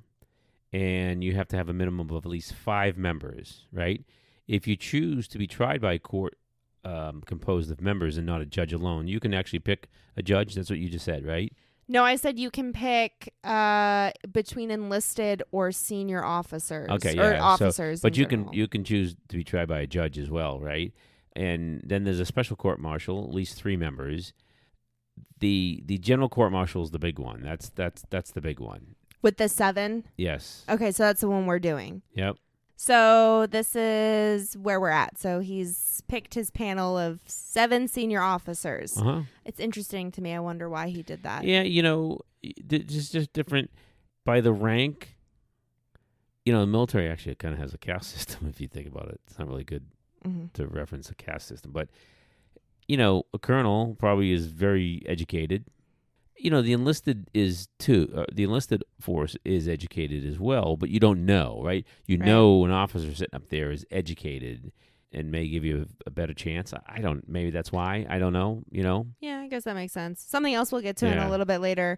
and 0.72 1.24
you 1.24 1.34
have 1.36 1.48
to 1.50 1.58
have 1.58 1.68
a 1.68 1.74
minimum 1.74 2.10
of 2.10 2.26
at 2.26 2.30
least 2.30 2.54
five 2.54 2.98
members, 2.98 3.66
right? 3.74 4.04
If 4.48 4.66
you 4.66 4.78
choose 4.78 5.28
to 5.30 5.38
be 5.38 5.46
tried 5.48 5.82
by 5.82 5.94
a 5.94 6.00
court 6.00 6.38
um, 6.86 7.22
composed 7.26 7.70
of 7.70 7.82
members 7.82 8.16
and 8.18 8.26
not 8.26 8.40
a 8.40 8.46
judge 8.46 8.72
alone, 8.72 9.10
you 9.10 9.20
can 9.20 9.34
actually 9.34 9.60
pick 9.60 9.90
a 10.16 10.24
judge. 10.24 10.56
That's 10.56 10.70
what 10.70 10.80
you 10.80 10.88
just 10.88 11.04
said, 11.04 11.26
right? 11.26 11.52
No, 11.90 12.06
I 12.06 12.16
said 12.16 12.40
you 12.40 12.50
can 12.50 12.72
pick 12.72 13.34
uh, 13.44 14.12
between 14.32 14.72
enlisted 14.72 15.44
or 15.52 15.74
senior 15.74 16.24
officers. 16.24 16.88
Okay, 16.90 17.12
or 17.20 17.32
yeah, 17.34 17.40
so- 17.40 17.44
officers. 17.66 18.00
But 18.00 18.14
in 18.16 18.20
you 18.22 18.26
can 18.28 18.54
you 18.54 18.68
can 18.70 18.86
choose 18.86 19.16
to 19.28 19.36
be 19.36 19.44
tried 19.44 19.68
by 19.68 19.82
a 19.82 19.88
judge 19.88 20.18
as 20.18 20.30
well, 20.30 20.62
right? 20.62 20.94
And 21.38 21.82
then 21.86 22.04
there's 22.04 22.20
a 22.20 22.26
special 22.26 22.56
court 22.56 22.80
martial, 22.80 23.24
at 23.24 23.34
least 23.34 23.56
three 23.62 23.78
members. 23.78 24.34
The 25.40 25.84
the 25.86 26.00
general 26.00 26.30
court 26.30 26.52
martial 26.52 26.82
is 26.84 26.90
the 26.92 26.98
big 27.00 27.20
one. 27.20 27.42
That's 27.44 27.70
that's 27.70 28.04
that's 28.10 28.32
the 28.32 28.42
big 28.42 28.60
one. 28.60 28.96
with 29.22 29.38
the 29.38 29.48
seven. 29.48 30.04
Yes. 30.18 30.64
Okay, 30.68 30.92
so 30.92 31.04
that's 31.04 31.22
the 31.22 31.30
one 31.30 31.46
we're 31.46 31.60
doing. 31.60 32.02
Yep. 32.16 32.38
So 32.76 33.46
this 33.48 33.76
is 33.76 34.58
where 34.58 34.80
we're 34.80 34.90
at. 34.90 35.18
So 35.20 35.40
he's 35.40 36.02
picked 36.08 36.34
his 36.34 36.50
panel 36.50 36.98
of 36.98 37.20
seven 37.26 37.88
senior 37.88 38.22
officers. 38.22 38.98
Uh 38.98 39.04
huh. 39.04 39.22
It's 39.46 39.60
interesting 39.60 40.12
to 40.14 40.22
me. 40.22 40.34
I 40.34 40.40
wonder 40.40 40.68
why 40.70 40.88
he 40.90 41.04
did 41.04 41.22
that. 41.24 41.44
Yeah, 41.44 41.62
you 41.62 41.84
know, 41.84 42.20
just 42.68 43.12
just 43.12 43.32
different 43.34 43.70
by 44.26 44.42
the 44.42 44.52
rank. 44.54 45.16
You 46.46 46.54
know, 46.54 46.62
the 46.62 46.68
military 46.68 47.08
actually 47.10 47.36
kind 47.36 47.54
of 47.54 47.60
has 47.60 47.74
a 47.76 47.78
caste 47.78 48.12
system. 48.16 48.48
If 48.50 48.60
you 48.60 48.68
think 48.68 48.88
about 48.88 49.10
it, 49.10 49.22
it's 49.28 49.38
not 49.38 49.48
really 49.48 49.64
good 49.64 49.86
Mhm. 50.28 50.54
to 50.54 50.68
reference 50.68 51.10
a 51.10 51.16
caste 51.16 51.48
system, 51.48 51.72
but 51.72 51.90
you 52.88 52.96
know, 52.98 53.24
a 53.34 53.40
colonel 53.40 53.96
probably 54.00 54.32
is 54.32 54.46
very 54.48 55.04
educated. 55.06 55.66
You 56.38 56.52
know, 56.52 56.62
the 56.62 56.72
enlisted 56.74 57.30
is 57.34 57.68
too. 57.80 58.12
Uh, 58.16 58.26
the 58.32 58.44
enlisted 58.44 58.84
force 59.00 59.36
is 59.44 59.68
educated 59.68 60.24
as 60.26 60.40
well, 60.40 60.78
but 60.78 60.90
you 60.90 61.00
don't 61.00 61.26
know, 61.26 61.62
right? 61.64 61.86
You 62.06 62.18
Right. 62.18 62.26
know, 62.28 62.64
an 62.64 62.72
officer 62.72 63.14
sitting 63.14 63.34
up 63.36 63.50
there 63.50 63.72
is 63.72 63.86
educated 63.92 64.72
and 65.12 65.32
may 65.32 65.48
give 65.50 65.66
you 65.66 65.82
a, 66.06 66.08
a 66.08 66.12
better 66.12 66.34
chance. 66.34 66.74
I- 66.74 66.82
I 66.88 67.00
don't. 67.00 67.28
Maybe 67.28 67.50
that's 67.50 67.72
why. 67.72 68.06
I 68.10 68.20
don't 68.20 68.34
know. 68.34 68.64
You 68.72 68.84
know. 68.84 69.08
Yeah, 69.20 69.40
I 69.40 69.48
guess 69.48 69.64
that 69.64 69.74
makes 69.74 69.94
sense. 69.94 70.22
Something 70.22 70.54
else 70.54 70.72
we'll 70.72 70.82
get 70.82 70.96
to 70.98 71.08
in 71.08 71.18
a 71.18 71.30
little 71.30 71.46
bit 71.46 71.58
later. 71.60 71.98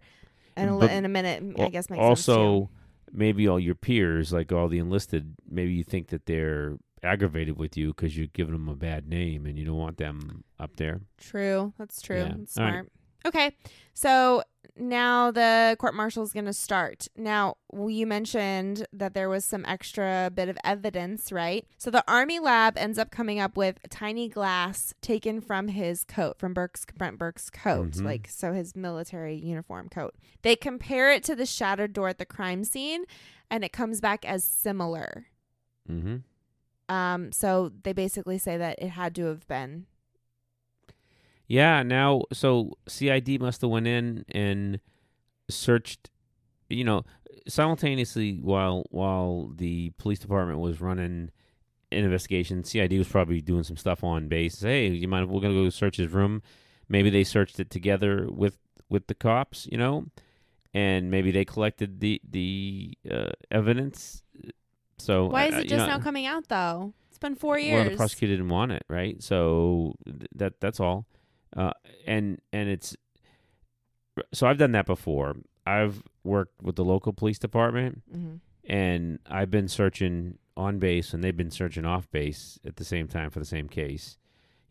In 0.58 0.70
a, 0.70 0.78
But 0.78 0.92
in 0.92 1.06
a 1.06 1.10
minute, 1.10 1.44
I 1.60 1.70
guess 1.70 1.90
makes 1.90 2.02
sense 2.02 2.30
also 2.30 2.70
maybe 3.12 3.48
all 3.48 3.60
your 3.60 3.74
peers 3.76 4.32
like 4.32 4.52
all 4.52 4.68
the 4.68 4.78
enlisted 4.78 5.34
maybe 5.50 5.74
you 5.74 5.84
think 5.84 6.10
that 6.10 6.28
they're 6.28 6.78
aggravated 7.04 7.58
with 7.58 7.78
you 7.78 7.88
because 7.90 8.18
you're 8.18 8.28
giving 8.28 8.54
them 8.54 8.68
a 8.70 8.76
bad 8.76 9.08
name 9.08 9.46
and 9.46 9.58
you 9.58 9.66
don't 9.66 9.78
want 9.78 9.98
them 9.98 10.44
up 10.60 10.76
there 10.78 11.02
True. 11.18 11.74
That's 11.78 12.02
true. 12.02 12.18
Yeah. 12.20 12.34
That's 12.38 12.58
All 12.58 12.64
right. 12.66 12.72
smart. 12.74 12.92
Okay. 13.26 13.56
So 13.94 14.44
now 14.78 15.30
the 15.30 15.76
court 15.78 15.94
martial 15.94 16.24
is 16.24 16.32
going 16.32 16.46
to 16.46 16.54
start. 16.54 17.10
Now, 17.18 17.56
you 17.74 18.08
mentioned 18.08 18.88
that 18.94 19.14
there 19.14 19.28
was 19.28 19.44
some 19.44 19.66
extra 19.66 20.32
bit 20.34 20.48
of 20.48 20.58
evidence, 20.64 21.30
right? 21.34 21.66
So 21.78 21.92
the 21.92 22.04
Army 22.08 22.40
lab 22.40 22.78
ends 22.78 22.98
up 22.98 23.12
coming 23.12 23.40
up 23.42 23.58
with 23.58 23.78
tiny 23.90 24.30
glass 24.30 24.94
taken 25.02 25.42
from 25.42 25.68
his 25.68 26.06
coat, 26.06 26.40
from 26.40 26.54
Burke's 26.54 26.86
Brent 26.98 27.18
Burke's 27.20 27.50
coat, 27.50 27.92
Mhm. 27.92 28.06
like 28.06 28.28
so 28.30 28.54
his 28.54 28.74
military 28.74 29.36
uniform 29.36 29.90
coat. 29.90 30.16
They 30.44 30.56
compare 30.56 31.12
it 31.12 31.24
to 31.26 31.36
the 31.36 31.46
shattered 31.46 31.92
door 31.92 32.08
at 32.08 32.18
the 32.18 32.26
crime 32.26 32.64
scene, 32.64 33.04
and 33.52 33.66
it 33.66 33.74
comes 33.74 34.00
back 34.00 34.24
as 34.24 34.44
similar. 34.46 35.26
mm-hmm. 35.90 36.18
Um, 36.90 37.32
so 37.32 37.72
they 37.84 37.94
basically 37.94 38.40
say 38.40 38.58
that 38.58 38.80
it 38.80 38.90
had 38.90 39.16
to 39.16 39.26
have 39.26 39.48
been. 39.48 39.86
Yeah 41.48 41.82
now 41.82 42.24
so 42.32 42.78
cid 42.88 43.42
must 43.42 43.62
have 43.62 43.70
went 43.72 43.88
in 43.88 44.24
and 44.30 44.80
searched 45.50 46.12
you 46.70 46.84
know 46.84 47.04
simultaneously 47.48 48.40
while 48.42 48.86
while 48.92 49.52
the 49.56 49.92
police 49.98 50.20
department 50.20 50.60
was 50.60 50.80
running 50.80 51.32
an 51.92 52.04
investigation 52.04 52.64
cid 52.64 52.96
was 52.96 53.08
probably 53.08 53.42
doing 53.42 53.64
some 53.64 53.78
stuff 53.78 54.04
on 54.04 54.28
base. 54.28 54.62
Hey 54.62 54.90
you 54.90 55.08
mind 55.08 55.26
if 55.26 55.30
we're 55.32 55.42
gonna 55.42 55.56
go 55.56 55.70
search 55.70 55.98
his 55.98 56.12
room? 56.12 56.44
Maybe 56.88 57.10
they 57.10 57.24
searched 57.24 57.60
it 57.60 57.72
together 57.72 58.28
with 58.30 58.58
with 58.90 59.08
the 59.08 59.16
cops 59.16 59.68
you 59.72 59.78
know? 59.78 60.06
And 60.72 61.10
maybe 61.10 61.32
they 61.32 61.46
collected 61.46 62.00
the 62.00 62.22
the 62.30 62.96
uh, 63.10 63.32
evidence 63.50 64.22
so 65.00 65.26
Why 65.28 65.46
is 65.46 65.56
I- 65.56 65.60
it 65.60 65.64
you 65.66 65.70
just 65.70 65.88
know, 65.88 65.98
now 65.98 66.00
coming 66.00 66.26
out 66.26 66.48
though? 66.48 66.94
It's 67.10 67.18
been 67.20 67.36
four 67.36 67.58
years. 67.58 67.74
well, 67.82 67.90
the 67.90 67.96
prosecutor 67.98 68.34
didn't 68.36 68.50
want 68.50 68.72
it, 68.72 68.84
right? 68.88 69.22
So 69.22 69.96
th- 70.06 70.28
that 70.36 70.60
that's 70.62 70.80
all. 70.80 71.06
Uh, 71.56 71.72
and 72.06 72.40
and 72.54 72.70
it's 72.70 72.96
so 74.34 74.48
I've 74.48 74.58
done 74.58 74.72
that 74.74 74.86
before. 74.86 75.36
I've 75.66 76.04
worked 76.24 76.62
with 76.62 76.76
the 76.76 76.84
local 76.86 77.14
police 77.14 77.40
department, 77.40 78.02
hmm 78.12 78.36
and 78.66 79.18
I've 79.28 79.50
been 79.50 79.68
searching 79.68 80.38
on 80.56 80.78
base, 80.78 81.14
and 81.14 81.24
they've 81.24 81.36
been 81.36 81.50
searching 81.50 81.86
off 81.86 82.10
base 82.12 82.60
at 82.66 82.76
the 82.76 82.86
same 82.86 83.08
time 83.08 83.30
for 83.32 83.40
the 83.40 83.46
same 83.46 83.68
case. 83.68 84.18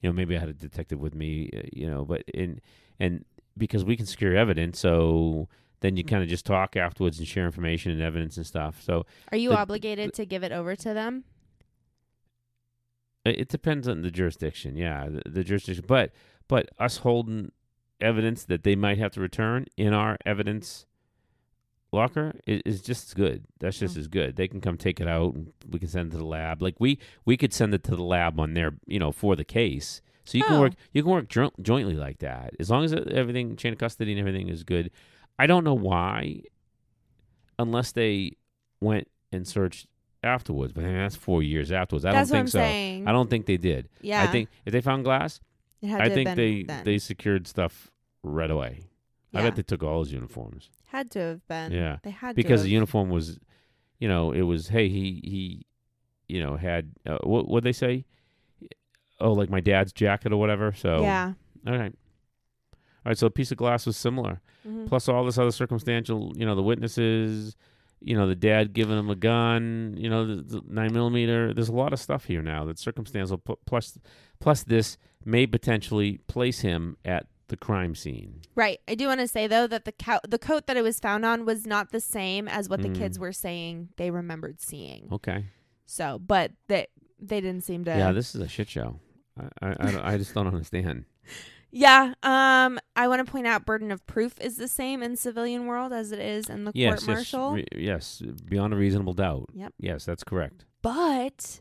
You 0.00 0.08
know, 0.08 0.12
maybe 0.14 0.36
I 0.36 0.40
had 0.40 0.48
a 0.48 0.52
detective 0.52 1.00
with 1.00 1.14
me, 1.16 1.50
uh, 1.56 1.62
you 1.72 1.88
know, 1.90 2.04
but 2.04 2.22
in 2.32 2.60
and 3.00 3.24
because 3.56 3.84
we 3.84 3.96
can 3.96 4.06
secure 4.06 4.36
evidence, 4.36 4.78
so 4.78 5.48
then 5.80 5.96
you 5.96 6.04
kind 6.04 6.22
of 6.22 6.28
just 6.28 6.44
talk 6.46 6.76
afterwards 6.76 7.18
and 7.18 7.28
share 7.28 7.46
information 7.46 7.92
and 7.92 8.02
evidence 8.02 8.36
and 8.36 8.46
stuff. 8.46 8.82
So 8.82 9.06
Are 9.30 9.38
you 9.38 9.50
The- 9.50 9.58
obligated 9.58 10.12
to 10.14 10.26
give 10.26 10.42
it 10.42 10.52
over 10.52 10.74
to 10.76 10.92
them? 10.94 11.24
It 13.24 13.48
depends 13.48 13.86
on 13.86 14.02
the 14.02 14.10
jurisdiction. 14.10 14.76
Yeah, 14.76 15.08
the, 15.08 15.28
the 15.30 15.44
jurisdiction. 15.44 15.84
But 15.86 16.12
but 16.46 16.70
us 16.78 16.98
holding 16.98 17.52
evidence 18.00 18.44
that 18.44 18.62
they 18.62 18.74
might 18.76 18.96
have 18.98 19.12
to 19.12 19.20
return 19.20 19.66
in 19.76 19.92
our 19.92 20.16
evidence 20.24 20.86
locker 21.92 22.32
is, 22.46 22.62
is 22.64 22.80
just 22.82 23.08
as 23.08 23.14
good. 23.14 23.44
That's 23.60 23.78
just 23.78 23.96
Mm. 23.96 23.98
as 24.00 24.08
good. 24.08 24.36
They 24.36 24.48
can 24.48 24.60
come 24.60 24.78
take 24.78 24.98
it 25.00 25.08
out 25.08 25.34
and 25.34 25.52
we 25.68 25.78
can 25.78 25.88
send 25.88 26.08
it 26.08 26.12
to 26.12 26.18
the 26.18 26.24
lab. 26.24 26.62
Like 26.62 26.76
we 26.78 26.98
we 27.26 27.36
could 27.36 27.52
send 27.52 27.74
it 27.74 27.82
to 27.84 27.96
the 27.96 28.02
lab 28.02 28.40
on 28.40 28.54
their 28.54 28.74
you 28.86 28.98
know 28.98 29.12
for 29.12 29.36
the 29.36 29.44
case. 29.44 30.00
So 30.24 30.38
you 30.38 30.44
can 30.44 30.56
Oh. 30.56 30.60
work 30.60 30.72
you 30.92 31.02
can 31.02 31.10
work 31.10 31.28
jointly 31.60 31.94
like 31.96 32.18
that 32.20 32.54
as 32.58 32.70
long 32.70 32.84
as 32.84 32.92
everything 32.94 33.56
chain 33.56 33.72
of 33.74 33.78
custody 33.78 34.12
and 34.12 34.20
everything 34.20 34.48
is 34.48 34.64
good. 34.64 34.90
I 35.38 35.46
don't 35.46 35.64
know 35.64 35.74
why, 35.74 36.42
unless 37.58 37.92
they 37.92 38.32
went 38.80 39.08
and 39.32 39.46
searched 39.46 39.86
afterwards. 40.22 40.72
But 40.72 40.84
I 40.84 40.86
mean, 40.88 40.96
that's 40.98 41.16
four 41.16 41.42
years 41.42 41.70
afterwards. 41.70 42.04
I 42.04 42.12
That's 42.12 42.30
don't 42.30 42.36
what 42.36 42.40
I'm 42.40 42.46
think 42.46 42.52
so. 42.52 42.58
saying. 42.58 43.08
I 43.08 43.12
don't 43.12 43.30
think 43.30 43.46
they 43.46 43.56
did. 43.56 43.88
Yeah, 44.00 44.22
I 44.22 44.26
think 44.26 44.48
if 44.66 44.72
they 44.72 44.80
found 44.80 45.04
glass, 45.04 45.40
I 45.82 46.08
think 46.08 46.34
they 46.34 46.64
then. 46.64 46.84
they 46.84 46.98
secured 46.98 47.46
stuff 47.46 47.90
right 48.22 48.50
away. 48.50 48.80
Yeah. 49.32 49.40
I 49.40 49.42
bet 49.44 49.56
they 49.56 49.62
took 49.62 49.82
all 49.82 50.00
his 50.00 50.12
uniforms 50.12 50.70
had 50.88 51.10
to 51.12 51.18
have 51.18 51.48
been. 51.48 51.72
Yeah. 51.72 51.98
they 52.02 52.10
had 52.10 52.34
because 52.34 52.62
the 52.62 52.70
uniform 52.70 53.10
was, 53.10 53.38
you 53.98 54.08
know, 54.08 54.32
it 54.32 54.42
was 54.42 54.68
hey 54.68 54.88
he 54.88 55.20
he, 55.22 55.66
you 56.26 56.42
know 56.42 56.56
had 56.56 56.92
uh, 57.06 57.18
what 57.22 57.48
what 57.48 57.62
they 57.62 57.72
say, 57.72 58.04
oh 59.20 59.32
like 59.32 59.50
my 59.50 59.60
dad's 59.60 59.92
jacket 59.92 60.32
or 60.32 60.36
whatever. 60.38 60.72
So 60.72 61.02
yeah. 61.02 61.32
all 61.66 61.78
right, 61.78 61.94
right. 63.08 63.18
So 63.18 63.26
a 63.26 63.30
piece 63.30 63.50
of 63.50 63.58
glass 63.58 63.86
was 63.86 63.96
similar. 63.96 64.40
Mhm. 64.66 64.86
Plus 64.88 65.08
all 65.08 65.24
this 65.24 65.38
other 65.38 65.50
circumstantial, 65.50 66.32
you 66.36 66.44
know, 66.46 66.54
the 66.54 66.62
witnesses, 66.62 67.56
you 68.00 68.16
know, 68.16 68.26
the 68.28 68.34
dad 68.36 68.72
giving 68.72 68.96
him 68.98 69.10
a 69.10 69.16
gun, 69.16 69.94
you 69.98 70.08
know, 70.08 70.24
the, 70.26 70.42
the 70.42 70.62
nine 70.68 70.92
millimeter. 70.92 71.52
There's 71.52 71.68
a 71.68 71.72
lot 71.74 71.92
of 71.92 71.98
stuff 72.00 72.24
here 72.26 72.42
now 72.42 72.64
that's 72.64 72.80
circumstantial. 72.82 73.38
Plus, 73.66 73.98
plus 74.40 74.62
this 74.62 74.96
may 75.24 75.46
potentially 75.46 76.18
place 76.28 76.60
him 76.60 76.96
at 77.04 77.26
the 77.48 77.56
crime 77.56 77.94
scene. 77.94 78.42
Right. 78.54 78.78
I 78.86 78.94
do 78.94 79.06
want 79.06 79.20
to 79.20 79.26
say 79.28 79.46
though 79.46 79.66
that 79.66 79.84
the 79.86 79.92
co- 79.92 80.20
the 80.28 80.38
coat 80.38 80.66
that 80.66 80.76
it 80.76 80.82
was 80.82 81.00
found 81.00 81.24
on 81.24 81.44
was 81.46 81.66
not 81.66 81.90
the 81.92 82.00
same 82.00 82.46
as 82.46 82.68
what 82.68 82.82
the 82.82 82.88
Mm. 82.90 82.96
kids 82.98 83.18
were 83.18 83.32
saying 83.32 83.88
they 83.96 84.10
remembered 84.10 84.60
seeing. 84.60 85.08
Okay. 85.10 85.46
So, 85.86 86.18
but 86.18 86.52
they 86.68 86.86
they 87.18 87.40
didn't 87.40 87.64
seem 87.64 87.84
to. 87.86 87.90
Yeah, 87.90 88.12
this 88.12 88.34
is 88.34 88.40
a 88.42 88.48
shit 88.48 88.68
show. 88.68 89.00
I 89.40 89.48
I, 89.62 89.68
I, 89.70 90.12
I 90.12 90.18
just 90.18 90.34
don't 90.34 90.46
understand. 90.46 91.04
Yeah, 91.70 92.14
Um. 92.22 92.78
I 92.96 93.06
want 93.08 93.24
to 93.24 93.30
point 93.30 93.46
out 93.46 93.64
burden 93.66 93.90
of 93.92 94.04
proof 94.06 94.40
is 94.40 94.56
the 94.56 94.68
same 94.68 95.02
in 95.02 95.16
civilian 95.16 95.66
world 95.66 95.92
as 95.92 96.12
it 96.12 96.18
is 96.18 96.48
in 96.48 96.64
the 96.64 96.72
Yes, 96.74 96.90
court 96.90 97.00
yes, 97.00 97.06
martial. 97.32 97.52
re- 97.52 97.66
yes, 97.76 98.22
beyond 98.46 98.72
a 98.72 98.76
reasonable 98.76 99.12
doubt. 99.12 99.50
Yep. 99.54 99.74
Yes, 99.78 100.04
that's 100.04 100.24
correct. 100.24 100.64
but 100.82 101.60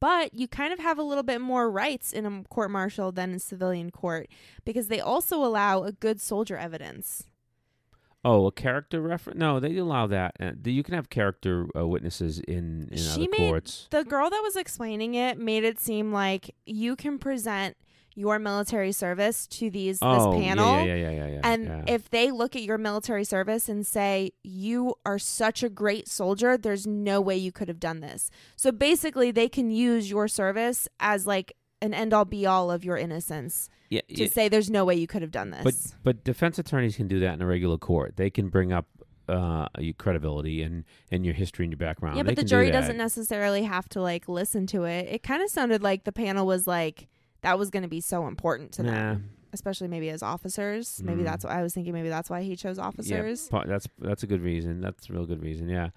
but 0.00 0.34
you 0.34 0.48
kind 0.48 0.72
of 0.72 0.78
have 0.80 0.98
a 0.98 1.02
little 1.02 1.22
bit 1.22 1.40
more 1.40 1.70
rights 1.70 2.12
in 2.12 2.26
a 2.26 2.42
court 2.50 2.70
martial 2.70 3.12
than 3.12 3.32
in 3.32 3.38
civilian 3.38 3.90
court 3.90 4.28
because 4.64 4.88
they 4.88 5.00
also 5.00 5.44
allow 5.44 5.82
a 5.84 5.92
good 5.92 6.20
soldier 6.20 6.56
evidence. 6.56 7.24
Oh, 8.24 8.46
a 8.46 8.52
character 8.52 9.00
reference? 9.00 9.38
No, 9.38 9.58
they 9.60 9.76
allow 9.76 10.06
that. 10.08 10.36
Uh, 10.40 10.52
you 10.64 10.82
can 10.84 10.94
have 10.94 11.10
character 11.10 11.66
uh, 11.76 11.86
witnesses 11.86 12.38
in 12.40 12.88
in 12.92 12.98
She 12.98 13.10
other 13.22 13.30
made- 13.30 13.38
courts. 13.48 13.88
The 13.90 14.04
girl 14.04 14.30
that 14.30 14.40
was 14.42 14.54
explaining 14.56 15.14
it 15.14 15.38
made 15.38 15.64
it 15.64 15.80
seem 15.80 16.12
like 16.12 16.54
you 16.64 16.94
can 16.96 17.18
present 17.18 17.76
your 18.14 18.38
military 18.38 18.92
service 18.92 19.46
to 19.46 19.70
these 19.70 19.98
oh, 20.02 20.32
this 20.32 20.44
panel. 20.44 20.76
yeah, 20.76 20.94
yeah, 20.94 20.94
yeah, 20.94 21.10
yeah, 21.10 21.26
yeah. 21.26 21.40
And 21.44 21.64
yeah. 21.66 21.84
if 21.86 22.10
they 22.10 22.30
look 22.30 22.54
at 22.54 22.62
your 22.62 22.78
military 22.78 23.24
service 23.24 23.68
and 23.68 23.86
say, 23.86 24.32
you 24.42 24.94
are 25.06 25.18
such 25.18 25.62
a 25.62 25.68
great 25.68 26.08
soldier, 26.08 26.56
there's 26.56 26.86
no 26.86 27.20
way 27.20 27.36
you 27.36 27.52
could 27.52 27.68
have 27.68 27.80
done 27.80 28.00
this. 28.00 28.30
So 28.56 28.72
basically, 28.72 29.30
they 29.30 29.48
can 29.48 29.70
use 29.70 30.10
your 30.10 30.28
service 30.28 30.88
as 31.00 31.26
like 31.26 31.54
an 31.80 31.92
end 31.92 32.14
all 32.14 32.24
be 32.24 32.46
all 32.46 32.70
of 32.70 32.84
your 32.84 32.96
innocence 32.96 33.68
yeah, 33.90 34.00
to 34.14 34.28
say 34.28 34.48
there's 34.48 34.70
no 34.70 34.84
way 34.84 34.94
you 34.94 35.06
could 35.06 35.20
have 35.20 35.32
done 35.32 35.50
this. 35.50 35.64
but 35.64 35.74
but 36.02 36.24
defense 36.24 36.58
attorneys 36.58 36.96
can 36.96 37.08
do 37.08 37.20
that 37.20 37.34
in 37.34 37.42
a 37.42 37.46
regular 37.46 37.76
court. 37.76 38.16
They 38.16 38.30
can 38.30 38.48
bring 38.48 38.72
up 38.72 38.86
uh, 39.28 39.66
your 39.78 39.94
credibility 39.94 40.62
and 40.62 40.84
and 41.10 41.24
your 41.24 41.34
history 41.34 41.64
and 41.64 41.72
your 41.72 41.78
background. 41.78 42.16
yeah, 42.16 42.22
They 42.22 42.28
but 42.28 42.36
the 42.36 42.42
can 42.42 42.46
do 42.46 42.50
jury 42.50 42.66
that. 42.70 42.80
doesn't 42.80 42.96
necessarily 42.96 43.64
have 43.64 43.88
to 43.90 44.00
like 44.00 44.28
listen 44.28 44.66
to 44.68 44.84
it. 44.84 45.08
It 45.10 45.22
kind 45.22 45.42
of 45.42 45.50
sounded 45.50 45.82
like 45.82 46.04
the 46.04 46.12
panel 46.12 46.46
was 46.46 46.66
like, 46.66 47.08
that 47.42 47.58
was 47.58 47.70
going 47.70 47.82
to 47.82 47.88
be 47.88 48.00
so 48.00 48.26
important 48.26 48.72
to 48.72 48.82
Nah. 48.82 48.90
them, 48.92 49.30
especially 49.52 49.88
maybe 49.88 50.08
as 50.10 50.22
officers. 50.22 51.02
Maybe 51.04 51.22
Mm. 51.22 51.24
that's 51.24 51.44
what 51.44 51.52
I 51.52 51.62
was 51.62 51.74
thinking. 51.74 51.92
Maybe 51.92 52.08
that's 52.08 52.30
why 52.30 52.42
he 52.42 52.56
chose 52.56 52.78
officers. 52.78 53.48
Yeah, 53.52 53.62
that's 53.66 53.86
that's 53.98 54.22
a 54.22 54.26
good 54.26 54.40
reason. 54.42 54.80
That's 54.80 55.08
a 55.10 55.12
real 55.12 55.26
good 55.26 55.42
reason. 55.42 55.68
Yeah. 55.68 55.90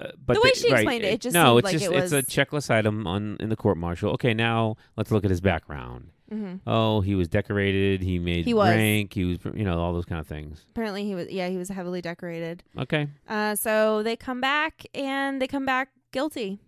Uh, 0.00 0.08
but 0.26 0.34
The 0.34 0.40
way 0.40 0.50
they- 0.52 0.60
she 0.60 0.72
right, 0.72 0.80
explained 0.80 1.04
it, 1.04 1.14
it 1.14 1.20
just 1.20 1.34
no, 1.34 1.56
it's 1.58 1.64
like 1.64 1.78
just 1.78 1.90
it 1.90 1.94
it's 1.94 2.12
a 2.12 2.22
checklist 2.22 2.68
item 2.70 3.06
on 3.06 3.36
in 3.40 3.48
the 3.48 3.56
court 3.56 3.76
martial. 3.78 4.10
Okay, 4.12 4.34
now 4.34 4.76
let's 4.96 5.10
look 5.12 5.24
at 5.24 5.30
his 5.30 5.40
background. 5.40 6.08
hmm 6.28 6.54
Oh, 6.66 7.00
he 7.00 7.14
was 7.14 7.28
decorated. 7.28 8.02
He 8.02 8.18
made 8.18 8.44
He 8.44 8.54
was. 8.54 8.70
rank. 8.70 9.12
He 9.12 9.24
was, 9.24 9.38
you 9.54 9.62
know, 9.64 9.78
all 9.78 9.92
those 9.92 10.04
kind 10.06 10.20
of 10.20 10.26
things. 10.26 10.64
Apparently, 10.70 11.04
he 11.04 11.14
was. 11.14 11.30
Yeah, 11.30 11.48
he 11.48 11.56
was 11.56 11.68
heavily 11.68 12.00
decorated. 12.00 12.64
Okay. 12.76 13.06
Uh, 13.28 13.54
so 13.54 14.02
they 14.02 14.16
come 14.16 14.40
back 14.40 14.84
and 14.94 15.40
they 15.40 15.46
come 15.46 15.64
back 15.64 15.90
guilty. 16.10 16.58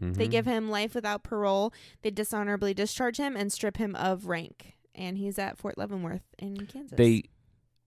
They 0.00 0.26
Mhm. 0.26 0.30
give 0.30 0.46
him 0.46 0.70
life 0.70 0.94
without 0.94 1.22
parole. 1.22 1.72
They 2.02 2.10
dishonorably 2.10 2.74
discharge 2.74 3.18
him 3.18 3.36
and 3.36 3.52
strip 3.52 3.76
him 3.76 3.94
of 3.96 4.26
rank. 4.26 4.76
And 4.94 5.18
he's 5.18 5.38
at 5.38 5.58
Fort 5.58 5.76
Leavenworth 5.78 6.22
in 6.38 6.66
Kansas. 6.66 6.96
They 6.96 7.24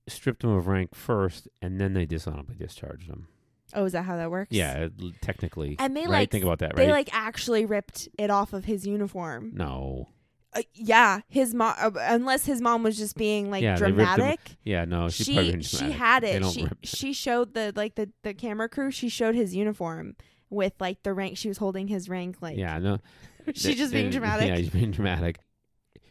stripped 0.07 0.43
him 0.43 0.51
of 0.51 0.67
rank 0.67 0.95
first, 0.95 1.47
and 1.61 1.79
then 1.79 1.93
they 1.93 2.05
dishonorably 2.05 2.55
discharged 2.55 3.07
him. 3.09 3.27
oh, 3.75 3.85
is 3.85 3.93
that 3.93 4.03
how 4.03 4.15
that 4.17 4.29
works? 4.29 4.51
Yeah, 4.51 4.89
l- 5.01 5.11
technically. 5.21 5.75
And 5.79 5.97
they 5.97 6.01
right? 6.01 6.09
like 6.09 6.31
think 6.31 6.43
about 6.43 6.59
that, 6.59 6.77
right? 6.77 6.85
they 6.85 6.91
like 6.91 7.09
actually 7.11 7.65
ripped 7.65 8.07
it 8.19 8.29
off 8.29 8.53
of 8.53 8.65
his 8.65 8.85
uniform. 8.85 9.51
no. 9.55 10.09
Uh, 10.55 10.61
yeah, 10.75 11.21
his 11.27 11.55
mom. 11.55 11.73
Uh, 11.79 11.89
unless 11.97 12.45
his 12.45 12.61
mom 12.61 12.83
was 12.83 12.95
just 12.95 13.15
being 13.17 13.49
like 13.49 13.63
Yeah, 13.63 13.73
they 13.75 13.87
dramatic. 13.87 14.39
Yeah, 14.63 14.85
no. 14.85 15.09
She, 15.09 15.33
probably 15.33 15.63
she 15.63 15.77
she 15.77 15.91
had 15.91 16.23
it. 16.23 16.45
She 16.45 16.63
rip- 16.65 16.77
she 16.83 17.11
showed 17.11 17.55
the 17.55 17.73
like 17.75 17.95
the 17.95 18.11
the 18.21 18.35
camera 18.35 18.69
crew. 18.69 18.91
She 18.91 19.09
showed 19.09 19.33
his 19.33 19.55
uniform 19.55 20.15
with 20.49 20.73
like 20.79 21.03
the 21.03 21.13
rank. 21.13 21.37
She 21.37 21.47
was 21.47 21.57
holding 21.57 21.87
his 21.87 22.09
rank. 22.09 22.37
Like 22.41 22.57
yeah, 22.57 22.77
no. 22.79 22.99
she's 23.53 23.77
just 23.77 23.93
being 23.93 24.09
dramatic. 24.09 24.47
Yeah, 24.47 24.55
she's 24.55 24.69
being 24.69 24.91
dramatic. 24.91 25.39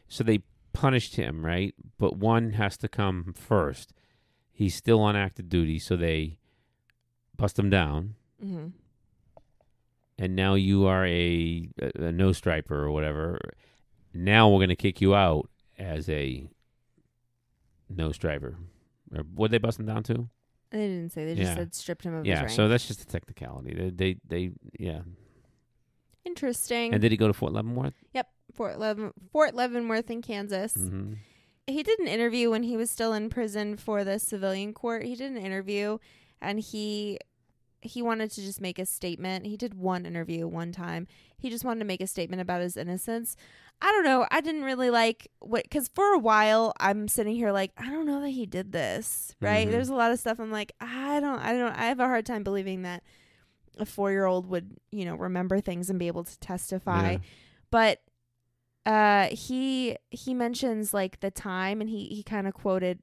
So 0.08 0.22
they 0.24 0.40
punished 0.72 1.16
him, 1.16 1.44
right? 1.44 1.74
But 1.98 2.16
one 2.16 2.52
has 2.52 2.76
to 2.78 2.88
come 2.88 3.34
first. 3.36 3.92
He's 4.50 4.74
still 4.74 5.00
on 5.00 5.16
active 5.16 5.48
duty, 5.48 5.78
so 5.78 5.96
they 5.96 6.38
bust 7.36 7.58
him 7.58 7.70
down. 7.70 8.14
hmm 8.40 8.66
And 10.18 10.36
now 10.36 10.54
you 10.54 10.86
are 10.86 11.06
a, 11.06 11.68
a, 11.80 12.04
a 12.04 12.12
no 12.12 12.32
striper 12.32 12.84
or 12.84 12.90
whatever. 12.90 13.38
Now 14.12 14.48
we're 14.50 14.58
going 14.58 14.68
to 14.68 14.76
kick 14.76 15.00
you 15.00 15.14
out 15.14 15.48
as 15.78 16.08
a 16.10 16.46
no 17.88 18.12
striper. 18.12 18.56
Or 19.14 19.22
what 19.34 19.50
they 19.50 19.58
bust 19.58 19.80
him 19.80 19.86
down 19.86 20.02
to? 20.04 20.28
They 20.72 20.78
didn't 20.88 21.12
say. 21.12 21.24
They 21.26 21.34
just 21.34 21.50
Yeah. 21.50 21.54
said 21.56 21.74
stripped 21.74 22.04
him 22.04 22.14
of 22.14 22.24
his 22.24 22.30
Yeah, 22.30 22.46
so 22.46 22.66
that's 22.68 22.86
just 22.88 23.02
a 23.02 23.06
technicality. 23.06 23.74
They, 23.74 23.90
they, 23.90 24.16
they 24.26 24.50
yeah. 24.78 25.02
Interesting. 26.24 26.92
And 26.92 27.00
did 27.02 27.10
he 27.10 27.16
go 27.16 27.26
to 27.26 27.32
Fort 27.32 27.52
Leavenworth? 27.52 27.94
Yep. 28.14 28.28
Fort 28.54 28.78
Leaven- 28.78 29.12
Fort 29.32 29.54
Leavenworth 29.54 30.10
in 30.10 30.22
Kansas. 30.22 30.74
Mm-hmm. 30.74 31.14
He 31.66 31.82
did 31.82 31.98
an 32.00 32.08
interview 32.08 32.50
when 32.50 32.62
he 32.64 32.76
was 32.76 32.90
still 32.90 33.12
in 33.12 33.28
prison 33.30 33.76
for 33.76 34.04
the 34.04 34.18
civilian 34.18 34.72
court. 34.72 35.04
He 35.04 35.14
did 35.14 35.30
an 35.32 35.38
interview, 35.38 35.98
and 36.40 36.60
he 36.60 37.18
he 37.82 38.00
wanted 38.02 38.30
to 38.32 38.40
just 38.40 38.60
make 38.60 38.78
a 38.78 38.86
statement. 38.86 39.46
He 39.46 39.56
did 39.56 39.74
one 39.74 40.06
interview 40.06 40.46
one 40.46 40.72
time. 40.72 41.06
He 41.38 41.50
just 41.50 41.64
wanted 41.64 41.80
to 41.80 41.84
make 41.86 42.00
a 42.00 42.06
statement 42.06 42.40
about 42.40 42.60
his 42.60 42.76
innocence. 42.76 43.36
I 43.80 43.90
don't 43.90 44.04
know. 44.04 44.26
I 44.30 44.40
didn't 44.40 44.62
really 44.62 44.90
like 44.90 45.28
what 45.40 45.64
because 45.64 45.88
for 45.88 46.14
a 46.14 46.18
while 46.18 46.72
I'm 46.78 47.08
sitting 47.08 47.34
here 47.34 47.50
like 47.50 47.72
I 47.76 47.90
don't 47.90 48.06
know 48.06 48.20
that 48.20 48.30
he 48.30 48.46
did 48.46 48.70
this. 48.72 49.34
Right? 49.40 49.66
Mhm. 49.66 49.72
There's 49.72 49.88
a 49.88 49.94
lot 49.94 50.12
of 50.12 50.20
stuff 50.20 50.38
I'm 50.38 50.52
like 50.52 50.72
I 50.80 51.18
don't. 51.20 51.40
I 51.40 51.52
don't. 51.54 51.72
I 51.76 51.86
have 51.86 51.98
a 52.00 52.06
hard 52.06 52.24
time 52.24 52.44
believing 52.44 52.82
that 52.82 53.02
a 53.78 53.84
four 53.86 54.10
year 54.12 54.24
old 54.26 54.46
would 54.46 54.76
you 54.92 55.04
know 55.04 55.16
remember 55.16 55.60
things 55.60 55.90
and 55.90 55.98
be 55.98 56.06
able 56.06 56.22
to 56.24 56.38
testify 56.38 57.12
Yeah. 57.12 57.18
but 57.70 58.00
uh 58.84 59.28
he 59.30 59.96
he 60.10 60.34
mentions 60.34 60.92
like 60.92 61.20
the 61.20 61.30
time 61.30 61.80
and 61.80 61.88
he 61.88 62.06
he 62.08 62.22
kind 62.22 62.46
of 62.46 62.54
quoted 62.54 62.98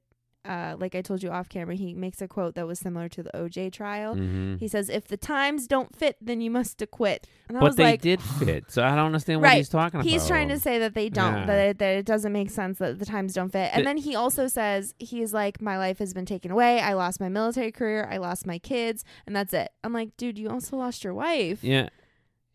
uh 0.46 0.74
like 0.78 0.94
I 0.94 1.02
told 1.02 1.22
you 1.22 1.30
off 1.30 1.48
camera 1.48 1.74
he 1.74 1.92
makes 1.94 2.22
a 2.22 2.28
quote 2.28 2.54
that 2.54 2.66
was 2.66 2.78
similar 2.78 3.08
to 3.10 3.22
the 3.22 3.30
OJ 3.34 3.72
trial. 3.72 4.14
Mm-hmm. 4.14 4.56
He 4.56 4.68
says 4.68 4.88
if 4.88 5.06
the 5.06 5.16
times 5.16 5.66
don't 5.66 5.94
fit 5.94 6.16
then 6.20 6.40
you 6.40 6.50
must 6.50 6.80
acquit. 6.80 7.26
And 7.48 7.58
I 7.58 7.60
But 7.60 7.66
was 7.70 7.76
they 7.76 7.82
like 7.84 8.00
did 8.00 8.22
fit, 8.22 8.64
so 8.70 8.82
I 8.82 8.90
don't 8.94 9.06
understand 9.06 9.40
what 9.42 9.52
he's 9.52 9.68
talking 9.68 10.00
about. 10.00 10.08
He's 10.08 10.26
trying 10.26 10.48
to 10.48 10.58
say 10.58 10.78
that 10.78 10.94
they 10.94 11.08
don't, 11.08 11.34
Yeah. 11.40 11.46
that, 11.46 11.58
it, 11.58 11.78
that 11.78 11.96
it 11.96 12.06
doesn't 12.06 12.32
make 12.32 12.48
sense 12.48 12.78
that 12.78 12.98
the 13.00 13.04
times 13.06 13.34
don't 13.34 13.50
fit. 13.50 13.70
And 13.72 13.80
The- 13.80 13.84
then 13.86 13.96
he 13.96 14.14
also 14.14 14.46
says, 14.46 14.94
he's 14.98 15.34
like, 15.34 15.60
my 15.60 15.76
life 15.76 15.98
has 15.98 16.14
been 16.14 16.26
taken 16.26 16.50
away. 16.52 16.80
I 16.80 16.92
lost 16.92 17.20
my 17.20 17.28
military 17.28 17.72
career. 17.72 18.08
I 18.10 18.18
lost 18.18 18.46
my 18.46 18.58
kids. 18.58 19.04
And 19.26 19.34
that's 19.34 19.52
it. 19.52 19.70
I'm 19.82 19.92
like, 19.92 20.16
dude, 20.16 20.38
you 20.38 20.48
also 20.48 20.76
lost 20.76 21.02
your 21.02 21.12
wife. 21.12 21.62
Yeah. 21.64 21.88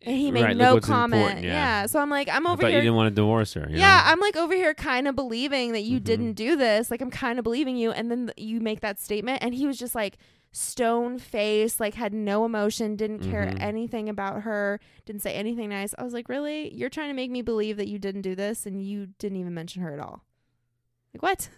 And 0.02 0.16
he 0.16 0.30
made 0.30 0.42
Right, 0.44 0.56
no 0.56 0.78
comment. 0.78 1.42
Yeah. 1.42 1.52
yeah. 1.52 1.86
So 1.86 1.98
I'm 1.98 2.10
like, 2.10 2.28
I'm 2.28 2.46
I 2.46 2.52
over 2.52 2.62
thought 2.62 2.68
here. 2.70 2.78
you 2.78 2.84
didn't 2.84 2.96
want 2.96 3.10
to 3.10 3.14
divorce 3.14 3.54
her. 3.54 3.66
yeah, 3.70 3.76
know? 4.04 4.12
I'm 4.12 4.20
like 4.20 4.36
over 4.36 4.54
here 4.54 4.74
kind 4.74 5.08
of 5.08 5.16
believing 5.16 5.72
that 5.72 5.82
you 5.82 5.98
Mhm. 6.00 6.04
didn't 6.04 6.32
do 6.34 6.54
this. 6.56 6.90
Like 6.90 7.00
I'm 7.00 7.10
kind 7.10 7.38
of 7.38 7.42
believing 7.42 7.76
you, 7.76 7.90
and 7.92 8.10
then 8.10 8.26
th- 8.26 8.46
you 8.48 8.60
make 8.60 8.80
that 8.80 9.00
statement, 9.00 9.42
and 9.42 9.54
he 9.54 9.66
was 9.66 9.78
just 9.78 9.94
like 9.94 10.18
stone 10.52 11.18
face, 11.18 11.80
like 11.80 11.94
had 11.94 12.14
no 12.14 12.44
emotion, 12.44 12.94
didn't 12.96 13.20
care 13.20 13.46
Mhm. 13.46 13.60
anything 13.60 14.08
about 14.08 14.42
her, 14.42 14.80
didn't 15.06 15.22
say 15.22 15.34
anything 15.34 15.70
nice. 15.70 15.94
I 15.98 16.02
was 16.04 16.14
like, 16.14 16.28
really? 16.28 16.72
You're 16.74 16.88
trying 16.90 17.08
to 17.08 17.14
make 17.14 17.30
me 17.30 17.42
believe 17.42 17.76
that 17.78 17.88
you 17.88 17.98
didn't 17.98 18.22
do 18.22 18.34
this, 18.34 18.64
and 18.64 18.82
you 18.82 19.08
didn't 19.18 19.38
even 19.38 19.54
mention 19.54 19.82
her 19.82 19.92
at 19.92 19.98
all. 20.00 20.24
Like 21.14 21.22
what? 21.22 21.48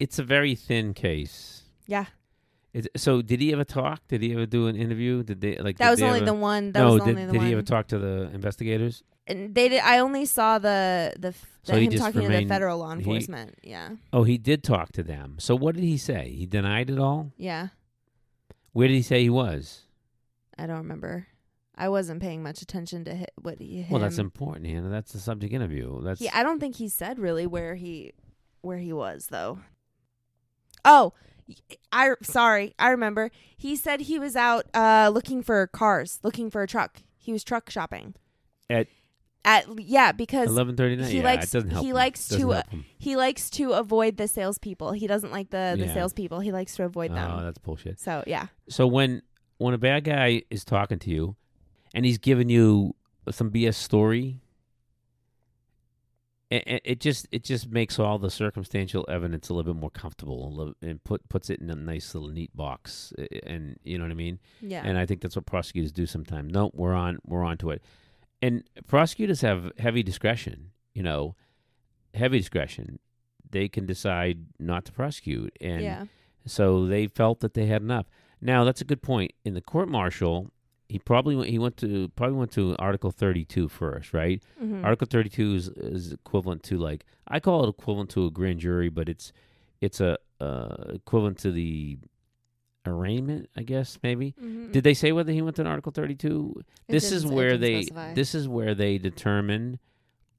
it's 0.00 0.18
a 0.18 0.24
very 0.24 0.54
thin 0.56 0.92
case. 0.92 1.62
Yeah, 1.86 2.06
Is, 2.74 2.88
so 2.96 3.22
did 3.22 3.40
he 3.40 3.52
ever 3.52 3.64
talk? 3.64 4.06
Did 4.08 4.20
he 4.20 4.32
ever 4.34 4.46
do 4.46 4.66
an 4.66 4.74
interview? 4.76 5.22
Did 5.22 5.40
they 5.40 5.56
like? 5.58 5.78
that 5.78 5.90
was 5.90 6.02
only 6.02 6.18
ever- 6.18 6.26
the 6.26 6.34
one. 6.34 6.72
That 6.72 6.80
no, 6.80 6.94
was 6.94 7.02
did, 7.04 7.10
only 7.10 7.24
the 7.26 7.32
did 7.32 7.38
one. 7.38 7.46
he 7.46 7.52
ever 7.52 7.62
talk 7.62 7.86
to 7.88 7.98
the 7.98 8.30
investigators? 8.34 9.02
and 9.26 9.54
they 9.54 9.68
did. 9.70 9.80
I 9.80 9.98
only 10.00 10.24
saw 10.26 10.58
the 10.58 11.14
the, 11.18 11.32
So 11.62 11.72
the 11.74 11.80
him 11.80 11.92
talking 11.92 12.20
to 12.22 12.28
the 12.28 12.44
federal 12.46 12.78
law 12.78 12.90
he- 12.90 12.98
enforcement. 12.98 13.54
yeah, 13.62 13.90
Oh, 14.12 14.24
he 14.24 14.36
did 14.38 14.62
talk 14.64 14.92
to 14.92 15.02
them. 15.04 15.36
So 15.38 15.54
what 15.56 15.76
did 15.76 15.84
he 15.84 15.96
say? 15.96 16.30
He 16.36 16.44
denied 16.46 16.90
it 16.90 16.98
all. 16.98 17.32
yeah. 17.38 17.68
Where 18.72 18.88
did 18.88 18.94
he 18.94 19.02
say 19.02 19.22
he 19.22 19.30
was? 19.30 19.82
I 20.58 20.66
don't 20.66 20.78
remember. 20.78 21.28
I 21.76 21.88
wasn't 21.88 22.20
paying 22.20 22.42
much 22.42 22.60
attention 22.60 23.04
to 23.04 23.16
hi- 23.16 23.26
what 23.40 23.60
he. 23.60 23.86
Well, 23.88 24.00
that's 24.00 24.18
him- 24.18 24.26
important, 24.26 24.66
Hannah. 24.66 24.90
That's 24.90 25.12
the 25.12 25.20
subject 25.20 25.52
interview. 25.54 26.02
That's 26.02 26.18
He, 26.20 26.28
I 26.28 26.42
don't 26.42 26.58
think 26.58 26.76
he 26.76 26.88
said 26.88 27.18
really 27.20 27.46
where 27.46 27.76
he 27.76 28.12
where 28.62 28.78
he 28.78 28.92
was 28.92 29.28
though. 29.28 29.60
Oh, 30.84 31.12
I 31.92 32.10
sorry, 32.22 32.74
I 32.78 32.90
remember. 32.90 33.30
He 33.56 33.76
said 33.76 34.00
he 34.02 34.18
was 34.18 34.36
out 34.36 34.66
uh 34.74 35.10
looking 35.12 35.42
for 35.42 35.66
cars, 35.68 36.18
looking 36.22 36.50
for 36.50 36.62
a 36.62 36.66
truck. 36.66 37.02
He 37.18 37.32
was 37.32 37.44
truck 37.44 37.70
shopping. 37.70 38.14
At- 38.70 38.88
at 39.46 39.66
yeah, 39.78 40.12
because 40.12 40.48
eleven 40.48 40.74
thirty 40.74 40.96
nine. 40.96 41.10
he 41.10 41.18
Yeah, 41.18 41.24
likes- 41.24 41.46
it 41.48 41.52
doesn't 41.52 41.70
help. 41.70 41.82
he 41.84 41.90
him. 41.90 41.94
likes 41.96 42.28
Doesn't 42.28 42.46
to, 42.46 42.52
uh, 42.52 42.54
help 42.54 42.68
him. 42.70 42.84
he 42.98 43.14
likes 43.16 43.50
to 43.50 43.72
avoid 43.72 44.16
the 44.16 44.26
salespeople. 44.26 44.92
He 44.92 45.06
doesn't 45.06 45.32
like 45.32 45.50
the 45.50 45.74
the 45.78 45.84
Yeah. 45.86 45.92
salespeople. 45.94 46.40
He 46.40 46.50
likes 46.50 46.74
to 46.76 46.84
avoid 46.84 47.10
Oh, 47.10 47.14
them. 47.14 47.44
that's 47.44 47.58
bullshit. 47.58 48.00
So 48.00 48.24
yeah, 48.26 48.46
So 48.70 48.86
when 48.86 49.20
when 49.58 49.74
a 49.74 49.78
bad 49.78 50.04
guy 50.04 50.42
is 50.50 50.64
talking 50.64 50.98
to 51.00 51.10
you, 51.10 51.36
and 51.94 52.06
he's 52.06 52.16
giving 52.18 52.48
you 52.48 52.94
some 53.30 53.50
BS 53.50 53.76
story, 53.76 54.40
it, 56.50 56.82
it 56.84 57.00
just 57.00 57.26
it 57.32 57.42
just 57.42 57.68
makes 57.70 57.98
all 57.98 58.18
the 58.18 58.30
circumstantial 58.30 59.04
evidence 59.08 59.48
a 59.48 59.54
little 59.54 59.72
bit 59.72 59.80
more 59.80 59.90
comfortable, 59.90 60.52
little, 60.52 60.74
and 60.82 61.02
put 61.02 61.28
puts 61.28 61.50
it 61.50 61.60
in 61.60 61.70
a 61.70 61.74
nice 61.74 62.14
little 62.14 62.28
neat 62.28 62.54
box, 62.56 63.12
and 63.44 63.78
you 63.82 63.98
know 63.98 64.04
what 64.04 64.10
I 64.10 64.14
mean. 64.14 64.38
yeah, 64.60 64.82
And 64.84 64.98
I 64.98 65.06
think 65.06 65.20
that's 65.20 65.36
what 65.36 65.46
prosecutors 65.46 65.92
do 65.92 66.06
sometimes. 66.06 66.52
No, 66.52 66.70
we're 66.74 66.94
on 66.94 67.18
we're 67.26 67.44
on 67.44 67.56
to 67.58 67.70
it, 67.70 67.82
and 68.42 68.62
prosecutors 68.86 69.40
have 69.40 69.72
heavy 69.78 70.02
discretion. 70.02 70.70
You 70.92 71.02
know, 71.02 71.34
heavy 72.14 72.38
discretion. 72.38 72.98
They 73.50 73.68
can 73.68 73.86
decide 73.86 74.46
not 74.58 74.84
to 74.86 74.92
prosecute, 74.92 75.56
and 75.60 75.82
yeah, 75.82 76.04
so 76.46 76.86
they 76.86 77.06
felt 77.06 77.40
that 77.40 77.54
they 77.54 77.66
had 77.66 77.82
enough. 77.82 78.06
Now, 78.40 78.64
that's 78.64 78.82
a 78.82 78.84
good 78.84 79.00
point. 79.00 79.32
In 79.44 79.54
the 79.54 79.62
court 79.62 79.88
martial, 79.88 80.50
he 80.94 81.00
probably 81.00 81.34
went, 81.34 81.50
he 81.50 81.58
went 81.58 81.76
to 81.78 82.06
probably 82.14 82.36
went 82.36 82.52
to 82.52 82.76
Article 82.78 83.10
32 83.10 83.68
first, 83.68 84.14
right? 84.14 84.40
Mhm. 84.62 84.84
Article 84.84 85.08
32 85.10 85.54
is, 85.56 85.68
is 85.70 86.12
equivalent 86.12 86.62
to 86.64 86.78
like 86.78 87.04
I 87.26 87.40
call 87.40 87.64
it 87.64 87.68
equivalent 87.68 88.10
to 88.10 88.26
a 88.26 88.30
grand 88.30 88.60
jury, 88.60 88.90
but 88.90 89.08
it's 89.08 89.32
it's 89.80 90.00
a 90.00 90.16
uh, 90.40 90.76
equivalent 90.90 91.38
to 91.38 91.50
the 91.50 91.98
arraignment, 92.86 93.48
I 93.56 93.62
guess 93.64 93.98
maybe. 94.04 94.34
Mhm. 94.40 94.70
Did 94.70 94.84
they 94.84 94.94
say 94.94 95.10
whether 95.10 95.32
he 95.32 95.42
went 95.42 95.56
to 95.56 95.62
an 95.62 95.66
Article 95.68 95.90
32? 95.90 96.62
This 96.86 97.10
is 97.10 97.26
where 97.26 97.56
they 97.58 97.82
specify. 97.82 98.14
this 98.14 98.32
is 98.34 98.46
where 98.46 98.74
they 98.74 98.98
determine 98.98 99.80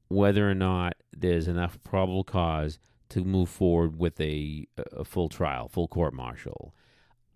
whether 0.08 0.50
or 0.50 0.56
not 0.56 0.96
there's 1.12 1.50
enough 1.50 1.78
probable 1.84 2.24
cause 2.24 2.80
to 3.10 3.26
move 3.26 3.50
forward 3.50 4.00
with 4.00 4.20
a 4.22 4.68
a 4.94 5.04
full 5.04 5.28
trial, 5.28 5.68
full 5.68 5.90
court 5.90 6.14
martial. 6.14 6.74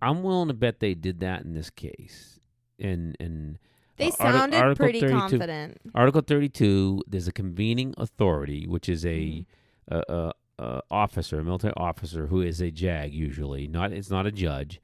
I'm 0.02 0.24
willing 0.24 0.48
to 0.48 0.54
bet 0.54 0.80
they 0.80 0.94
did 0.94 1.20
that 1.20 1.42
in 1.44 1.54
this 1.54 1.70
case. 1.70 2.39
And 2.80 3.16
and 3.20 3.58
they 3.98 4.08
uh, 4.08 4.12
sounded 4.12 4.58
Article 4.58 4.84
pretty 4.86 5.00
32 5.02 5.20
confident. 5.20 5.78
Article 5.94 6.22
32, 6.22 7.04
there's 7.08 7.28
a 7.28 7.32
convening 7.34 7.94
authority, 7.98 8.66
which 8.68 8.88
is 8.88 9.06
a, 9.06 9.46
a, 9.90 10.04
a, 10.08 10.32
a 10.58 10.82
officer, 10.90 11.40
a 11.40 11.44
military 11.44 11.74
officer 11.76 12.28
who 12.28 12.42
is 12.42 12.62
a 12.62 12.72
JAG 12.72 13.14
usually. 13.14 13.68
Not 13.68 13.92
it's 13.92 14.10
not 14.10 14.26
a 14.26 14.32
judge, 14.32 14.80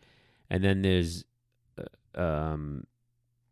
and 0.49 0.63
then 0.63 0.81
there's, 0.81 1.23
uh, 2.17 2.21
um, 2.21 2.85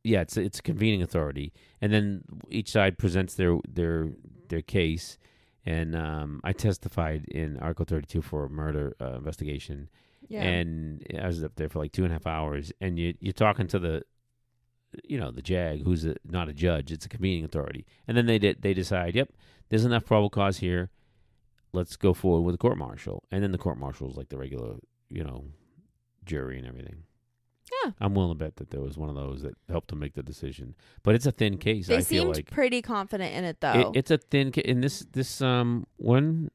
yeah, 0.04 0.22
it's 0.22 0.36
it's 0.36 0.60
a 0.60 0.64
convening 0.64 1.02
authority, 1.02 1.54
and 1.82 1.94
then 1.94 2.24
each 2.50 2.70
side 2.72 2.98
presents 2.98 3.36
their 3.36 3.58
their 3.68 4.10
their 4.50 4.62
case, 4.62 5.18
and 5.66 5.96
um, 5.96 6.42
I 6.44 6.52
testified 6.52 7.24
in 7.30 7.58
Article 7.60 7.86
32 7.86 8.22
for 8.22 8.46
a 8.46 8.50
murder 8.50 8.96
uh, 9.00 9.14
investigation, 9.14 9.90
Yeah. 10.28 10.44
and 10.44 11.02
I 11.22 11.28
was 11.28 11.42
up 11.42 11.56
there 11.56 11.70
for 11.70 11.80
like 11.80 11.94
two 11.94 12.04
and 12.04 12.12
a 12.12 12.16
half 12.16 12.28
hours, 12.28 12.74
and 12.82 13.00
you 13.00 13.14
you're 13.22 13.32
talking 13.32 13.68
to 13.68 13.80
the, 13.80 14.04
you 15.04 15.20
know, 15.20 15.32
the 15.32 15.42
JAG, 15.42 15.84
who's 15.84 16.06
a, 16.06 16.16
not 16.26 16.50
a 16.50 16.54
judge, 16.54 16.92
it's 16.92 17.06
a 17.06 17.10
convening 17.10 17.46
authority, 17.46 17.86
and 18.08 18.16
then 18.18 18.26
they 18.26 18.40
did 18.40 18.62
they 18.62 18.74
decide, 18.74 19.16
yep, 19.16 19.30
there's 19.70 19.86
enough 19.86 20.06
probable 20.06 20.30
cause 20.30 20.58
here, 20.58 20.90
let's 21.72 21.96
go 21.96 22.14
forward 22.14 22.42
with 22.42 22.56
a 22.56 22.58
court 22.58 22.78
martial, 22.78 23.24
and 23.32 23.44
then 23.44 23.52
the 23.52 23.58
court 23.58 23.78
martial 23.78 24.10
is 24.10 24.18
like 24.18 24.30
the 24.30 24.38
regular, 24.38 24.76
you 25.10 25.24
know, 25.24 25.46
jury 26.26 26.58
and 26.58 26.68
everything. 26.68 27.04
Yeah. 27.84 27.92
I'm 28.00 28.14
willing 28.14 28.38
to 28.38 28.44
bet 28.44 28.58
that 28.58 28.70
there 28.70 28.82
was 28.82 28.98
one 28.98 29.10
of 29.10 29.16
those 29.16 29.42
that 29.42 29.56
helped 29.70 29.88
to 29.90 29.96
make 29.96 30.14
the 30.14 30.24
decision, 30.24 30.76
but 31.02 31.16
it's 31.16 31.26
a 31.26 31.32
thin 31.32 31.58
case. 31.58 31.88
they 31.88 31.98
I 31.98 32.02
feel 32.02 32.24
seemed 32.24 32.36
like 32.36 32.52
pretty 32.52 32.82
confident 32.82 33.34
in 33.34 33.44
it 33.44 33.50
it, 33.50 33.62
though. 33.62 33.92
it's 33.96 34.12
a 34.12 34.18
thin 34.18 34.52
case. 34.52 34.66
In 34.66 34.82
this 34.82 35.06
this 35.12 35.42
um 35.42 35.88
when 35.98 36.50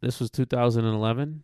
this 0.00 0.20
was 0.20 0.30
2011. 0.30 1.42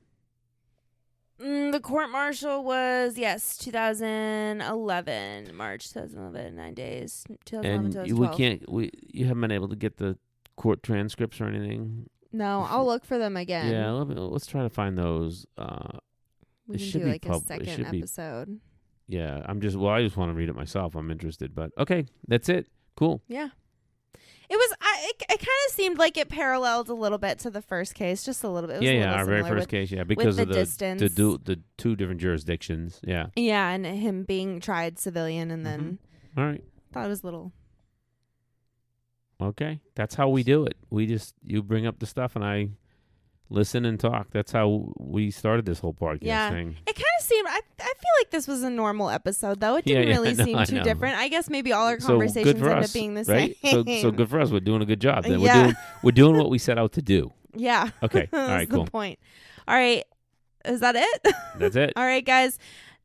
Mm, 1.40 1.72
the 1.72 1.80
court 1.80 2.10
martial 2.10 2.64
was 2.64 3.16
yes, 3.16 3.56
2011, 3.58 5.54
March 5.56 5.92
2011, 5.92 6.56
nine 6.56 6.74
days, 6.74 7.24
2011, 7.44 7.84
and 7.84 7.92
2012. 7.92 8.30
we 8.30 8.36
can't 8.36 8.70
we 8.70 8.90
you 9.12 9.26
haven't 9.26 9.40
been 9.42 9.52
able 9.52 9.68
to 9.68 9.76
get 9.76 9.96
the 9.98 10.16
court 10.56 10.82
transcripts 10.82 11.40
or 11.40 11.44
anything 11.46 12.08
No, 12.32 12.66
I'll 12.68 12.84
look 12.86 13.04
for 13.04 13.18
them 13.18 13.36
again. 13.36 13.70
yeah 13.72 13.90
let 13.90 14.08
me, 14.08 14.14
let's 14.16 14.46
try 14.46 14.62
to 14.62 14.68
find 14.70 14.98
those 14.98 15.46
uh 15.56 15.98
we 16.66 16.74
it 16.74 16.78
can 16.78 16.86
should 16.88 16.98
do 17.00 17.04
be 17.06 17.12
like 17.12 17.22
pub- 17.22 17.42
a 17.42 17.46
second 17.46 17.68
should 17.68 17.90
be- 17.90 17.98
episode. 17.98 18.60
yeah 19.06 19.42
i'm 19.46 19.60
just 19.60 19.76
well 19.76 19.92
i 19.92 20.02
just 20.02 20.16
want 20.16 20.30
to 20.30 20.34
read 20.34 20.48
it 20.48 20.56
myself 20.56 20.94
i'm 20.96 21.10
interested 21.10 21.54
but 21.54 21.70
okay 21.78 22.04
that's 22.26 22.48
it 22.48 22.66
cool 22.96 23.22
Yeah. 23.28 23.48
It 24.50 24.56
was. 24.56 24.74
I. 24.80 25.10
It, 25.10 25.22
it 25.30 25.38
kind 25.38 25.58
of 25.68 25.74
seemed 25.74 25.98
like 25.98 26.16
it 26.16 26.28
paralleled 26.30 26.88
a 26.88 26.94
little 26.94 27.18
bit 27.18 27.38
to 27.40 27.50
the 27.50 27.60
first 27.60 27.94
case, 27.94 28.24
just 28.24 28.42
a 28.42 28.48
little 28.48 28.66
bit. 28.68 28.76
It 28.76 28.80
was 28.80 28.86
yeah 28.90 28.92
yeah 29.00 29.14
our 29.14 29.26
very 29.26 29.42
first 29.42 29.54
with- 29.54 29.68
case 29.68 29.90
yeah 29.90 30.04
because 30.04 30.36
the 30.36 30.42
of 30.42 30.48
the 30.48 30.54
distance. 30.54 31.00
the, 31.00 31.08
du- 31.10 31.38
the 31.44 31.60
two 31.76 31.94
different 31.96 32.20
jurisdictions 32.20 32.98
yeah 33.04 33.26
Yeah, 33.36 33.68
and 33.68 33.84
him 33.84 34.22
being 34.24 34.60
tried 34.60 34.98
civilian, 34.98 35.50
and 35.50 35.66
then 35.66 35.80
mm-hmm. 36.34 36.40
all 36.40 36.46
right 36.46 36.64
thought 36.92 37.04
it 37.04 37.08
was 37.08 37.22
a 37.22 37.26
little. 37.26 37.52
okay 39.40 39.80
that's 39.94 40.14
how 40.14 40.28
we 40.28 40.42
do 40.42 40.64
it 40.64 40.76
we 40.90 41.06
just 41.06 41.34
you 41.44 41.62
bring 41.62 41.86
up 41.86 41.98
the 41.98 42.06
stuff 42.06 42.34
and 42.34 42.44
i 42.44 42.68
listen 43.50 43.84
and 43.84 43.98
talk 43.98 44.28
that's 44.30 44.52
how 44.52 44.92
we 44.98 45.30
started 45.30 45.64
this 45.64 45.78
whole 45.78 45.94
podcast 45.94 46.18
Yeah. 46.22 46.50
thing 46.50 46.76
It 46.86 46.94
kind 46.94 47.04
of 47.20 47.24
seemed. 47.26 47.46
I. 47.48 47.60
I 47.80 47.84
feel 47.84 48.12
like 48.20 48.30
this 48.30 48.46
was 48.48 48.62
a 48.62 48.70
normal 48.70 49.08
episode, 49.10 49.60
though. 49.60 49.76
It 49.76 49.84
didn't 49.84 50.08
yeah, 50.08 50.14
really 50.14 50.30
I 50.30 50.32
know, 50.32 50.44
seem 50.44 50.56
I 50.58 50.64
too 50.64 50.74
know. 50.76 50.82
different. 50.84 51.16
I 51.18 51.28
guess 51.28 51.48
maybe 51.48 51.72
all 51.72 51.86
our 51.86 51.98
So 52.00 52.08
conversations 52.08 52.58
for 52.60 52.70
end 52.70 52.78
us, 52.80 52.90
up 52.90 52.92
being 52.94 53.14
the 53.14 53.24
right? 53.24 53.56
same. 53.62 53.84
So, 53.86 54.00
so 54.02 54.10
good 54.10 54.28
for 54.28 54.40
us. 54.40 54.50
We're 54.50 54.60
doing 54.60 54.82
a 54.82 54.86
good 54.86 55.00
job. 55.00 55.24
Then 55.24 55.40
Yeah. 55.40 55.56
we're 55.56 55.62
doing 55.64 55.76
we're 56.02 56.12
doing 56.12 56.36
what 56.36 56.50
we 56.50 56.58
set 56.58 56.78
out 56.78 56.92
to 56.92 57.02
do. 57.02 57.32
Yeah. 57.54 57.90
Okay. 58.02 58.28
all 58.32 58.38
right. 58.48 58.68
Cool. 58.68 58.84
point. 58.86 59.18
All 59.66 59.74
right. 59.74 60.04
Is 60.64 60.80
that 60.80 60.96
it? 60.96 61.34
That's 61.58 61.76
it. 61.76 61.92
All 61.96 62.04
right, 62.04 62.24
guys. 62.24 62.58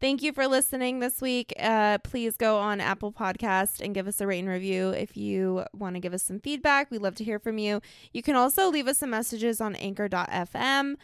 Thank 0.04 0.22
you 0.22 0.34
for 0.34 0.50
listening 0.50 1.00
this 1.00 1.22
week. 1.22 1.54
Uh, 1.58 1.98
please 2.00 2.36
go 2.36 2.58
on 2.58 2.82
Apple 2.82 3.14
Podcast 3.14 3.80
and 3.80 3.96
give 3.96 4.06
us 4.06 4.20
a 4.20 4.28
rate 4.28 4.40
and 4.40 4.50
review 4.50 4.90
if 4.90 5.16
you 5.16 5.64
want 5.72 5.96
to 5.96 6.02
give 6.02 6.14
us 6.14 6.22
some 6.22 6.42
feedback. 6.42 6.92
We'd 6.92 7.02
love 7.02 7.16
to 7.16 7.24
hear 7.24 7.40
from 7.40 7.58
you. 7.58 7.80
You 8.12 8.22
can 8.22 8.36
also 8.36 8.70
leave 8.70 8.86
us 8.90 8.98
some 8.98 9.12
messages 9.12 9.62
on 9.62 9.76
anchor.fm. 9.78 10.96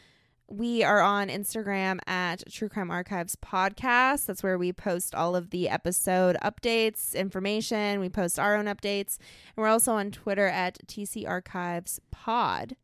We 0.49 0.83
are 0.83 0.99
on 0.99 1.29
Instagram 1.29 1.99
at 2.07 2.43
True 2.51 2.67
Crime 2.67 2.91
Archives 2.91 3.37
Podcast. 3.37 4.25
That's 4.25 4.43
where 4.43 4.57
we 4.57 4.73
post 4.73 5.15
all 5.15 5.33
of 5.33 5.51
the 5.51 5.69
episode 5.69 6.35
updates, 6.43 7.15
information. 7.15 8.01
We 8.01 8.09
post 8.09 8.37
our 8.37 8.57
own 8.57 8.65
updates. 8.65 9.17
And 9.55 9.63
we're 9.63 9.69
also 9.69 9.93
on 9.93 10.11
Twitter 10.11 10.47
at 10.47 10.77
TC 10.87 11.25
Archives 11.25 12.01
Pod. 12.11 12.75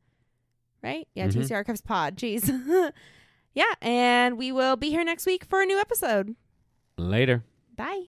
Right? 0.82 1.10
Yeah, 1.14 1.28
Mhm. 1.28 1.34
TC 1.42 1.54
Archives 1.54 1.82
Pod. 1.82 2.16
Jeez. 2.16 2.94
yeah, 3.56 3.74
and 3.82 4.38
we 4.38 4.52
will 4.52 4.76
be 4.76 4.90
here 4.90 5.04
next 5.04 5.26
week 5.26 5.46
for 5.46 5.62
a 5.62 5.66
new 5.66 5.80
episode. 5.80 6.36
Later. 6.98 7.44
Bye. 7.76 8.06